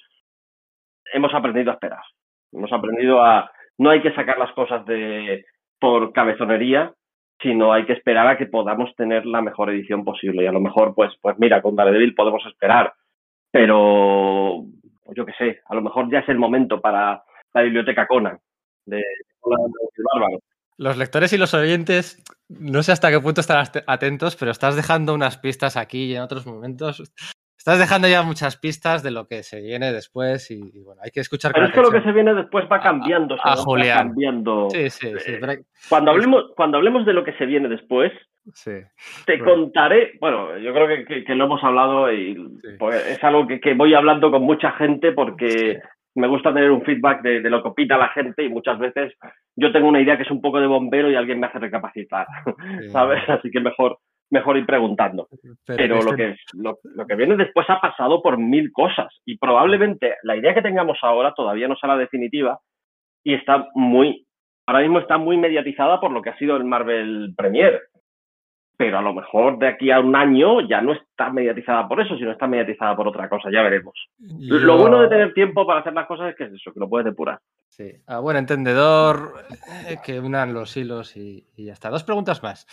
hemos 1.13 1.33
aprendido 1.33 1.71
a 1.71 1.75
esperar. 1.75 2.03
Hemos 2.51 2.71
aprendido 2.71 3.23
a 3.23 3.51
no 3.77 3.89
hay 3.89 4.01
que 4.01 4.13
sacar 4.13 4.37
las 4.37 4.51
cosas 4.53 4.85
de 4.85 5.45
por 5.79 6.13
cabezonería, 6.13 6.93
sino 7.41 7.73
hay 7.73 7.85
que 7.85 7.93
esperar 7.93 8.27
a 8.27 8.37
que 8.37 8.45
podamos 8.45 8.95
tener 8.95 9.25
la 9.25 9.41
mejor 9.41 9.69
edición 9.69 10.03
posible. 10.03 10.43
Y 10.43 10.47
a 10.47 10.51
lo 10.51 10.61
mejor, 10.61 10.95
pues, 10.95 11.13
pues 11.21 11.37
mira, 11.37 11.61
con 11.61 11.75
Daredevil 11.75 12.15
podemos 12.15 12.45
esperar, 12.45 12.93
pero 13.51 14.63
yo 15.15 15.25
qué 15.25 15.33
sé, 15.37 15.61
a 15.65 15.75
lo 15.75 15.81
mejor 15.81 16.09
ya 16.09 16.19
es 16.19 16.29
el 16.29 16.37
momento 16.37 16.81
para 16.81 17.23
la 17.53 17.61
biblioteca 17.61 18.07
Conan 18.07 18.39
de, 18.85 19.03
Bárbaro. 19.43 20.39
Los 20.77 20.97
lectores 20.97 21.31
y 21.33 21.37
los 21.37 21.53
oyentes, 21.53 22.23
no 22.49 22.83
sé 22.83 22.91
hasta 22.91 23.09
qué 23.09 23.19
punto 23.19 23.41
estarán 23.41 23.67
atentos, 23.87 24.35
pero 24.35 24.51
estás 24.51 24.75
dejando 24.75 25.13
unas 25.13 25.37
pistas 25.37 25.77
aquí 25.77 26.05
y 26.05 26.15
en 26.15 26.21
otros 26.21 26.45
momentos 26.45 27.13
Estás 27.65 27.79
dejando 27.79 28.07
ya 28.07 28.21
muchas 28.21 28.57
pistas 28.57 29.01
de 29.01 29.09
lo 29.09 29.25
que 29.27 29.41
se 29.41 29.59
viene 29.59 29.91
después 29.91 30.51
y, 30.51 30.83
bueno, 30.83 31.01
hay 31.03 31.09
que 31.09 31.21
escuchar. 31.21 31.51
Pero 31.51 31.65
es 31.65 31.73
que 31.73 31.81
lo 31.81 31.89
que 31.89 32.03
se 32.03 32.11
viene 32.11 32.35
después 32.35 32.65
va 32.71 32.79
cambiando. 32.79 33.35
A, 33.43 33.55
Julián. 33.55 34.09
cambiando. 34.09 34.67
Sí, 34.69 34.87
sí, 34.91 35.11
sí. 35.17 35.31
Eh, 35.31 35.63
cuando, 35.89 36.11
hablemos, 36.11 36.43
cuando 36.55 36.77
hablemos 36.77 37.07
de 37.07 37.13
lo 37.13 37.23
que 37.23 37.33
se 37.33 37.47
viene 37.47 37.67
después, 37.67 38.11
te 39.25 39.39
contaré, 39.39 40.11
bueno, 40.19 40.59
yo 40.59 40.71
creo 40.75 41.05
que, 41.07 41.33
lo 41.33 41.45
hemos 41.45 41.63
hablado 41.63 42.13
y 42.13 42.37
pues, 42.77 43.03
es 43.07 43.23
algo 43.23 43.47
que, 43.47 43.73
voy 43.73 43.95
hablando 43.95 44.29
con 44.29 44.43
mucha 44.43 44.73
gente 44.73 45.11
porque 45.11 45.81
me 46.15 46.27
gusta 46.27 46.53
tener 46.53 46.71
un 46.71 46.83
feedback 46.83 47.21
de, 47.21 47.41
de, 47.41 47.49
lo 47.49 47.61
que 47.61 47.69
opina 47.69 47.97
la 47.97 48.09
gente 48.09 48.43
y 48.43 48.49
muchas 48.49 48.79
veces 48.79 49.13
yo 49.55 49.71
tengo 49.71 49.87
una 49.87 50.01
idea 50.01 50.17
que 50.17 50.23
es 50.23 50.31
un 50.31 50.41
poco 50.41 50.59
de 50.59 50.67
bombero 50.67 51.11
y 51.11 51.15
alguien 51.15 51.39
me 51.39 51.47
hace 51.47 51.59
recapacitar, 51.59 52.25
¿sabes? 52.91 53.21
Así 53.29 53.51
que 53.51 53.59
mejor 53.59 53.99
mejor 54.29 54.57
ir 54.57 54.65
preguntando. 54.65 55.27
Pero, 55.65 56.01
lo, 56.01 56.15
que, 56.15 56.35
lo, 56.53 56.77
que 57.07 57.15
viene 57.15 57.35
después 57.35 57.69
ha 57.69 57.79
pasado 57.79 58.21
por 58.21 58.37
mil 58.37 58.71
cosas 58.71 59.13
y 59.25 59.37
probablemente 59.37 60.15
la 60.23 60.35
idea 60.35 60.53
que 60.53 60.61
tengamos 60.61 60.97
ahora 61.01 61.33
todavía 61.33 61.67
no 61.67 61.75
será 61.75 61.97
definitiva 61.97 62.59
y 63.23 63.33
está 63.33 63.69
muy, 63.73 64.25
ahora 64.67 64.81
mismo 64.81 64.99
está 64.99 65.17
muy 65.17 65.37
mediatizada 65.37 65.99
por 65.99 66.11
lo 66.11 66.21
que 66.21 66.29
ha 66.31 66.37
sido 66.37 66.57
el 66.57 66.63
Marvel 66.63 67.33
Premier. 67.35 67.81
Pero 68.77 68.97
a 68.97 69.01
lo 69.01 69.13
mejor 69.13 69.57
de 69.57 69.67
aquí 69.67 69.91
a 69.91 69.99
un 69.99 70.15
año 70.15 70.61
ya 70.67 70.81
no 70.81 70.93
está 70.93 71.29
mediatizada 71.29 71.87
por 71.87 72.01
eso, 72.01 72.17
sino 72.17 72.31
está 72.31 72.47
mediatizada 72.47 72.95
por 72.95 73.07
otra 73.07 73.29
cosa, 73.29 73.49
ya 73.51 73.61
veremos. 73.61 73.93
Lo 74.19 74.77
bueno 74.77 75.01
de 75.01 75.07
tener 75.07 75.33
tiempo 75.33 75.65
para 75.65 75.79
hacer 75.79 75.93
las 75.93 76.07
cosas 76.07 76.29
es 76.29 76.35
que 76.35 76.45
es 76.45 76.53
eso, 76.53 76.73
que 76.73 76.79
lo 76.79 76.89
puedes 76.89 77.05
depurar. 77.05 77.39
Sí, 77.69 77.91
a 78.07 78.19
buen 78.19 78.37
entendedor, 78.37 79.45
eh, 79.87 79.97
que 80.03 80.19
unan 80.19 80.53
los 80.53 80.75
hilos 80.75 81.15
y, 81.17 81.47
y 81.55 81.65
ya 81.65 81.73
está. 81.73 81.89
Dos 81.89 82.03
preguntas 82.03 82.43
más. 82.43 82.67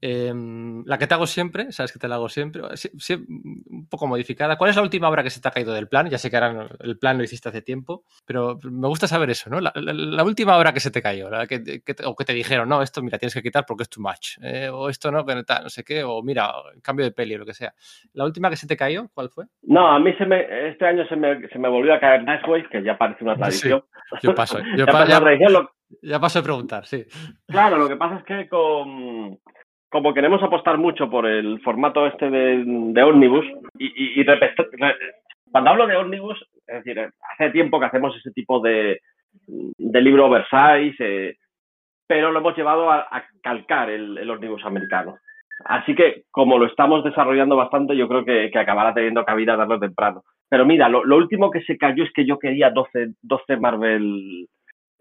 Em, 0.00 0.84
la 0.86 0.96
que 0.96 1.08
te 1.08 1.14
hago 1.14 1.26
siempre, 1.26 1.72
sabes 1.72 1.92
que 1.92 1.98
te 1.98 2.06
la 2.06 2.14
hago 2.14 2.28
siempre, 2.28 2.62
un 2.62 3.88
poco 3.90 4.06
modificada. 4.06 4.56
¿Cuál 4.56 4.70
es 4.70 4.76
la 4.76 4.82
última 4.82 5.08
obra 5.08 5.24
que 5.24 5.30
se 5.30 5.40
te 5.40 5.48
ha 5.48 5.50
caído 5.50 5.74
del 5.74 5.88
plan? 5.88 6.08
Ya 6.08 6.18
sé 6.18 6.30
que 6.30 6.36
ahora 6.36 6.68
el 6.80 6.98
plan 6.98 7.18
lo 7.18 7.24
hiciste 7.24 7.48
hace 7.48 7.62
tiempo, 7.62 8.04
pero 8.24 8.58
me 8.62 8.86
gusta 8.86 9.08
saber 9.08 9.30
eso, 9.30 9.50
¿no? 9.50 9.60
La, 9.60 10.24
última 10.24 10.56
obra 10.56 10.72
que 10.72 10.80
se 10.80 10.90
te 10.90 11.02
cayó, 11.02 11.30
que, 11.48 11.82
o 12.04 12.14
que 12.14 12.24
te 12.24 12.32
dijeron, 12.32 12.68
no, 12.68 12.82
esto 12.82 13.02
mira, 13.02 13.18
tienes 13.18 13.34
que 13.34 13.42
quitar 13.42 13.64
porque 13.66 13.82
es 13.82 13.88
too 13.88 14.00
much, 14.00 14.38
eh, 14.42 14.68
o 14.68 14.88
esto 14.88 15.10
no, 15.10 15.24
que 15.24 15.34
no 15.34 15.68
sé 15.68 15.82
qué, 15.82 16.04
o 16.04 16.22
mira, 16.22 16.52
cambio 16.82 17.04
de 17.04 17.12
peli 17.12 17.34
o 17.34 17.38
lo 17.38 17.46
que 17.46 17.54
sea. 17.54 17.72
¿La 18.12 18.24
última 18.24 18.50
que 18.50 18.56
se 18.56 18.66
te 18.66 18.76
cayó, 18.76 19.08
cuál 19.14 19.30
fue? 19.30 19.46
No, 19.62 19.88
a 19.88 19.98
mí 19.98 20.12
se 20.14 20.26
me, 20.26 20.68
este 20.68 20.86
año 20.86 21.06
se 21.08 21.16
me, 21.16 21.48
se 21.48 21.58
me 21.58 21.68
volvió 21.68 21.94
a 21.94 22.00
caer 22.00 22.22
Nightwave, 22.22 22.68
que 22.68 22.82
ya 22.84 22.96
parece 22.96 23.24
una 23.24 23.34
tradición. 23.34 23.82
yo 24.22 24.34
paso, 24.34 24.60
yo 24.76 24.86
ya 26.02 26.20
paso 26.20 26.38
de 26.38 26.42
preguntar, 26.42 26.86
sí. 26.86 27.04
Claro, 27.46 27.78
lo 27.78 27.88
que 27.88 27.96
pasa 27.96 28.16
es 28.18 28.24
que 28.24 28.48
con 28.48 29.38
como 29.90 30.12
queremos 30.14 30.42
apostar 30.42 30.78
mucho 30.78 31.08
por 31.08 31.26
el 31.26 31.60
formato 31.60 32.06
este 32.06 32.30
de, 32.30 32.62
de 32.64 33.02
Omnibus, 33.02 33.46
y, 33.78 34.20
y, 34.20 34.24
cuando 35.50 35.70
hablo 35.70 35.86
de 35.86 35.96
Omnibus, 35.96 36.38
es 36.66 36.84
decir, 36.84 37.10
hace 37.32 37.50
tiempo 37.50 37.80
que 37.80 37.86
hacemos 37.86 38.14
ese 38.16 38.30
tipo 38.32 38.60
de, 38.60 39.00
de 39.46 40.00
libro 40.00 40.26
oversize, 40.26 40.96
eh, 41.00 41.36
pero 42.06 42.30
lo 42.30 42.40
hemos 42.40 42.56
llevado 42.56 42.90
a, 42.90 43.24
calcar 43.42 43.90
el, 43.90 44.18
el, 44.18 44.30
Omnibus 44.30 44.64
americano. 44.64 45.16
Así 45.64 45.94
que, 45.94 46.24
como 46.30 46.58
lo 46.58 46.66
estamos 46.66 47.02
desarrollando 47.02 47.56
bastante, 47.56 47.96
yo 47.96 48.08
creo 48.08 48.24
que, 48.24 48.50
que 48.50 48.58
acabará 48.58 48.94
teniendo 48.94 49.24
cabida 49.24 49.56
darlo 49.56 49.78
temprano. 49.78 50.22
Pero 50.48 50.64
mira, 50.64 50.88
lo, 50.88 51.16
último 51.16 51.50
que 51.50 51.62
se 51.62 51.76
cayó 51.76 52.04
es 52.04 52.12
que 52.12 52.24
yo 52.24 52.38
quería 52.38 52.70
12, 52.70 53.14
12 53.20 53.56
Marvel 53.58 54.48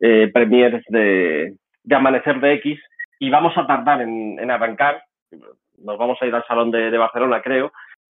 eh, 0.01 0.29
Premiers 0.33 0.83
de, 0.89 1.55
de 1.83 1.95
Amanecer 1.95 2.39
de 2.41 2.53
X, 2.55 2.79
y 3.19 3.29
vamos 3.29 3.57
a 3.57 3.65
tardar 3.65 4.01
en, 4.01 4.49
arrancar. 4.49 5.03
Nos 5.31 5.97
vamos 5.97 6.17
a 6.21 6.25
ir 6.25 6.33
al 6.33 6.45
Salón 6.45 6.71
de, 6.71 6.97
Barcelona, 6.97 7.41
creo, 7.41 7.71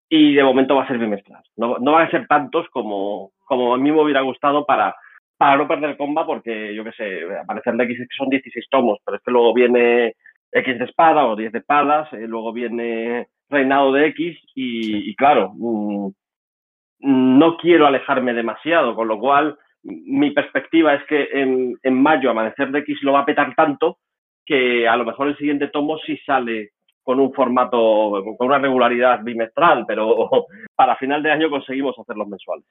y 0.10 0.34
de 0.34 0.44
momento 0.44 0.76
va 0.76 0.84
a 0.84 0.88
ser 0.88 0.98
bimestral. 0.98 1.44
No, 1.56 1.78
no 1.80 1.94
van 1.94 2.08
a 2.08 2.12
ser 2.12 2.28
tantos 2.28 2.68
como, 2.70 3.32
como 3.46 3.74
a 3.74 3.78
mí 3.78 3.92
me 3.92 4.02
hubiera 4.02 4.22
gustado 4.22 4.66
para, 4.66 4.96
para 5.38 5.58
no 5.58 5.68
perder 5.68 5.98
comba, 5.98 6.26
porque 6.26 6.74
yo 6.76 6.84
qué 6.84 6.92
sé, 6.92 7.38
aparecer 7.42 7.74
de 7.76 7.84
X 7.86 7.98
que 8.00 8.18
son 8.18 8.30
16 8.30 8.66
tomos, 8.70 9.00
pero 9.06 9.18
es 9.18 9.24
que 9.24 9.32
luego 9.32 9.54
viene 9.54 10.16
X 10.52 10.80
de 10.80 10.86
espada 10.86 11.26
o 11.26 11.36
10 11.36 11.52
de 11.52 11.60
espadas, 11.60 12.12
eh, 12.14 12.28
luego 12.28 12.54
viene 12.54 13.28
Reinado 13.50 13.92
de 13.92 14.08
X, 14.08 14.38
y, 14.56 15.16
claro, 15.16 15.54
mm, 15.56 16.10
no 17.00 17.58
quiero 17.58 17.88
alejarme 17.88 18.34
demasiado, 18.34 18.96
con 18.96 19.08
lo 19.08 19.20
cual 19.20 19.58
mi 19.84 20.32
perspectiva 20.32 20.94
es 20.94 21.04
que 21.06 21.28
en, 21.34 21.78
en 21.84 22.02
mayo 22.02 22.30
Amanecer 22.32 22.72
de 22.72 22.80
X 22.80 23.00
lo 23.02 23.14
va 23.14 23.22
a 23.22 23.26
petar 23.26 23.54
tanto 23.56 23.98
que 24.46 24.88
a 24.88 24.96
lo 24.96 25.06
mejor 25.06 25.28
el 25.28 25.38
siguiente 25.38 25.68
tomo 25.68 25.98
sí 26.00 26.18
sale 26.26 26.72
con 27.04 27.20
un 27.20 27.34
formato, 27.34 28.24
con 28.38 28.48
una 28.48 28.60
regularidad 28.60 29.22
bimestral, 29.24 29.86
pero 29.86 30.30
para 30.76 30.96
final 30.96 31.22
de 31.22 31.32
año 31.32 31.50
conseguimos 31.50 31.98
hacer 32.00 32.16
los 32.16 32.28
mensuales. 32.28 32.66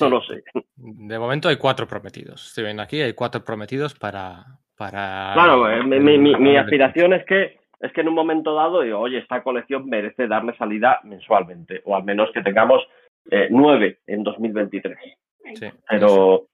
No 0.00 0.10
lo 0.10 0.22
sé. 0.22 0.42
De 0.76 1.18
momento 1.18 1.48
hay 1.48 1.56
cuatro 1.56 1.86
prometidos. 1.86 2.52
Si 2.52 2.62
ven 2.62 2.80
aquí, 2.80 3.00
hay 3.00 3.14
cuatro 3.14 3.42
prometidos 3.42 3.94
para. 3.94 4.44
para 4.76 5.30
claro, 5.34 5.70
eh, 5.70 5.82
mi, 5.82 6.18
mi, 6.18 6.36
mi, 6.36 6.56
aspiración 6.56 7.14
es 7.14 7.24
que 7.24 7.58
es 7.80 7.92
que 7.92 8.00
en 8.00 8.08
un 8.08 8.14
momento 8.14 8.54
dado 8.54 8.82
digo, 8.82 8.98
oye, 8.98 9.18
esta 9.18 9.42
colección 9.42 9.86
merece 9.86 10.26
darle 10.26 10.56
salida 10.56 11.00
mensualmente, 11.04 11.80
o 11.84 11.96
al 11.96 12.04
menos 12.04 12.30
que 12.32 12.42
tengamos 12.42 12.82
eh, 13.30 13.48
nueve 13.50 14.00
en 14.06 14.22
2023. 14.22 14.98
Sí, 15.54 15.66
pero 15.88 16.46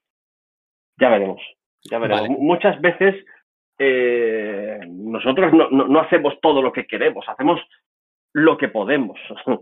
ya 0.97 1.09
veremos. 1.09 1.41
Ya 1.83 1.99
veremos. 1.99 2.29
Muchas 2.39 2.79
veces 2.79 3.15
eh, 3.77 4.79
nosotros 4.87 5.53
no, 5.53 5.69
no, 5.69 5.99
hacemos 5.99 6.39
todo 6.41 6.61
lo 6.61 6.71
que 6.71 6.85
queremos, 6.85 7.25
hacemos 7.27 7.61
lo 8.33 8.57
que 8.57 8.69
podemos. 8.69 9.19
Hmm. 9.45 9.55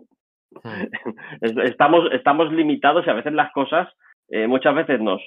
estamos, 1.42 2.12
estamos 2.12 2.52
limitados 2.52 3.06
y 3.08 3.10
a 3.10 3.14
veces 3.14 3.34
las 3.34 3.52
cosas 3.52 3.88
eh, 4.30 4.48
muchas 4.48 4.76
veces 4.76 5.00
nos, 5.02 5.22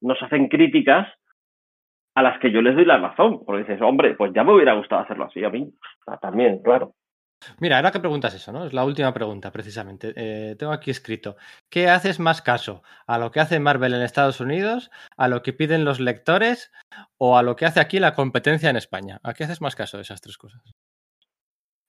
nos 0.00 0.20
hacen 0.22 0.48
críticas 0.48 1.08
a 2.14 2.22
las 2.22 2.38
que 2.40 2.50
yo 2.50 2.60
les 2.60 2.74
doy 2.74 2.84
la 2.84 2.98
razón, 2.98 3.42
porque 3.44 3.62
dices, 3.62 3.80
hombre, 3.80 4.14
pues 4.14 4.32
ya 4.34 4.44
me 4.44 4.52
hubiera 4.52 4.74
gustado 4.74 5.02
hacerlo 5.02 5.24
así 5.24 5.42
a 5.44 5.50
mí, 5.50 5.72
también, 6.20 6.62
claro. 6.62 6.92
Mira, 7.60 7.76
ahora 7.76 7.90
que 7.90 8.00
preguntas 8.00 8.34
eso, 8.34 8.52
¿no? 8.52 8.64
Es 8.64 8.72
la 8.72 8.84
última 8.84 9.12
pregunta, 9.12 9.50
precisamente. 9.50 10.12
Eh, 10.16 10.56
tengo 10.58 10.72
aquí 10.72 10.90
escrito, 10.90 11.36
¿qué 11.70 11.88
haces 11.88 12.20
más 12.20 12.42
caso? 12.42 12.82
¿A 13.06 13.18
lo 13.18 13.30
que 13.30 13.40
hace 13.40 13.60
Marvel 13.60 13.94
en 13.94 14.02
Estados 14.02 14.40
Unidos? 14.40 14.90
¿A 15.16 15.28
lo 15.28 15.42
que 15.42 15.52
piden 15.52 15.84
los 15.84 16.00
lectores? 16.00 16.72
¿O 17.18 17.36
a 17.36 17.42
lo 17.42 17.56
que 17.56 17.66
hace 17.66 17.80
aquí 17.80 17.98
la 17.98 18.14
competencia 18.14 18.70
en 18.70 18.76
España? 18.76 19.20
¿A 19.22 19.34
qué 19.34 19.44
haces 19.44 19.60
más 19.60 19.76
caso 19.76 19.96
de 19.96 20.02
esas 20.02 20.20
tres 20.20 20.38
cosas? 20.38 20.62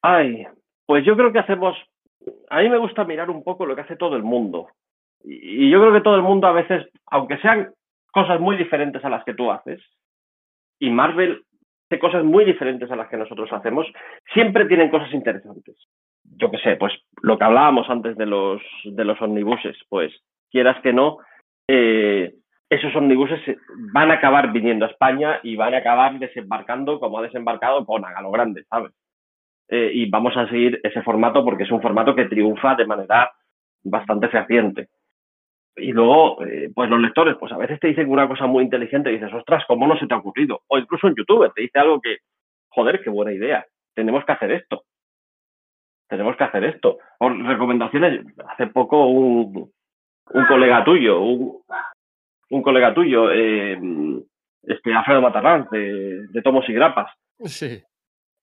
Ay, 0.02 0.46
pues 0.86 1.06
yo 1.06 1.16
creo 1.16 1.32
que 1.32 1.40
hacemos... 1.40 1.78
A 2.50 2.60
mí 2.62 2.70
me 2.70 2.78
gusta 2.78 3.04
mirar 3.04 3.30
un 3.30 3.44
poco 3.44 3.66
lo 3.66 3.76
que 3.76 3.82
hace 3.82 3.96
todo 3.96 4.16
el 4.16 4.24
mundo. 4.24 4.68
Y 5.24 5.70
yo 5.70 5.80
creo 5.80 5.94
que 5.94 6.02
todo 6.02 6.16
el 6.16 6.22
mundo 6.22 6.48
a 6.48 6.52
veces, 6.52 6.86
aunque 7.08 7.38
sean 7.38 7.74
cosas 8.12 8.40
muy 8.40 8.58
diferentes 8.58 9.04
a 9.04 9.10
las 9.10 9.24
que 9.24 9.34
tú 9.34 9.52
haces, 9.52 9.82
y 10.80 10.90
Marvel 10.90 11.44
cosas 12.00 12.24
muy 12.24 12.46
diferentes 12.46 12.90
a 12.92 12.96
las 12.96 13.08
que 13.08 13.18
nosotros 13.18 13.52
hacemos, 13.54 13.86
siempre 14.34 14.66
tienen 14.66 14.90
cosas 14.90 15.14
interesantes. 15.14 15.76
Yo 16.24 16.50
qué 16.50 16.58
sé, 16.58 16.76
pues 16.76 16.94
lo 17.22 17.38
que 17.38 17.44
hablábamos 17.44 17.90
antes 17.90 18.18
de 18.18 18.26
los, 18.26 18.62
de 18.84 19.06
los 19.06 19.22
omnibuses, 19.22 19.78
pues 19.90 20.12
quieras 20.50 20.82
que 20.82 20.94
no, 20.94 21.20
eh, 21.68 22.34
esos 22.70 22.96
omnibuses 22.96 23.40
van 23.94 24.10
a 24.10 24.16
acabar 24.16 24.52
viniendo 24.52 24.86
a 24.86 24.90
España 24.90 25.40
y 25.44 25.56
van 25.56 25.76
a 25.76 25.78
acabar 25.78 26.18
desembarcando 26.18 27.00
como 27.00 27.20
ha 27.20 27.22
desembarcado 27.22 27.86
con 27.86 28.04
a 28.06 28.22
lo 28.22 28.32
grande, 28.32 28.64
¿sabes? 28.70 28.92
Eh, 29.70 29.92
y 29.94 30.10
vamos 30.10 30.36
a 30.36 30.48
seguir 30.50 30.80
ese 30.84 31.02
formato 31.04 31.44
porque 31.44 31.64
es 31.64 31.72
un 31.72 31.82
formato 31.82 32.16
que 32.16 32.26
triunfa 32.26 32.76
de 32.76 32.86
manera 32.86 33.32
bastante 33.84 34.28
fehaciente. 34.28 34.90
Y 35.76 35.92
luego, 35.92 36.44
eh, 36.46 36.72
pues 36.74 36.90
los 36.90 37.02
lectores, 37.02 37.36
pues 37.40 37.52
a 37.52 37.58
veces 37.58 37.80
te 37.80 37.88
dicen 37.88 38.10
una 38.10 38.28
cosa 38.28 38.46
muy 38.46 38.64
inteligente 38.64 39.10
y 39.10 39.14
dices, 39.14 39.34
ostras, 39.34 39.64
¿cómo 39.68 39.88
no 39.88 39.98
se 39.98 40.06
te 40.06 40.14
ha 40.14 40.18
ocurrido? 40.18 40.62
O 40.68 40.78
incluso 40.78 41.08
un 41.08 41.16
youtuber 41.16 41.52
te 41.52 41.64
dice 41.64 41.80
algo 41.80 42.00
que, 42.00 42.18
joder, 42.70 43.02
qué 43.02 43.10
buena 43.10 43.32
idea, 43.32 43.66
tenemos 43.96 44.24
que 44.26 44.32
hacer 44.32 44.52
esto. 44.52 44.84
Tenemos 46.08 46.36
que 46.38 46.44
hacer 46.44 46.64
esto. 46.66 47.00
O 47.20 47.30
recomendaciones, 47.30 48.24
hace 48.50 48.68
poco 48.68 49.08
un, 49.08 49.72
un 50.32 50.46
colega 50.46 50.84
tuyo, 50.84 51.22
un, 51.22 51.62
un 52.52 52.62
colega 52.62 52.94
tuyo, 52.94 53.32
eh, 53.32 53.80
este 54.62 54.94
Alfredo 54.94 55.22
Matarrán, 55.22 55.68
de, 55.72 56.28
de 56.28 56.42
Tomos 56.44 56.68
y 56.70 56.74
Grapas. 56.74 57.12
Sí. 57.40 57.82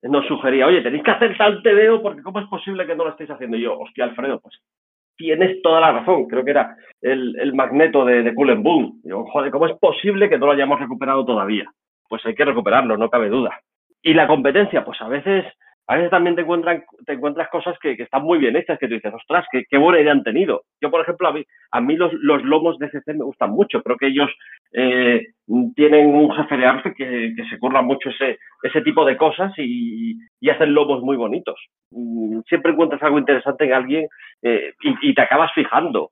Nos 0.02 0.26
sugería, 0.26 0.66
oye, 0.66 0.80
tenéis 0.80 1.04
que 1.04 1.10
hacer 1.10 1.36
tal 1.36 1.62
TVO 1.62 2.02
porque 2.02 2.22
¿cómo 2.22 2.40
es 2.40 2.46
posible 2.48 2.86
que 2.86 2.96
no 2.96 3.04
lo 3.04 3.10
estéis 3.10 3.30
haciendo? 3.30 3.56
Y 3.56 3.62
yo, 3.62 3.78
hostia, 3.78 4.04
Alfredo, 4.04 4.40
pues 4.40 4.58
tienes 5.20 5.60
toda 5.60 5.80
la 5.80 5.92
razón. 5.92 6.26
Creo 6.26 6.44
que 6.44 6.50
era 6.50 6.76
el, 7.02 7.52
magneto 7.52 8.06
de, 8.06 8.22
de 8.22 8.34
Cool 8.34 8.54
Boom. 8.56 9.00
Digo, 9.04 9.26
joder, 9.30 9.50
¿cómo 9.50 9.66
es 9.66 9.78
posible 9.78 10.30
que 10.30 10.38
no 10.38 10.46
lo 10.46 10.52
hayamos 10.52 10.80
recuperado 10.80 11.26
todavía? 11.26 11.70
Pues 12.08 12.24
hay 12.24 12.34
que 12.34 12.44
recuperarlo, 12.46 12.96
no 12.96 13.10
cabe 13.10 13.28
duda. 13.28 13.60
y 14.02 14.14
la 14.14 14.26
competencia, 14.26 14.82
pues 14.82 14.98
a 15.02 15.08
veces, 15.08 15.44
a 15.86 15.96
veces 15.96 16.10
también 16.10 16.36
te, 16.36 16.42
encuentran, 16.42 16.84
te 17.04 17.14
encuentras 17.14 17.48
cosas 17.48 17.76
que, 17.80 17.92
están 17.92 18.22
muy 18.22 18.38
bien 18.38 18.54
hechas, 18.54 18.78
que 18.78 18.86
tú 18.86 18.94
dices, 18.94 19.12
ostras, 19.12 19.44
qué, 19.50 19.76
buena 19.76 20.00
idea 20.00 20.12
han 20.12 20.22
tenido. 20.22 20.62
Yo, 20.80 20.90
por 20.90 21.00
ejemplo, 21.00 21.28
a 21.28 21.32
mí, 21.32 21.44
a 21.72 21.80
mí 21.80 21.96
los, 21.96 22.12
los 22.12 22.44
lomos 22.44 22.78
de 22.78 22.90
CC 22.90 23.14
me 23.14 23.24
gustan 23.24 23.50
mucho. 23.50 23.82
Creo 23.82 23.96
que 23.96 24.06
ellos 24.06 24.30
eh, 24.72 25.26
tienen 25.74 26.14
un 26.14 26.30
jefe 26.32 26.56
de 26.56 26.66
arte 26.66 26.94
que, 26.94 27.34
se 27.50 27.58
curra 27.58 27.82
mucho 27.82 28.10
ese, 28.10 28.38
ese 28.62 28.82
tipo 28.82 29.04
de 29.04 29.16
cosas 29.16 29.52
y, 29.56 30.16
hacen 30.48 30.74
lomos 30.74 31.02
muy 31.02 31.16
bonitos. 31.16 31.60
Mm, 31.90 32.40
siempre 32.48 32.72
encuentras 32.72 33.02
algo 33.02 33.18
interesante 33.18 33.64
en 33.64 33.72
alguien 33.72 34.08
eh, 34.42 34.74
y, 35.02 35.14
te 35.14 35.22
acabas 35.22 35.52
fijando. 35.54 36.10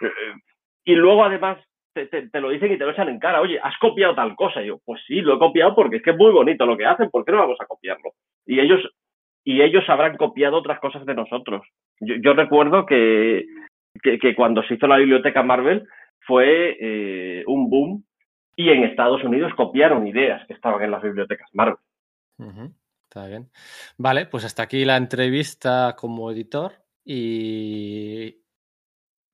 Eh, 0.00 0.34
y 0.84 0.94
luego, 0.94 1.24
además, 1.24 1.58
te, 1.92 2.40
lo 2.40 2.50
dicen 2.50 2.72
y 2.72 2.78
te 2.78 2.84
lo 2.84 2.92
echan 2.92 3.08
en 3.08 3.18
cara. 3.18 3.40
Oye, 3.40 3.58
¿has 3.62 3.76
copiado 3.78 4.14
tal 4.14 4.34
cosa? 4.36 4.62
Y 4.62 4.66
yo, 4.66 4.78
pues 4.84 5.00
sí, 5.06 5.20
lo 5.20 5.34
he 5.34 5.38
copiado 5.38 5.74
porque 5.74 5.96
es 5.96 6.02
que 6.02 6.10
es 6.10 6.16
muy 6.16 6.32
bonito 6.32 6.66
lo 6.66 6.76
que 6.76 6.86
hacen. 6.86 7.10
¿Por 7.10 7.24
qué 7.24 7.32
no 7.32 7.38
vamos 7.38 7.58
a 7.60 7.66
copiarlo? 7.66 8.12
Y 8.46 8.60
ellos, 8.60 8.80
y 9.44 9.62
ellos 9.62 9.84
habrán 9.88 10.16
copiado 10.16 10.56
otras 10.58 10.80
cosas 10.80 11.04
de 11.06 11.14
nosotros. 11.14 11.66
Yo, 12.00 12.32
recuerdo 12.34 12.86
que, 12.86 13.46
que, 14.02 14.34
cuando 14.34 14.62
se 14.62 14.74
hizo 14.74 14.86
la 14.86 14.98
biblioteca 14.98 15.42
Marvel 15.42 15.86
fue 16.20 16.76
eh, 16.80 17.44
un 17.46 17.68
boom 17.68 18.04
y 18.56 18.70
en 18.70 18.84
Estados 18.84 19.22
Unidos 19.24 19.52
copiaron 19.54 20.06
ideas 20.06 20.46
que 20.46 20.54
estaban 20.54 20.82
en 20.82 20.90
las 20.90 21.02
bibliotecas 21.02 21.48
Marvel. 21.52 21.76
Está 23.04 23.26
bien. 23.26 23.50
Vale, 23.98 24.26
pues 24.26 24.44
hasta 24.44 24.62
aquí 24.62 24.84
la 24.84 24.96
entrevista 24.96 25.96
como 25.98 26.30
editor 26.30 26.72
y 27.04 28.40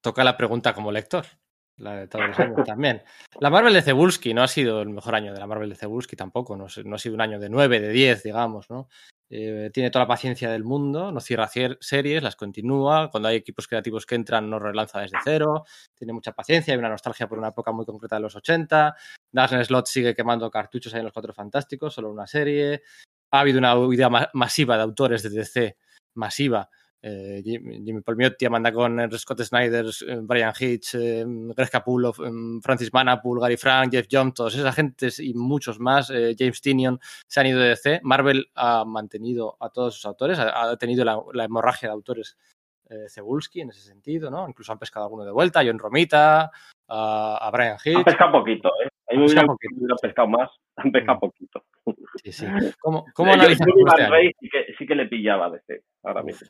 toca 0.01 0.25
la 0.25 0.37
pregunta 0.37 0.73
como 0.73 0.91
lector. 0.91 1.27
La 1.79 1.95
de 1.95 2.09
todos 2.09 2.27
los 2.39 2.67
también. 2.67 3.03
La 3.39 3.51
Marvel 3.51 3.75
de 3.75 3.83
Cebulski 3.83 4.33
no 4.33 4.43
ha 4.43 4.49
sido 4.49 4.81
el 4.81 4.89
mejor 4.89 5.15
año 5.15 5.35
de 5.35 5.39
la 5.39 5.47
Marvel 5.47 5.69
de 5.69 5.77
Cebulski 5.77 6.17
tampoco. 6.17 6.57
No, 6.57 6.67
ha 6.67 6.99
sido 6.99 7.15
un 7.15 7.21
año 7.21 7.39
de 7.39 7.51
9, 7.51 7.81
de 7.81 7.91
10, 7.91 8.23
digamos, 8.23 8.71
¿no? 8.71 8.89
Eh, 9.29 9.71
tiene 9.75 9.91
toda 9.91 10.05
la 10.05 10.09
paciencia 10.09 10.51
del 10.51 10.63
mundo, 10.63 11.11
no 11.11 11.21
cierra 11.21 11.49
series, 11.49 12.23
las 12.23 12.37
continúa. 12.37 13.11
Cuando 13.11 13.29
hay 13.29 13.37
equipos 13.37 13.67
creativos 13.67 14.07
que 14.07 14.15
entran, 14.15 14.49
no 14.49 14.59
relanza 14.59 15.01
desde 15.01 15.19
cero. 15.23 15.65
Tiene 15.95 16.13
mucha 16.13 16.33
paciencia, 16.33 16.73
hay 16.73 16.79
una 16.79 16.89
nostalgia 16.89 17.29
por 17.29 17.39
una 17.39 17.49
época 17.49 17.73
muy 17.73 17.85
concreta 17.85 18.17
de 18.17 18.23
los 18.23 18.37
80. 18.37 18.95
Darren 19.33 19.65
Slot 19.65 19.87
sigue 19.87 20.15
quemando 20.15 20.51
cartuchos 20.51 20.95
ahí 20.95 21.01
en 21.01 21.07
los 21.07 21.13
Cuatro 21.13 21.35
Fantásticos, 21.35 21.93
solo 21.93 22.11
una 22.11 22.27
serie. 22.27 22.83
Ha 23.33 23.41
habido 23.41 23.59
una 23.59 23.77
huida 23.77 24.09
masiva 24.33 24.77
de 24.77 24.83
autores 24.83 25.23
de 25.25 25.31
DC, 25.31 25.77
masiva, 26.15 26.71
eh, 27.03 27.43
Jimmy 27.45 28.01
Palmiotti, 28.01 28.47
Amanda 28.47 28.73
Conner, 28.73 29.17
Scott 29.19 29.43
Snyder, 29.43 29.87
eh, 30.09 30.19
Brian 30.23 30.53
Hitch, 30.59 30.95
eh, 30.95 31.25
Greg 31.27 31.71
Capullo, 31.71 32.13
Francis 32.63 32.93
Manapul, 32.93 33.41
Gary 33.41 33.57
Frank, 33.57 33.93
Jeff 33.93 34.07
Jones, 34.11 34.35
todos 34.35 34.55
esos 34.55 34.67
agentes 34.67 35.21
y 35.21 35.35
muchos 35.35 35.79
más, 35.79 36.13
James 36.39 36.61
Tinion, 36.61 36.99
se 37.27 37.41
han 37.41 37.47
ido 37.47 37.61
de 37.61 37.69
DC. 37.69 38.01
Marvel 38.03 38.47
ha 38.55 38.85
mantenido 38.85 39.57
a 39.61 39.71
todos 39.71 39.95
sus 39.95 40.07
autores, 40.07 40.39
ha, 40.39 40.77
tenido 40.77 41.05
la, 41.05 41.45
hemorragia 41.45 41.89
de 41.89 41.93
autores 41.93 42.37
eh, 42.89 43.07
Cebulski 43.09 43.61
en 43.61 43.71
ese 43.71 43.81
sentido, 43.81 44.31
¿no? 44.31 44.49
Incluso 44.49 44.73
han 44.73 44.79
pescado 44.79 45.07
alguno 45.07 45.25
de 45.25 45.33
vuelta, 45.33 45.63
John 45.65 45.79
Romita, 45.79 46.51
a, 46.89 47.51
Brian 47.53 47.77
Hitch. 47.85 47.97
Han 47.97 48.05
pescado 48.05 48.33
poquito, 48.33 48.69
¿eh? 48.85 48.89
Ahí 49.09 49.19
me 49.19 49.25
hubieran 49.27 49.47
pescado 50.01 50.29
más, 50.29 50.51
han 50.77 50.91
pescado 50.91 51.19
mm. 51.19 51.21
poquito. 51.21 51.65
Sí, 52.23 52.33
sí. 52.33 52.47
¿Cómo, 52.81 53.05
cómo 53.15 53.33
analizas 53.33 53.67
este 53.67 54.33
sí 54.41 54.49
que, 54.51 54.75
sí 54.79 54.87
que 54.87 54.95
le 54.95 55.07
pillaba 55.07 55.51
DC 55.51 55.83
ahora 56.03 56.23
mismo. 56.23 56.49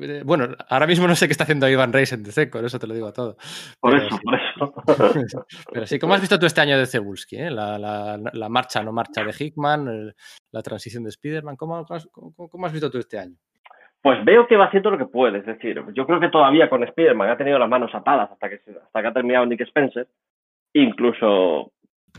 Eh, 0.00 0.22
bueno, 0.24 0.48
ahora 0.68 0.86
mismo 0.86 1.06
no 1.06 1.14
sé 1.14 1.26
qué 1.26 1.32
está 1.32 1.44
haciendo 1.44 1.68
Ivan 1.68 1.92
Reis 1.92 2.12
en 2.12 2.22
DC, 2.22 2.46
por 2.48 2.64
eso 2.64 2.78
te 2.78 2.86
lo 2.86 2.94
digo 2.94 3.12
todo. 3.12 3.36
Por 3.80 3.96
eso, 3.96 4.18
por 4.22 4.34
eso. 4.34 4.74
Pero 5.72 5.86
sí, 5.86 5.98
¿cómo 5.98 6.14
has 6.14 6.20
visto 6.20 6.38
tú 6.38 6.46
este 6.46 6.60
año 6.60 6.78
de 6.78 6.86
Cebulski? 6.86 7.36
Eh? 7.36 7.50
La, 7.50 8.48
marcha, 8.48 8.82
no 8.82 8.92
marcha 8.92 9.24
de 9.24 9.34
Hickman, 9.38 10.14
la 10.52 10.62
transición 10.62 11.04
de 11.04 11.10
Spider-Man, 11.10 11.56
¿cómo, 11.56 11.84
has 11.88 12.72
visto 12.72 12.90
tú 12.90 12.98
este 12.98 13.18
año? 13.18 13.36
Pues 14.00 14.22
veo 14.24 14.46
que 14.46 14.56
va 14.56 14.66
haciendo 14.66 14.90
lo 14.90 14.98
que 14.98 15.06
puede, 15.06 15.38
es 15.38 15.46
decir, 15.46 15.82
yo 15.94 16.06
creo 16.06 16.20
que 16.20 16.28
todavía 16.28 16.68
con 16.68 16.84
Spider-Man 16.84 17.30
ha 17.30 17.36
tenido 17.38 17.58
las 17.58 17.70
manos 17.70 17.94
atadas 17.94 18.30
hasta 18.30 18.50
que, 18.50 18.56
hasta 18.56 19.02
que 19.02 19.08
ha 19.08 19.12
terminado 19.12 19.46
Nick 19.46 19.62
Spencer. 19.62 20.06
Incluso 20.74 21.72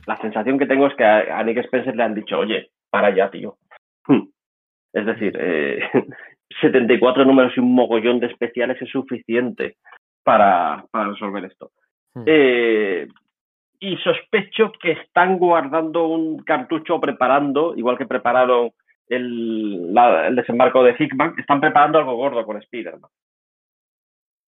la 0.07 0.17
sensación 0.17 0.57
que 0.57 0.65
tengo 0.65 0.87
es 0.87 0.95
que 0.95 1.03
a, 1.03 1.43
Nick 1.43 1.57
Spencer 1.59 1.95
le 1.95 2.03
han 2.03 2.15
dicho, 2.15 2.39
oye, 2.39 2.71
para 2.89 3.15
ya, 3.15 3.29
tío. 3.29 3.57
Es 4.93 5.05
decir, 5.05 5.37
eh, 5.37 5.81
74 6.61 7.25
números 7.25 7.53
y 7.55 7.59
un 7.59 7.73
mogollón 7.73 8.19
de 8.19 8.27
especiales 8.27 8.81
es 8.81 8.89
suficiente 8.89 9.77
para, 10.23 10.85
resolver 10.91 11.45
esto. 11.45 11.71
Hmm. 12.13 12.23
Eh, 12.25 13.07
y 13.79 13.97
sospecho 13.97 14.71
que 14.81 14.93
están 14.93 15.37
guardando 15.37 16.07
un 16.07 16.43
cartucho 16.43 16.99
preparando, 16.99 17.75
igual 17.75 17.97
que 17.97 18.05
prepararon 18.05 18.71
el, 19.07 19.93
desembarco 20.31 20.83
de 20.83 20.95
Hickman, 20.97 21.35
están 21.37 21.59
preparando 21.59 21.99
algo 21.99 22.15
gordo 22.15 22.45
con 22.45 22.57
Spider-Man. 22.57 23.11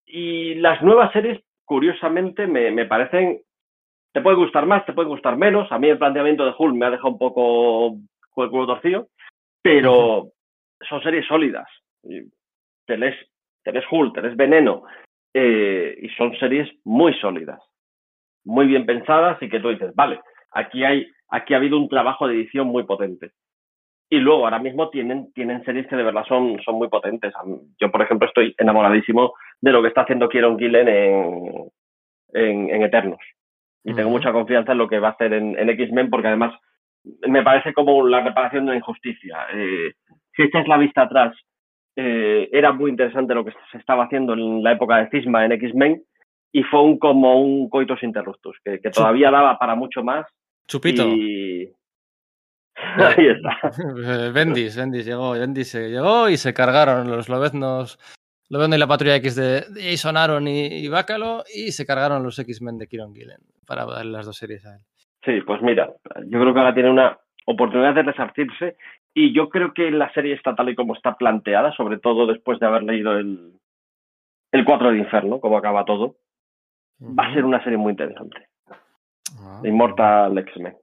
Y 0.05 0.55
las 0.55 0.81
nuevas 0.81 1.11
series, 1.11 1.43
curiosamente, 1.65 2.47
me, 2.47 2.85
parecen. 2.85 3.41
Te 4.13 4.21
puede 4.21 4.37
gustar 4.37 4.65
más, 4.65 4.85
te 4.85 4.93
puede 4.93 5.09
gustar 5.09 5.37
menos. 5.37 5.71
A 5.71 5.77
mí 5.77 5.89
el 5.89 5.97
planteamiento 5.97 6.45
de 6.45 6.53
Hulk 6.57 6.75
me 6.75 6.85
ha 6.85 6.91
dejado 6.91 7.09
un 7.09 7.19
poco 7.19 7.97
el 8.37 8.49
culo 8.49 8.65
torcido, 8.65 9.09
pero 9.61 10.29
son 10.87 11.03
series 11.03 11.27
sólidas 11.27 11.67
tenés 12.85 13.85
Hulk, 13.91 14.15
tenés 14.15 14.35
Veneno, 14.35 14.83
eh, 15.33 15.95
y 16.01 16.09
son 16.09 16.35
series 16.39 16.67
muy 16.83 17.13
sólidas, 17.15 17.61
muy 18.43 18.65
bien 18.65 18.85
pensadas 18.85 19.41
y 19.41 19.49
que 19.49 19.59
tú 19.59 19.69
dices, 19.69 19.93
vale, 19.93 20.19
aquí 20.51 20.83
hay, 20.83 21.07
aquí 21.29 21.53
ha 21.53 21.57
habido 21.57 21.77
un 21.77 21.89
trabajo 21.89 22.27
de 22.27 22.35
edición 22.35 22.67
muy 22.67 22.83
potente. 22.83 23.31
Y 24.09 24.17
luego 24.17 24.45
ahora 24.45 24.59
mismo 24.59 24.89
tienen, 24.89 25.31
tienen 25.33 25.63
series 25.65 25.85
que 25.87 25.97
de 25.97 26.03
verdad 26.03 26.23
son, 26.27 26.59
son 26.63 26.75
muy 26.75 26.87
potentes. 26.87 27.33
Yo, 27.79 27.91
por 27.91 28.01
ejemplo, 28.01 28.27
estoy 28.27 28.55
enamoradísimo 28.57 29.33
de 29.59 29.71
lo 29.71 29.81
que 29.81 29.89
está 29.89 30.01
haciendo 30.01 30.29
Kieron 30.29 30.57
Gillen 30.57 30.87
en, 30.87 31.69
en, 32.33 32.81
Eternos. 32.81 33.19
Y 33.83 33.93
tengo 33.93 34.09
mucha 34.09 34.31
confianza 34.31 34.71
en 34.71 34.77
lo 34.77 34.87
que 34.87 34.99
va 34.99 35.09
a 35.09 35.11
hacer 35.11 35.33
en, 35.33 35.69
X-Men, 35.69 36.09
porque 36.09 36.29
además 36.29 36.57
me 37.27 37.43
parece 37.43 37.73
como 37.73 38.07
la 38.07 38.21
reparación 38.21 38.65
de 38.65 38.71
una 38.71 38.77
injusticia. 38.77 39.45
Eh, 39.53 39.93
si 40.35 40.43
echas 40.43 40.67
la 40.67 40.77
vista 40.77 41.03
atrás 41.03 41.35
eh, 41.99 42.47
era 42.51 42.71
muy 42.71 42.91
interesante 42.91 43.33
lo 43.33 43.43
que 43.43 43.53
se 43.71 43.79
estaba 43.79 44.03
haciendo 44.03 44.33
en 44.33 44.61
la 44.61 44.73
época 44.73 44.97
de 44.97 45.09
Cisma 45.09 45.43
en 45.43 45.53
X-Men 45.53 46.03
y 46.51 46.61
fue 46.61 46.83
un, 46.83 46.99
como 46.99 47.41
un 47.41 47.69
coitus 47.69 48.03
interruptus, 48.03 48.55
que, 48.63 48.77
todavía 48.91 49.31
daba 49.31 49.57
para 49.57 49.73
mucho 49.73 50.03
más. 50.03 50.27
Chupito. 50.67 51.07
Y... 51.07 51.73
Ahí 52.75 53.27
está. 53.35 54.31
Bendis, 54.31 54.77
Bendis 54.77 55.07
llegó, 55.07 55.31
Bendis 55.31 55.73
llegó 55.73 56.29
y 56.29 56.37
se 56.37 56.53
cargaron 56.53 57.09
los 57.09 57.29
lobeznos, 57.29 57.97
Lobezno 58.49 58.75
y 58.75 58.79
la 58.79 58.87
patrulla 58.87 59.15
X 59.15 59.35
de 59.35 59.63
Jason 59.75 60.17
Aaron 60.17 60.47
y, 60.47 60.67
y 60.67 60.87
Bacalo 60.89 61.45
y 61.51 61.71
se 61.71 61.87
cargaron 61.87 62.21
los 62.21 62.37
X-Men 62.37 62.77
de 62.77 62.87
Kieron 62.87 63.15
Gillen 63.15 63.41
para 63.65 63.85
darle 63.85 64.11
las 64.11 64.27
dos 64.27 64.37
series 64.37 64.63
a 64.67 64.75
él. 64.75 64.81
Sí, 65.25 65.41
pues 65.41 65.63
mira, 65.63 65.91
yo 66.27 66.39
creo 66.39 66.53
que 66.53 66.59
ahora 66.59 66.75
tiene 66.75 66.91
una 66.91 67.17
oportunidad 67.47 67.95
de 67.95 68.03
resarcirse 68.03 68.77
y 69.19 69.33
yo 69.33 69.49
creo 69.49 69.73
que 69.73 69.89
la 69.89 70.13
serie 70.13 70.35
está 70.35 70.53
tal 70.53 70.69
y 70.69 70.75
como 70.75 70.93
está 70.93 71.15
planteada, 71.15 71.71
sobre 71.75 71.97
todo 71.97 72.27
después 72.27 72.59
de 72.59 72.67
haber 72.67 72.83
leído 72.83 73.17
el, 73.17 73.53
el 74.51 74.63
4 74.63 74.91
de 74.91 74.99
Inferno, 74.99 75.39
como 75.39 75.57
acaba 75.57 75.85
todo, 75.85 76.17
va 77.01 77.25
a 77.25 77.33
ser 77.33 77.43
una 77.43 77.63
serie 77.63 77.79
muy 77.79 77.93
interesante. 77.93 78.47
Ah, 79.39 79.61
Immortal 79.63 80.37
X-Men. 80.37 80.77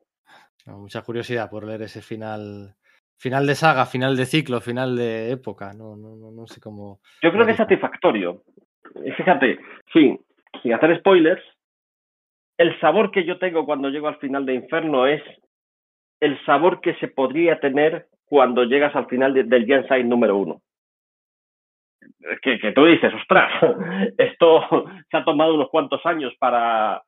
Mucha 0.67 1.03
curiosidad 1.03 1.49
por 1.49 1.65
leer 1.65 1.83
ese 1.83 2.03
final 2.03 2.75
final 3.17 3.47
de 3.47 3.55
saga, 3.55 3.87
final 3.87 4.17
de 4.17 4.27
ciclo, 4.27 4.61
final 4.61 4.97
de 4.97 5.31
época. 5.31 5.73
No, 5.73 5.95
no, 5.95 6.33
no, 6.33 6.47
sé 6.49 6.61
cómo. 6.61 6.99
Yo 7.23 7.31
creo 7.31 7.47
que 7.47 7.53
es 7.53 7.57
satisfactorio. 7.57 8.43
Fíjate, 9.17 9.61
sin, 9.93 10.19
sin 10.61 10.75
hacer 10.75 10.99
spoilers, 10.99 11.43
el 12.59 12.77
sabor 12.81 13.13
que 13.13 13.25
yo 13.25 13.39
tengo 13.39 13.65
cuando 13.65 13.91
llego 13.91 14.09
al 14.09 14.19
final 14.19 14.45
de 14.45 14.55
Inferno 14.55 15.07
es 15.07 15.23
el 16.25 16.43
sabor 16.47 16.81
que 16.81 16.95
se 16.95 17.09
podría 17.09 17.61
tener 17.61 18.07
cuando 18.25 18.65
llegas 18.65 18.97
al 18.97 19.07
final 19.07 19.35
del 19.35 19.67
Genside 19.67 20.05
número 20.05 20.39
uno. 20.39 20.63
Que, 22.43 22.59
que, 22.59 22.73
tú 22.73 22.87
dices, 22.87 23.13
ostras, 23.13 23.51
esto 24.19 24.87
se 25.11 25.17
ha 25.19 25.25
tomado 25.25 25.55
unos 25.55 25.69
cuantos 25.69 26.05
años 26.07 26.33
para, 26.39 27.03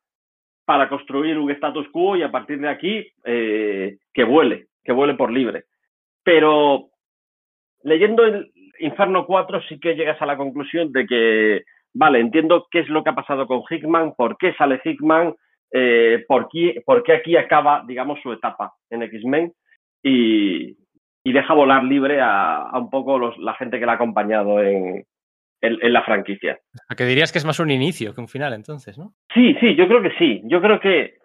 para 0.65 0.87
construir 0.87 1.39
un 1.39 1.49
status 1.49 1.87
quo 1.89 2.15
y 2.15 2.21
a 2.21 2.31
partir 2.31 2.59
de 2.59 2.69
aquí 2.69 3.11
eh, 3.25 3.97
que 4.13 4.23
vuele, 4.23 4.67
que 4.83 4.91
vuele 4.91 5.15
por 5.15 5.31
libre. 5.31 5.63
Pero 6.23 6.89
leyendo 7.83 8.23
el 8.23 8.51
Inferno 8.79 9.25
4 9.25 9.63
sí 9.63 9.79
que 9.79 9.95
llegas 9.95 10.21
a 10.21 10.27
la 10.27 10.37
conclusión 10.37 10.91
de 10.91 11.07
que, 11.07 11.63
vale, 11.91 12.19
entiendo 12.19 12.67
qué 12.69 12.79
es 12.81 12.89
lo 12.89 13.03
que 13.03 13.09
ha 13.09 13.15
pasado 13.15 13.47
con 13.47 13.63
Hickman, 13.67 14.13
por 14.13 14.37
qué 14.37 14.53
sale 14.53 14.79
Hickman, 14.83 15.33
eh, 15.71 16.23
por, 16.27 16.47
qué, 16.49 16.81
por 16.85 17.03
qué 17.03 17.13
aquí 17.13 17.37
acaba, 17.37 17.83
digamos, 17.87 18.19
su 18.21 18.31
etapa 18.31 18.73
en 18.89 19.03
X-Men 19.03 19.53
y, 20.03 20.77
y 21.23 21.33
deja 21.33 21.53
volar 21.53 21.83
libre 21.83 22.19
a, 22.21 22.69
un 22.73 22.89
poco 22.89 23.35
la 23.37 23.53
gente 23.55 23.79
que 23.79 23.85
la 23.85 23.93
ha 23.93 23.95
acompañado 23.95 24.61
en, 24.61 25.05
en, 25.61 25.93
la 25.93 26.03
franquicia. 26.03 26.59
A 26.89 26.95
que 26.95 27.05
dirías 27.05 27.31
que 27.31 27.39
es 27.39 27.45
más 27.45 27.59
un 27.59 27.71
inicio 27.71 28.13
que 28.13 28.21
un 28.21 28.27
final, 28.27 28.53
entonces, 28.53 28.97
¿no? 28.97 29.13
Sí, 29.33 29.55
sí, 29.59 29.75
yo 29.75 29.87
creo 29.87 30.01
que 30.01 30.11
sí. 30.17 30.41
Yo 30.45 30.61
creo 30.61 30.79
que 30.79 31.17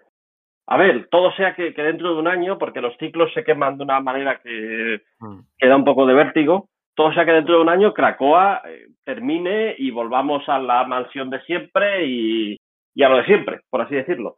a 0.67 0.77
ver, 0.77 1.09
todo 1.11 1.33
sea 1.33 1.55
que, 1.55 1.73
dentro 1.73 2.15
de 2.15 2.21
un 2.21 2.29
año, 2.29 2.59
porque 2.59 2.81
los 2.81 2.97
ciclos 2.97 3.33
se 3.35 3.45
queman 3.45 3.77
de 3.77 3.85
una 3.85 4.01
manera 4.01 4.41
que, 4.43 5.01
mm. 5.19 5.41
da 5.61 5.77
un 5.77 5.85
poco 5.85 6.07
de 6.07 6.15
vértigo, 6.15 6.69
todo 6.95 7.13
sea 7.13 7.25
que 7.25 7.33
dentro 7.33 7.57
de 7.57 7.63
un 7.63 7.69
año 7.69 7.93
Cracoa 7.93 8.63
eh, 8.67 8.87
termine 9.05 9.75
y 9.77 9.91
volvamos 9.91 10.49
a 10.49 10.59
la 10.59 10.85
mansión 10.85 11.31
de 11.31 11.43
siempre 11.43 12.07
y, 12.07 12.57
y 12.95 13.03
a 13.03 13.09
lo 13.09 13.19
de 13.19 13.25
siempre, 13.25 13.61
por 13.71 13.83
así 13.83 13.95
decirlo. 13.95 14.37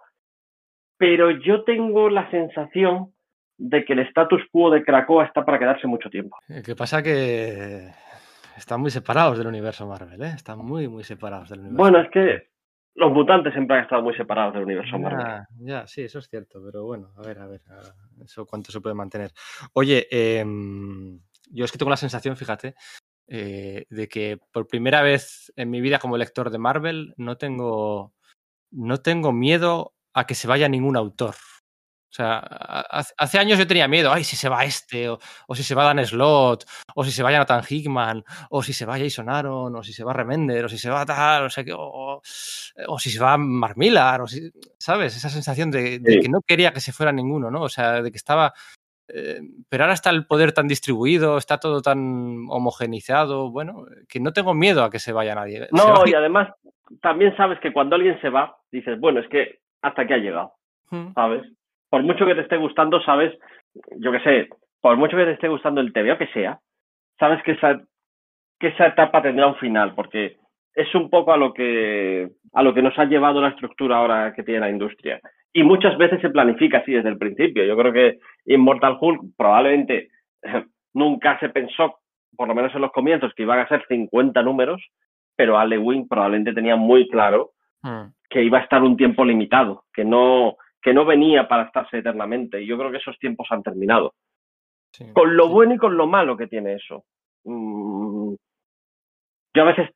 Pero 0.97 1.31
yo 1.31 1.65
tengo 1.65 2.09
la 2.09 2.31
sensación 2.31 3.13
de 3.57 3.85
que 3.85 3.93
el 3.93 4.01
status 4.01 4.43
quo 4.51 4.71
de 4.71 4.85
Cracoa 4.85 5.25
está 5.25 5.45
para 5.45 5.59
quedarse 5.59 5.87
mucho 5.87 6.11
tiempo. 6.11 6.37
Eh, 6.49 6.63
¿Qué 6.65 6.75
pasa? 6.75 7.03
Que 7.03 7.91
están 8.57 8.81
muy 8.81 8.91
separados 8.91 9.39
del 9.39 9.47
universo 9.47 9.87
Marvel, 9.87 10.23
¿eh? 10.23 10.33
Están 10.35 10.59
muy, 10.59 10.89
muy 10.89 11.05
separados 11.05 11.51
del 11.51 11.61
universo. 11.61 11.83
Bueno, 11.83 12.01
es 12.01 12.11
que 12.11 12.49
los 12.95 13.13
mutantes 13.13 13.53
siempre 13.53 13.77
han 13.77 13.85
estado 13.85 14.03
muy 14.03 14.15
separados 14.15 14.55
del 14.55 14.65
universo 14.65 14.99
Marvel. 14.99 15.45
Ya, 15.59 15.87
sí, 15.87 16.03
eso 16.03 16.21
es 16.21 16.29
cierto, 16.29 16.61
pero 16.65 16.85
bueno, 16.85 17.11
a 17.17 17.23
ver, 17.23 17.39
a 17.41 17.47
ver, 17.47 17.61
eso 18.23 18.47
cuánto 18.47 18.71
se 18.71 18.81
puede 18.81 18.95
mantener. 18.95 19.33
Oye, 19.73 20.07
em, 20.11 21.19
yo 21.51 21.65
es 21.65 21.73
que 21.73 21.79
tengo 21.79 21.91
la 21.91 21.97
sensación, 21.97 22.37
fíjate, 22.37 22.75
eh, 23.27 23.87
de 23.89 24.09
que 24.09 24.39
por 24.53 24.69
primera 24.69 25.03
vez 25.03 25.53
en 25.57 25.71
mi 25.71 25.81
vida 25.81 25.99
como 25.99 26.17
lector 26.17 26.51
de 26.51 26.59
Marvel 26.59 27.15
no 27.17 27.37
tengo, 27.37 28.15
no 28.75 28.99
tengo 28.99 29.33
miedo 29.33 29.95
a 30.13 30.27
que 30.27 30.35
se 30.35 30.49
vaya 30.49 30.69
ningún 30.69 30.97
autor. 30.97 31.35
O 32.15 32.17
sea, 32.17 32.39
hace 32.39 33.39
años 33.41 33.59
yo 33.59 33.67
tenía 33.67 33.89
miedo, 33.89 34.13
ay, 34.13 34.23
si 34.23 34.37
se 34.37 34.49
va 34.49 34.65
este, 34.65 35.09
o, 35.09 35.19
si 35.53 35.65
se 35.65 35.75
va 35.75 35.83
Dan 35.83 36.07
Slot, 36.07 36.65
o 36.95 37.05
si 37.05 37.11
se 37.11 37.25
va 37.25 37.33
Jonathan 37.33 37.65
Hickman, 37.69 38.25
o 38.51 38.63
si 38.63 38.73
se 38.73 38.87
va 38.87 39.01
Jason 39.01 39.29
Aaron, 39.29 39.75
o 39.75 39.83
si 39.83 39.93
se 39.93 40.05
va 40.05 40.13
Remender, 40.13 40.65
o 40.65 40.69
si 40.69 40.79
se 40.79 40.91
va 40.91 41.05
tal, 41.05 41.47
o, 41.47 41.51
sea, 41.51 41.65
o, 41.77 42.23
o 42.87 42.99
si 43.01 43.11
se 43.11 43.19
va 43.19 43.37
Mark 43.37 43.77
Millar, 43.77 44.21
o 44.21 44.29
si, 44.29 44.49
¿sabes? 44.79 45.17
Esa 45.17 45.29
sensación 45.29 45.73
de, 45.73 46.01
que 46.01 46.29
no 46.29 46.41
quería 46.43 46.73
que 46.73 46.79
se 46.79 46.93
fuera 46.93 47.11
ninguno, 47.11 47.51
¿no? 47.51 47.63
O 47.63 47.69
sea, 47.69 48.01
de 48.01 48.13
que 48.13 48.19
estaba... 48.19 48.55
Eh, 49.09 49.41
pero 49.69 49.83
ahora 49.83 49.95
está 49.95 50.11
el 50.11 50.25
poder 50.25 50.53
tan 50.53 50.69
distribuido, 50.69 51.37
está 51.37 51.59
todo 51.59 51.83
tan 51.83 52.47
homogenizado, 52.49 53.51
bueno, 53.51 53.87
que 54.09 54.21
no 54.21 54.33
tengo 54.33 54.55
miedo 54.55 54.85
a 54.85 54.91
que 54.91 55.01
se 55.01 55.13
vaya 55.13 55.35
nadie. 55.35 55.67
No, 55.73 56.07
y 56.07 56.15
además 56.15 56.51
también 57.01 57.37
sabes 57.37 57.59
que 57.61 57.73
cuando 57.73 57.97
alguien 57.97 58.21
se 58.21 58.29
va, 58.29 58.57
dices, 58.71 58.99
bueno, 59.01 59.21
es 59.21 59.29
que 59.29 59.59
hasta 59.83 60.03
aquí 60.03 60.13
ha 60.13 60.19
llegado, 60.19 60.53
¿sabes? 61.15 61.45
por 61.95 62.03
mucho 62.03 62.27
que 62.27 62.35
te 62.35 62.41
esté 62.41 62.57
gustando, 62.57 63.01
sabes, 63.03 63.33
yo 63.99 64.11
qué 64.11 64.19
sé, 64.19 64.49
por 64.81 64.97
mucho 64.97 65.17
que 65.17 65.27
te 65.27 65.31
esté 65.31 65.47
gustando 65.47 65.81
el 65.81 65.93
TV 65.93 66.11
o 66.11 66.19
que 66.19 66.27
sea, 66.27 66.59
sabes 67.21 67.41
que 67.45 67.53
esa, 67.53 67.81
que 68.59 68.67
esa 68.67 68.89
etapa 68.89 69.23
tendrá 69.23 69.47
un 69.47 69.55
final, 69.59 69.95
porque 69.95 70.39
es 70.75 70.93
un 70.97 71.09
poco 71.09 71.33
a 71.33 71.37
lo 71.37 71.55
que 71.55 72.31
a 72.53 72.65
lo 72.65 72.75
que 72.75 72.83
nos 72.83 72.99
ha 72.99 73.05
llevado 73.05 73.41
la 73.41 73.51
estructura 73.51 73.99
ahora 73.99 74.33
que 74.35 74.43
tiene 74.43 74.59
la 74.59 74.71
industria. 74.71 75.21
Y 75.53 75.63
muchas 75.63 75.97
veces 75.97 76.21
se 76.21 76.31
planifica 76.31 76.79
así 76.79 76.91
desde 76.91 77.11
el 77.11 77.19
principio. 77.19 77.65
Yo 77.65 77.77
creo 77.77 77.93
que 77.93 78.19
Immortal 78.47 78.99
Hulk 79.01 79.37
probablemente 79.37 80.09
nunca 80.95 81.39
se 81.39 81.51
pensó, 81.51 82.01
por 82.37 82.49
lo 82.49 82.57
menos 82.57 82.75
en 82.75 82.81
los 82.81 82.91
comienzos, 82.91 83.33
que 83.35 83.45
iban 83.45 83.61
a 83.61 83.69
ser 83.69 83.85
50 83.87 84.43
números, 84.43 84.83
pero 85.37 85.59
Ale 85.59 85.79
probablemente 86.09 86.53
tenía 86.53 86.77
muy 86.77 87.09
claro 87.09 87.53
hmm. 87.83 88.05
que 88.29 88.43
iba 88.43 88.59
a 88.59 88.63
estar 88.63 88.83
un 88.83 88.97
tiempo 88.97 89.25
limitado, 89.25 89.85
que 89.93 90.05
no 90.05 90.57
que 90.85 90.93
no 90.93 91.07
venía 91.07 91.49
para 91.49 91.65
estarse 91.65 91.99
eternamente. 91.99 92.61
Y 92.61 92.67
yo 92.67 92.77
creo 92.77 92.91
que 92.91 92.99
esos 92.99 93.19
tiempos 93.19 93.49
han 93.51 93.63
terminado. 93.63 94.13
con 95.13 95.37
lo 95.37 95.49
bueno 95.49 95.75
y 95.75 95.79
con 95.79 95.97
lo 95.97 96.07
malo 96.07 96.37
que 96.37 96.47
tiene 96.47 96.75
eso. 96.75 97.05
Mm, 97.45 98.35
yo 99.55 99.63
a 99.63 99.65
veces 99.65 99.91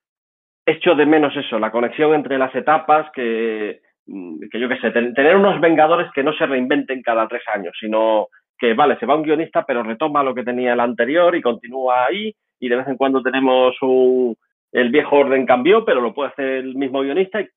echo 0.67 0.95
de 0.95 1.07
menos 1.07 1.37
eso, 1.37 1.59
la 1.59 1.71
conexión 1.71 2.15
entre 2.15 2.37
las 2.37 2.53
etapas, 2.55 3.11
que, 3.13 3.81
mm, 4.07 4.49
que 4.51 4.59
yo 4.59 4.69
qué 4.69 4.79
sé, 4.79 4.91
tener 4.91 5.37
unos 5.37 5.61
Vengadores 5.61 6.11
que 6.13 6.25
no 6.25 6.33
se 6.33 6.47
reinventen 6.47 7.03
cada 7.03 7.29
tres 7.29 7.43
años, 7.47 7.77
sino 7.79 8.29
que, 8.59 8.75
vale, 8.75 8.99
se 8.99 9.07
va 9.07 9.15
un 9.15 9.23
guionista, 9.23 9.65
pero 9.65 9.83
retoma 9.83 10.23
lo 10.23 10.35
que 10.35 10.43
tenía 10.43 10.73
el 10.73 10.81
anterior 10.81 11.37
y 11.37 11.43
continúa 11.43 12.07
ahí, 12.07 12.35
y 12.59 12.69
de 12.69 12.77
vez 12.77 12.89
en 12.89 12.97
cuando 12.97 13.23
tenemos 13.23 13.77
un, 13.83 14.37
el 14.73 14.91
viejo 14.91 15.17
orden 15.17 15.47
cambió, 15.47 15.85
pero 15.85 16.01
lo 16.01 16.15
puede 16.15 16.31
hacer 16.31 16.47
el 16.47 16.75
mismo 16.75 17.01
guionista 17.01 17.41
y, 17.41 17.49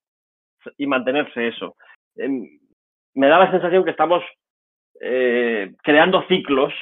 y 0.78 0.88
mantenerse 0.88 1.47
eso. 1.47 1.76
Em, 2.16 2.47
me 3.14 3.28
da 3.28 3.39
la 3.39 3.51
sensación 3.51 3.84
que 3.84 3.91
estamos 3.91 4.24
eh, 5.01 5.74
creando 5.84 6.26
ciclos 6.28 6.74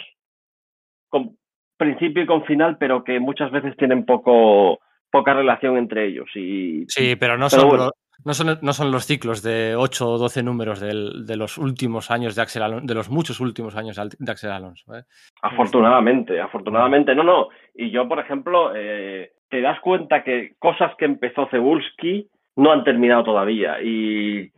con 1.08 1.38
principio 1.78 2.24
y 2.24 2.26
con 2.26 2.46
final, 2.46 2.78
pero 2.78 3.04
que 3.04 3.20
muchas 3.20 3.52
veces 3.52 3.76
tienen 3.78 4.06
poco 4.06 4.80
poca 5.12 5.34
relación 5.34 5.78
entre 5.78 6.08
ellos. 6.08 6.28
Y, 6.36 6.86
sí, 6.88 7.16
pero 7.16 7.38
no, 7.38 7.50
son, 7.50 7.90
no, 8.26 8.34
son, 8.34 8.60
no 8.62 8.74
son 8.74 8.92
los 8.92 9.06
ciclos 9.06 9.42
de 9.42 9.76
8 9.76 10.10
o 10.10 10.18
12 10.18 10.44
números 10.44 10.80
de 10.80 11.36
los 11.36 11.58
últimos 11.58 12.12
años 12.12 12.36
de 12.36 12.42
Axel 12.42 12.64
Alonso, 12.64 12.86
de 12.86 12.94
los 12.96 13.10
muchos 13.10 13.40
últimos 13.40 13.76
años 13.76 13.96
de 13.98 14.32
Axel 14.32 14.52
Alonso. 14.52 14.96
¿eh? 14.96 15.04
Afortunadamente, 15.42 16.40
afortunadamente. 16.40 17.16
No, 17.16 17.24
no. 17.24 17.48
Y 17.74 17.92
yo, 17.92 18.08
por 18.08 18.20
ejemplo, 18.20 18.72
eh, 18.76 19.32
te 19.50 19.62
das 19.62 19.80
cuenta 19.82 20.24
que 20.24 20.56
cosas 20.60 20.94
que 20.98 21.06
empezó 21.06 21.48
Cebulski 21.50 22.30
no 22.56 22.72
han 22.72 22.84
terminado 22.84 23.24
todavía. 23.24 23.82
Y 23.82 24.52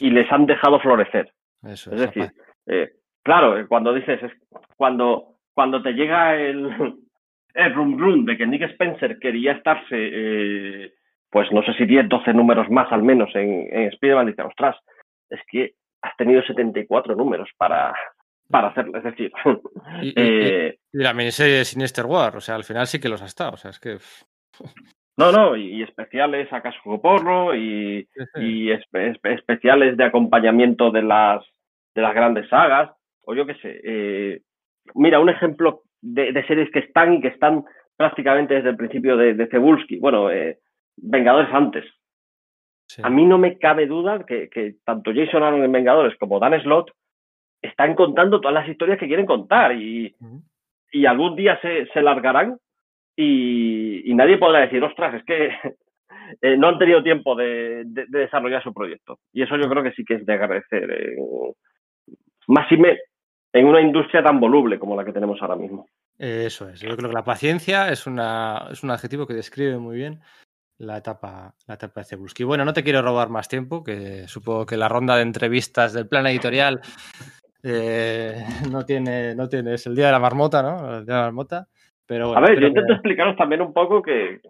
y 0.00 0.10
les 0.10 0.30
han 0.30 0.46
dejado 0.46 0.80
florecer. 0.80 1.32
es 1.62 1.84
decir, 1.90 2.30
eh, 2.66 2.92
claro, 3.22 3.66
cuando 3.68 3.94
dices, 3.94 4.22
es 4.22 4.32
cuando, 4.76 5.36
cuando 5.54 5.82
te 5.82 5.92
llega 5.92 6.36
el, 6.36 6.68
el 7.54 7.74
rum 7.74 7.98
rum 7.98 8.24
de 8.24 8.36
que 8.36 8.46
Nick 8.46 8.62
Spencer 8.62 9.18
quería 9.18 9.52
estarse, 9.52 9.96
eh, 9.96 10.92
pues 11.30 11.50
no 11.52 11.62
sé 11.62 11.74
si 11.74 11.84
10, 11.84 12.08
12 12.08 12.32
números 12.32 12.70
más 12.70 12.90
al 12.92 13.02
menos 13.02 13.30
en, 13.34 13.68
en 13.70 13.88
Spider-Man, 13.88 14.26
dices, 14.26 14.46
ostras, 14.46 14.76
es 15.30 15.40
que 15.50 15.74
has 16.02 16.16
tenido 16.16 16.42
74 16.42 17.14
números 17.14 17.48
para, 17.56 17.94
para 18.50 18.68
hacerlo. 18.68 18.98
Es 18.98 19.04
decir, 19.04 19.32
y, 20.02 20.14
eh, 20.16 20.78
y, 20.92 20.98
la 20.98 21.12
miniserie 21.12 21.58
de 21.58 21.64
Sinister 21.64 22.06
War, 22.06 22.36
o 22.36 22.40
sea, 22.40 22.54
al 22.54 22.64
final 22.64 22.86
sí 22.86 23.00
que 23.00 23.08
los 23.08 23.22
ha 23.22 23.26
estado. 23.26 23.52
O 23.52 23.56
sea, 23.56 23.70
es 23.70 23.80
que. 23.80 23.98
No, 25.16 25.32
no, 25.32 25.56
y, 25.56 25.82
especiales 25.82 26.52
a 26.52 26.62
Casco 26.62 27.02
Porro 27.02 27.54
y, 27.54 28.08
y 28.36 28.70
especiales 28.70 29.96
de 29.96 30.04
acompañamiento 30.04 30.92
de 30.92 31.02
las, 31.02 31.44
de 31.94 32.02
las 32.02 32.14
grandes 32.14 32.48
sagas, 32.48 32.90
o 33.24 33.34
yo 33.34 33.44
qué 33.44 33.54
sé. 33.54 33.80
Eh, 33.82 34.40
mira, 34.94 35.18
un 35.18 35.28
ejemplo 35.28 35.82
de, 36.00 36.32
series 36.46 36.70
que 36.70 36.78
están 36.78 37.14
y 37.14 37.20
que 37.20 37.28
están 37.28 37.64
prácticamente 37.96 38.54
desde 38.54 38.70
el 38.70 38.76
principio 38.76 39.16
de, 39.16 39.34
de 39.34 39.48
Cebulski. 39.48 39.98
Bueno, 39.98 40.30
eh, 40.30 40.58
Vengadores 41.02 41.52
antes. 41.52 41.84
A 43.02 43.10
mí 43.10 43.24
no 43.26 43.36
me 43.36 43.58
cabe 43.58 43.86
duda 43.86 44.24
que, 44.24 44.48
que, 44.48 44.76
tanto 44.84 45.12
Jason 45.14 45.42
Aaron 45.42 45.62
en 45.62 45.72
Vengadores 45.72 46.16
como 46.18 46.40
Dan 46.40 46.60
Slott 46.62 46.90
están 47.60 47.94
contando 47.94 48.40
todas 48.40 48.54
las 48.54 48.68
historias 48.68 48.98
que 48.98 49.06
quieren 49.06 49.26
contar 49.26 49.72
y, 49.74 50.14
y 50.92 51.06
algún 51.06 51.36
día 51.36 51.60
se, 51.60 51.86
se 51.86 52.00
largarán 52.00 52.58
y, 53.20 54.14
nadie 54.14 54.38
podrá 54.38 54.60
decir, 54.60 54.82
ostras, 54.82 55.14
es 55.14 55.24
que 55.24 55.48
eh, 56.42 56.56
no 56.56 56.68
han 56.68 56.78
tenido 56.78 57.02
tiempo 57.02 57.34
de, 57.34 57.82
desarrollar 58.08 58.62
su 58.62 58.72
proyecto. 58.72 59.18
Y 59.32 59.42
eso 59.42 59.56
yo 59.56 59.68
creo 59.68 59.82
que 59.82 59.92
sí 59.92 60.04
que 60.04 60.14
es 60.14 60.26
de 60.26 60.32
agradecer. 60.32 60.90
Eh, 60.90 61.16
más 62.46 62.70
y 62.70 62.76
me, 62.76 62.96
en 63.52 63.66
una 63.66 63.80
industria 63.80 64.22
tan 64.22 64.38
voluble 64.38 64.78
como 64.78 64.96
la 64.96 65.04
que 65.04 65.12
tenemos 65.12 65.42
ahora 65.42 65.56
mismo. 65.56 65.86
Eso 66.16 66.68
es. 66.68 66.80
Yo 66.80 66.96
creo 66.96 67.10
que 67.10 67.14
la 67.14 67.24
paciencia 67.24 67.90
es, 67.90 68.06
una, 68.06 68.68
es 68.70 68.82
un 68.82 68.90
adjetivo 68.90 69.26
que 69.26 69.34
describe 69.34 69.78
muy 69.78 69.96
bien 69.96 70.20
la 70.78 70.98
etapa, 70.98 71.54
la 71.66 71.74
etapa 71.74 72.00
de 72.00 72.06
Cebulski. 72.06 72.44
Bueno, 72.44 72.64
no 72.64 72.72
te 72.72 72.82
quiero 72.82 73.02
robar 73.02 73.28
más 73.28 73.48
tiempo, 73.48 73.82
que 73.82 74.28
supongo 74.28 74.66
que 74.66 74.76
la 74.76 74.88
ronda 74.88 75.16
de 75.16 75.22
entrevistas 75.22 75.92
del 75.92 76.08
plan 76.08 76.26
editorial 76.26 76.80
eh, 77.62 78.44
no 78.72 78.84
tiene, 78.84 79.34
no 79.34 79.48
tiene, 79.48 79.74
es 79.74 79.86
el 79.86 79.96
día 79.96 80.06
de 80.06 80.12
la 80.12 80.20
marmota, 80.20 80.62
¿no? 80.62 80.98
El 80.98 81.06
día 81.06 81.14
de 81.16 81.20
la 81.20 81.26
marmota 81.26 81.68
a 82.10 82.40
ver, 82.40 82.58
yo 82.58 82.68
intento 82.68 82.94
explicaros 82.94 83.36
también 83.36 83.60
un 83.60 83.72
poco 83.74 84.00
que, 84.00 84.40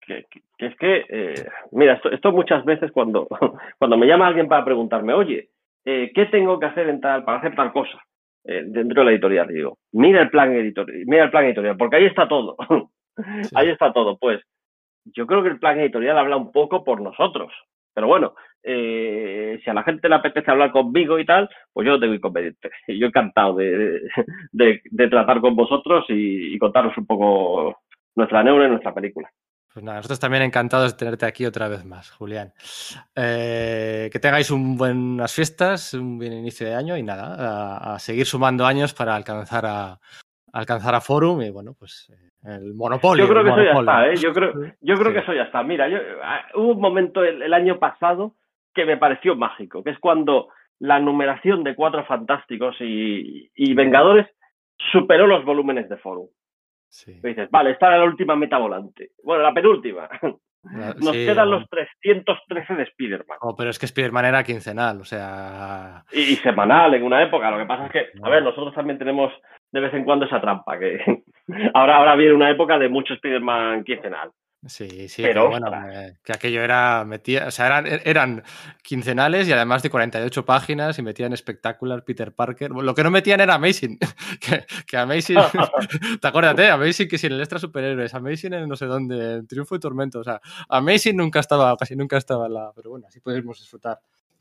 que, 0.00 0.24
es 0.58 0.76
que, 0.76 1.04
eh, 1.08 1.34
mira, 1.72 2.00
esto, 2.10 2.32
muchas 2.32 2.64
veces 2.64 2.90
cuando, 2.92 3.28
cuando 3.78 3.96
me 3.98 4.06
llama 4.06 4.26
alguien 4.26 4.48
para 4.48 4.64
preguntarme, 4.64 5.12
oye, 5.12 5.50
eh, 5.84 6.10
¿qué 6.14 6.26
tengo 6.26 6.58
que 6.58 6.66
hacer 6.66 6.88
en 6.88 7.00
tal, 7.00 7.24
para 7.24 7.38
hacer 7.38 7.54
tal 7.54 7.72
cosa 7.72 7.98
dentro 8.44 9.02
de 9.02 9.04
la 9.04 9.10
editorial? 9.12 9.48
digo, 9.48 9.78
mira 9.92 10.22
el 10.22 10.30
plan 10.30 10.52
editorial, 10.52 11.04
mira 11.06 11.24
el 11.24 11.30
plan 11.30 11.44
editorial, 11.44 11.76
porque 11.76 11.96
ahí 11.96 12.06
está 12.06 12.26
todo. 12.26 12.56
ahí 13.54 13.68
está 13.68 13.92
todo. 13.92 14.16
Pues 14.16 14.40
yo 15.04 15.26
creo 15.26 15.42
que 15.42 15.48
el 15.50 15.58
plan 15.58 15.78
editorial 15.80 16.18
habla 16.18 16.36
un 16.36 16.52
poco 16.52 16.84
por 16.84 17.00
nosotros. 17.00 17.52
Pero 17.94 18.06
bueno, 18.06 18.34
eh, 18.62 19.60
si 19.62 19.70
a 19.70 19.74
la 19.74 19.82
gente 19.82 20.08
le 20.08 20.14
apetece 20.14 20.50
hablar 20.50 20.72
conmigo 20.72 21.18
y 21.18 21.26
tal, 21.26 21.48
pues 21.72 21.86
yo 21.86 21.98
tengo 21.98 22.14
inconveniente. 22.14 22.70
Yo 22.88 23.06
encantado 23.06 23.56
de, 23.56 24.00
de, 24.52 25.08
tratar 25.08 25.40
con 25.40 25.56
vosotros 25.56 26.04
y, 26.08 26.56
contaros 26.58 26.96
un 26.96 27.06
poco 27.06 27.82
nuestra 28.14 28.42
neura 28.42 28.66
y 28.66 28.70
nuestra 28.70 28.94
película. 28.94 29.30
Pues 29.72 29.82
nada, 29.84 29.96
nosotros 29.96 30.20
también 30.20 30.42
encantados 30.42 30.92
de 30.92 30.98
tenerte 30.98 31.24
aquí 31.24 31.46
otra 31.46 31.66
vez 31.66 31.84
más, 31.84 32.10
Julián. 32.10 32.52
Eh, 33.16 34.10
que 34.12 34.18
tengáis 34.18 34.50
un 34.50 34.76
buenas 34.76 35.32
fiestas, 35.34 35.94
un 35.94 36.18
buen 36.18 36.32
inicio 36.32 36.66
de 36.66 36.74
año 36.74 36.96
y 36.96 37.02
nada, 37.02 37.94
a, 37.94 37.98
seguir 37.98 38.26
sumando 38.26 38.66
años 38.66 38.92
para 38.92 39.16
alcanzar 39.16 39.64
a, 39.64 39.98
alcanzar 40.52 40.94
a 40.94 41.00
Forum 41.00 41.42
y 41.42 41.50
bueno, 41.50 41.74
pues 41.78 42.10
eh, 42.10 42.56
el 42.56 42.74
monopolio. 42.74 43.24
Yo 43.24 43.30
creo 43.30 43.44
que 43.44 43.50
eso 43.50 43.62
ya 43.62 43.80
está, 43.80 44.08
¿eh? 44.08 44.16
Yo 44.16 44.32
creo, 44.32 44.52
yo 44.80 44.94
creo 44.96 45.12
que 45.12 45.18
eso 45.18 45.32
ya 45.32 45.42
está. 45.42 45.62
Mira, 45.62 45.88
yo, 45.88 45.98
ah, 46.22 46.46
hubo 46.54 46.72
un 46.72 46.80
momento 46.80 47.24
el, 47.24 47.52
año 47.52 47.78
pasado 47.78 48.34
que 48.74 48.84
me 48.84 48.96
pareció 48.96 49.36
mágico, 49.36 49.82
que 49.82 49.90
es 49.90 49.98
cuando 49.98 50.48
la 50.78 50.98
numeración 50.98 51.64
de 51.64 51.74
Cuatro 51.74 52.04
Fantásticos 52.04 52.76
y, 52.80 53.50
y 53.54 53.74
Vengadores 53.74 54.26
superó 54.90 55.26
los 55.26 55.44
volúmenes 55.44 55.88
de 55.88 55.96
Forum. 55.96 56.28
Sí. 56.88 57.18
dices, 57.22 57.50
vale, 57.50 57.70
esta 57.70 57.86
era 57.86 57.98
la 57.98 58.04
última 58.04 58.36
meta 58.36 58.58
volante. 58.58 59.12
Bueno, 59.24 59.42
la 59.42 59.54
penúltima. 59.54 60.08
Nos 61.00 61.12
quedan 61.12 61.50
los 61.50 61.68
313 61.68 62.74
de 62.74 62.82
Spider-Man. 62.84 63.38
Oh, 63.40 63.56
pero 63.56 63.70
es 63.70 63.78
que 63.78 63.86
Spider-Man 63.86 64.26
era 64.26 64.44
quincenal, 64.44 65.00
o 65.00 65.04
sea. 65.04 66.04
Y, 66.12 66.36
semanal 66.36 66.94
en 66.94 67.02
una 67.02 67.22
época. 67.22 67.50
Lo 67.50 67.58
que 67.58 67.66
pasa 67.66 67.86
es 67.86 67.92
que, 67.92 68.06
a 68.22 68.28
ver, 68.28 68.44
nosotros 68.44 68.74
también 68.74 68.98
tenemos 68.98 69.32
de 69.72 69.80
vez 69.80 69.94
en 69.94 70.04
cuando 70.04 70.26
esa 70.26 70.40
trampa, 70.40 70.78
que 70.78 70.98
ahora, 71.74 71.96
ahora 71.96 72.14
viene 72.14 72.34
una 72.34 72.50
época 72.50 72.78
de 72.78 72.88
mucho 72.88 73.14
Spider-Man 73.14 73.84
quincenal. 73.84 74.30
Sí, 74.64 75.08
sí, 75.08 75.22
pero, 75.22 75.48
bueno, 75.48 75.66
eh, 75.90 76.18
que 76.22 76.32
aquello 76.32 76.62
era, 76.62 77.04
metía, 77.04 77.48
o 77.48 77.50
sea, 77.50 77.66
eran, 77.66 78.00
eran, 78.04 78.44
quincenales 78.80 79.48
y 79.48 79.52
además 79.52 79.82
de 79.82 79.90
48 79.90 80.44
páginas 80.44 80.96
y 81.00 81.02
metían 81.02 81.32
espectacular 81.32 82.04
Peter 82.04 82.32
Parker. 82.32 82.70
Lo 82.70 82.94
que 82.94 83.02
no 83.02 83.10
metían 83.10 83.40
era 83.40 83.54
Amazing, 83.54 83.98
que, 84.40 84.64
que 84.86 84.96
Amazing, 84.96 85.38
te 86.20 86.28
acuerdas, 86.28 86.56
eh? 86.60 86.70
Amazing 86.70 87.08
que 87.08 87.18
sin 87.18 87.32
el 87.32 87.40
extra 87.40 87.58
superhéroes, 87.58 88.14
Amazing 88.14 88.54
en 88.54 88.68
no 88.68 88.76
sé 88.76 88.86
dónde, 88.86 89.42
Triunfo 89.48 89.74
y 89.74 89.80
Tormento, 89.80 90.20
o 90.20 90.24
sea, 90.24 90.40
Amazing 90.68 91.16
nunca 91.16 91.40
estaba, 91.40 91.76
casi 91.76 91.96
nunca 91.96 92.16
estaba 92.16 92.46
en 92.46 92.54
la, 92.54 92.72
pero 92.72 92.90
bueno, 92.90 93.06
así 93.08 93.18
podemos 93.18 93.58
disfrutar 93.58 93.98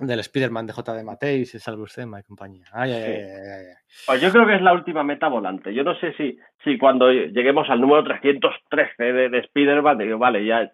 del 0.08 0.20
Spider-Man 0.20 0.68
de 0.68 0.74
J. 0.74 0.94
de 0.94 1.04
Mateis, 1.04 1.52
Salvus 1.52 1.98
y 1.98 2.24
compañía. 2.24 2.66
Ay, 2.74 2.92
ay, 2.92 3.04
ay, 3.04 3.66
pues 4.08 4.22
yo 4.22 4.32
creo 4.32 4.46
que 4.46 4.56
es 4.56 4.62
la 4.62 4.74
última 4.74 5.04
meta 5.04 5.28
volante. 5.28 5.74
Yo 5.74 5.84
no 5.84 5.96
sé 5.96 6.14
si, 6.14 6.38
si 6.64 6.78
cuando 6.78 7.12
lleguemos 7.12 7.70
al 7.70 7.82
número 7.82 8.04
313 8.04 9.04
de, 9.04 9.30
de 9.30 9.40
Spider-Man, 9.40 9.98
digo, 9.98 10.18
vale, 10.18 10.46
ya, 10.46 10.70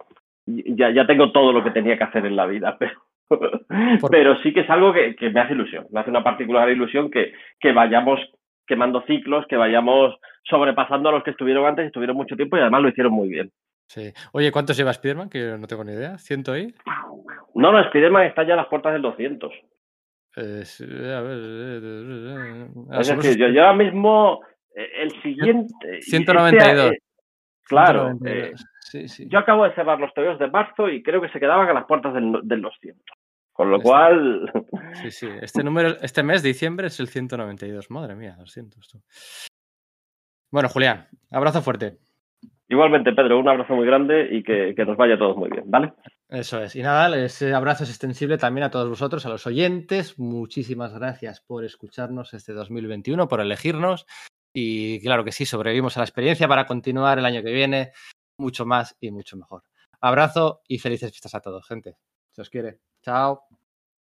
ya, 0.46 0.92
ya 0.92 1.06
tengo 1.06 1.32
todo 1.32 1.52
lo 1.52 1.64
que 1.64 1.72
tenía 1.72 1.98
que 1.98 2.04
hacer 2.04 2.26
en 2.26 2.36
la 2.36 2.46
vida, 2.46 2.78
pero, 2.80 3.02
pero 4.10 4.42
sí 4.42 4.54
que 4.54 4.62
es 4.62 4.70
algo 4.70 4.94
que, 4.94 5.16
que, 5.16 5.30
me 5.30 5.42
hace 5.42 5.54
ilusión. 5.54 5.88
Me 5.92 6.00
hace 6.00 6.10
una 6.10 6.24
particular 6.24 6.70
ilusión 6.70 7.12
que, 7.12 7.34
que 7.60 7.72
vayamos 7.72 8.20
quemando 8.66 9.02
ciclos, 9.08 9.46
que 9.48 9.58
vayamos 9.58 10.16
sobrepasando 10.44 11.10
a 11.10 11.12
los 11.14 11.24
que 11.24 11.32
estuvieron 11.32 11.66
antes, 11.66 11.86
estuvieron 11.86 12.18
mucho 12.18 12.36
tiempo 12.36 12.58
y 12.58 12.62
además 12.62 12.82
lo 12.82 12.90
hicieron 12.90 13.14
muy 13.14 13.30
bien. 13.30 13.52
Sí. 13.88 14.14
Oye, 14.34 14.52
¿cuántos 14.52 14.78
lleva 14.78 14.94
Spiderman? 14.94 15.30
Que 15.30 15.58
no 15.58 15.68
tengo 15.68 15.84
ni 15.84 15.94
idea. 15.94 16.18
¿Ciento 16.18 16.52
ahí? 16.52 16.74
No, 17.56 17.72
no, 17.72 17.84
Spiderman 17.86 18.26
está 18.26 18.44
ya 18.44 18.54
a 18.54 18.58
las 18.58 18.68
puertas 18.68 18.94
del 18.94 19.02
200. 19.02 19.52
Eh, 20.40 20.64
a 21.16 21.22
ver, 21.22 21.40
eh, 21.40 21.80
eh, 21.82 22.68
es 23.00 23.08
decir, 23.08 23.38
yo, 23.38 23.62
ahora 23.62 23.74
mismo, 23.74 24.42
el 24.76 25.10
siguiente... 25.24 26.02
192. 26.02 26.92
Este, 26.92 27.04
claro. 27.64 28.14
Sí, 28.82 29.08
sí. 29.08 29.28
Yo 29.28 29.40
acabo 29.40 29.64
de 29.64 29.74
cerrar 29.74 30.00
los 30.00 30.14
tebeos 30.14 30.38
de 30.38 30.48
marzo 30.48 30.90
y 30.90 31.02
creo 31.02 31.22
que 31.22 31.30
se 31.30 31.40
quedaban 31.40 31.68
a 31.68 31.74
las 31.74 31.86
puertas 31.86 32.14
del, 32.14 32.32
200. 32.32 33.04
Con 33.52 33.72
lo 33.72 33.82
cual. 33.82 34.52
Sí, 35.02 35.12
sí. 35.12 35.28
Este 35.42 35.64
número, 35.64 35.98
este 36.02 36.24
mes, 36.24 36.42
diciembre, 36.42 36.88
es 36.88 37.00
el 37.00 37.08
192. 37.08 37.90
Madre 37.92 38.16
mía, 38.16 38.36
200. 38.40 38.98
Bueno, 40.50 40.70
Julián, 40.70 41.08
abrazo 41.32 41.62
fuerte. 41.62 41.98
Igualmente, 42.70 43.14
Pedro, 43.14 43.40
un 43.40 43.48
abrazo 43.48 43.76
muy 43.76 43.86
grande 43.86 44.28
y 44.30 44.44
que, 44.44 44.74
nos 44.86 44.98
vaya 44.98 45.16
a 45.16 45.18
todos 45.18 45.38
muy 45.38 45.50
bien, 45.50 45.64
¿vale? 45.68 45.94
Eso 46.28 46.62
es. 46.62 46.76
Y 46.76 46.82
nada, 46.82 47.16
ese 47.18 47.54
abrazo 47.54 47.86
es 47.86 47.90
extensible 47.90 48.38
también 48.38 48.66
a 48.66 48.72
todos 48.72 48.90
vosotros, 48.90 49.26
a 49.26 49.30
los 49.30 49.48
oyentes. 49.48 50.20
Muchísimas 50.20 50.94
gracias 50.94 51.40
por 51.40 51.64
escucharnos 51.64 52.34
este 52.34 52.52
2021, 52.52 53.28
por 53.30 53.40
elegirnos. 53.40 54.06
Y 54.54 55.00
claro 55.02 55.24
que 55.24 55.32
sí, 55.32 55.46
sobrevivimos 55.46 55.96
a 55.96 56.02
la 56.02 56.06
experiencia 56.06 56.48
para 56.48 56.66
continuar 56.66 57.20
el 57.20 57.26
año 57.26 57.42
que 57.42 57.54
viene 57.54 57.92
mucho 58.38 58.66
más 58.66 58.98
y 59.00 59.12
mucho 59.12 59.38
mejor. 59.38 59.64
Abrazo 60.02 60.62
y 60.68 60.80
felices 60.80 61.12
fiestas 61.12 61.36
a 61.36 61.42
todos, 61.42 61.66
gente. 61.66 61.96
Se 62.32 62.42
os 62.42 62.50
quiere. 62.50 62.80
Chao. 63.02 63.48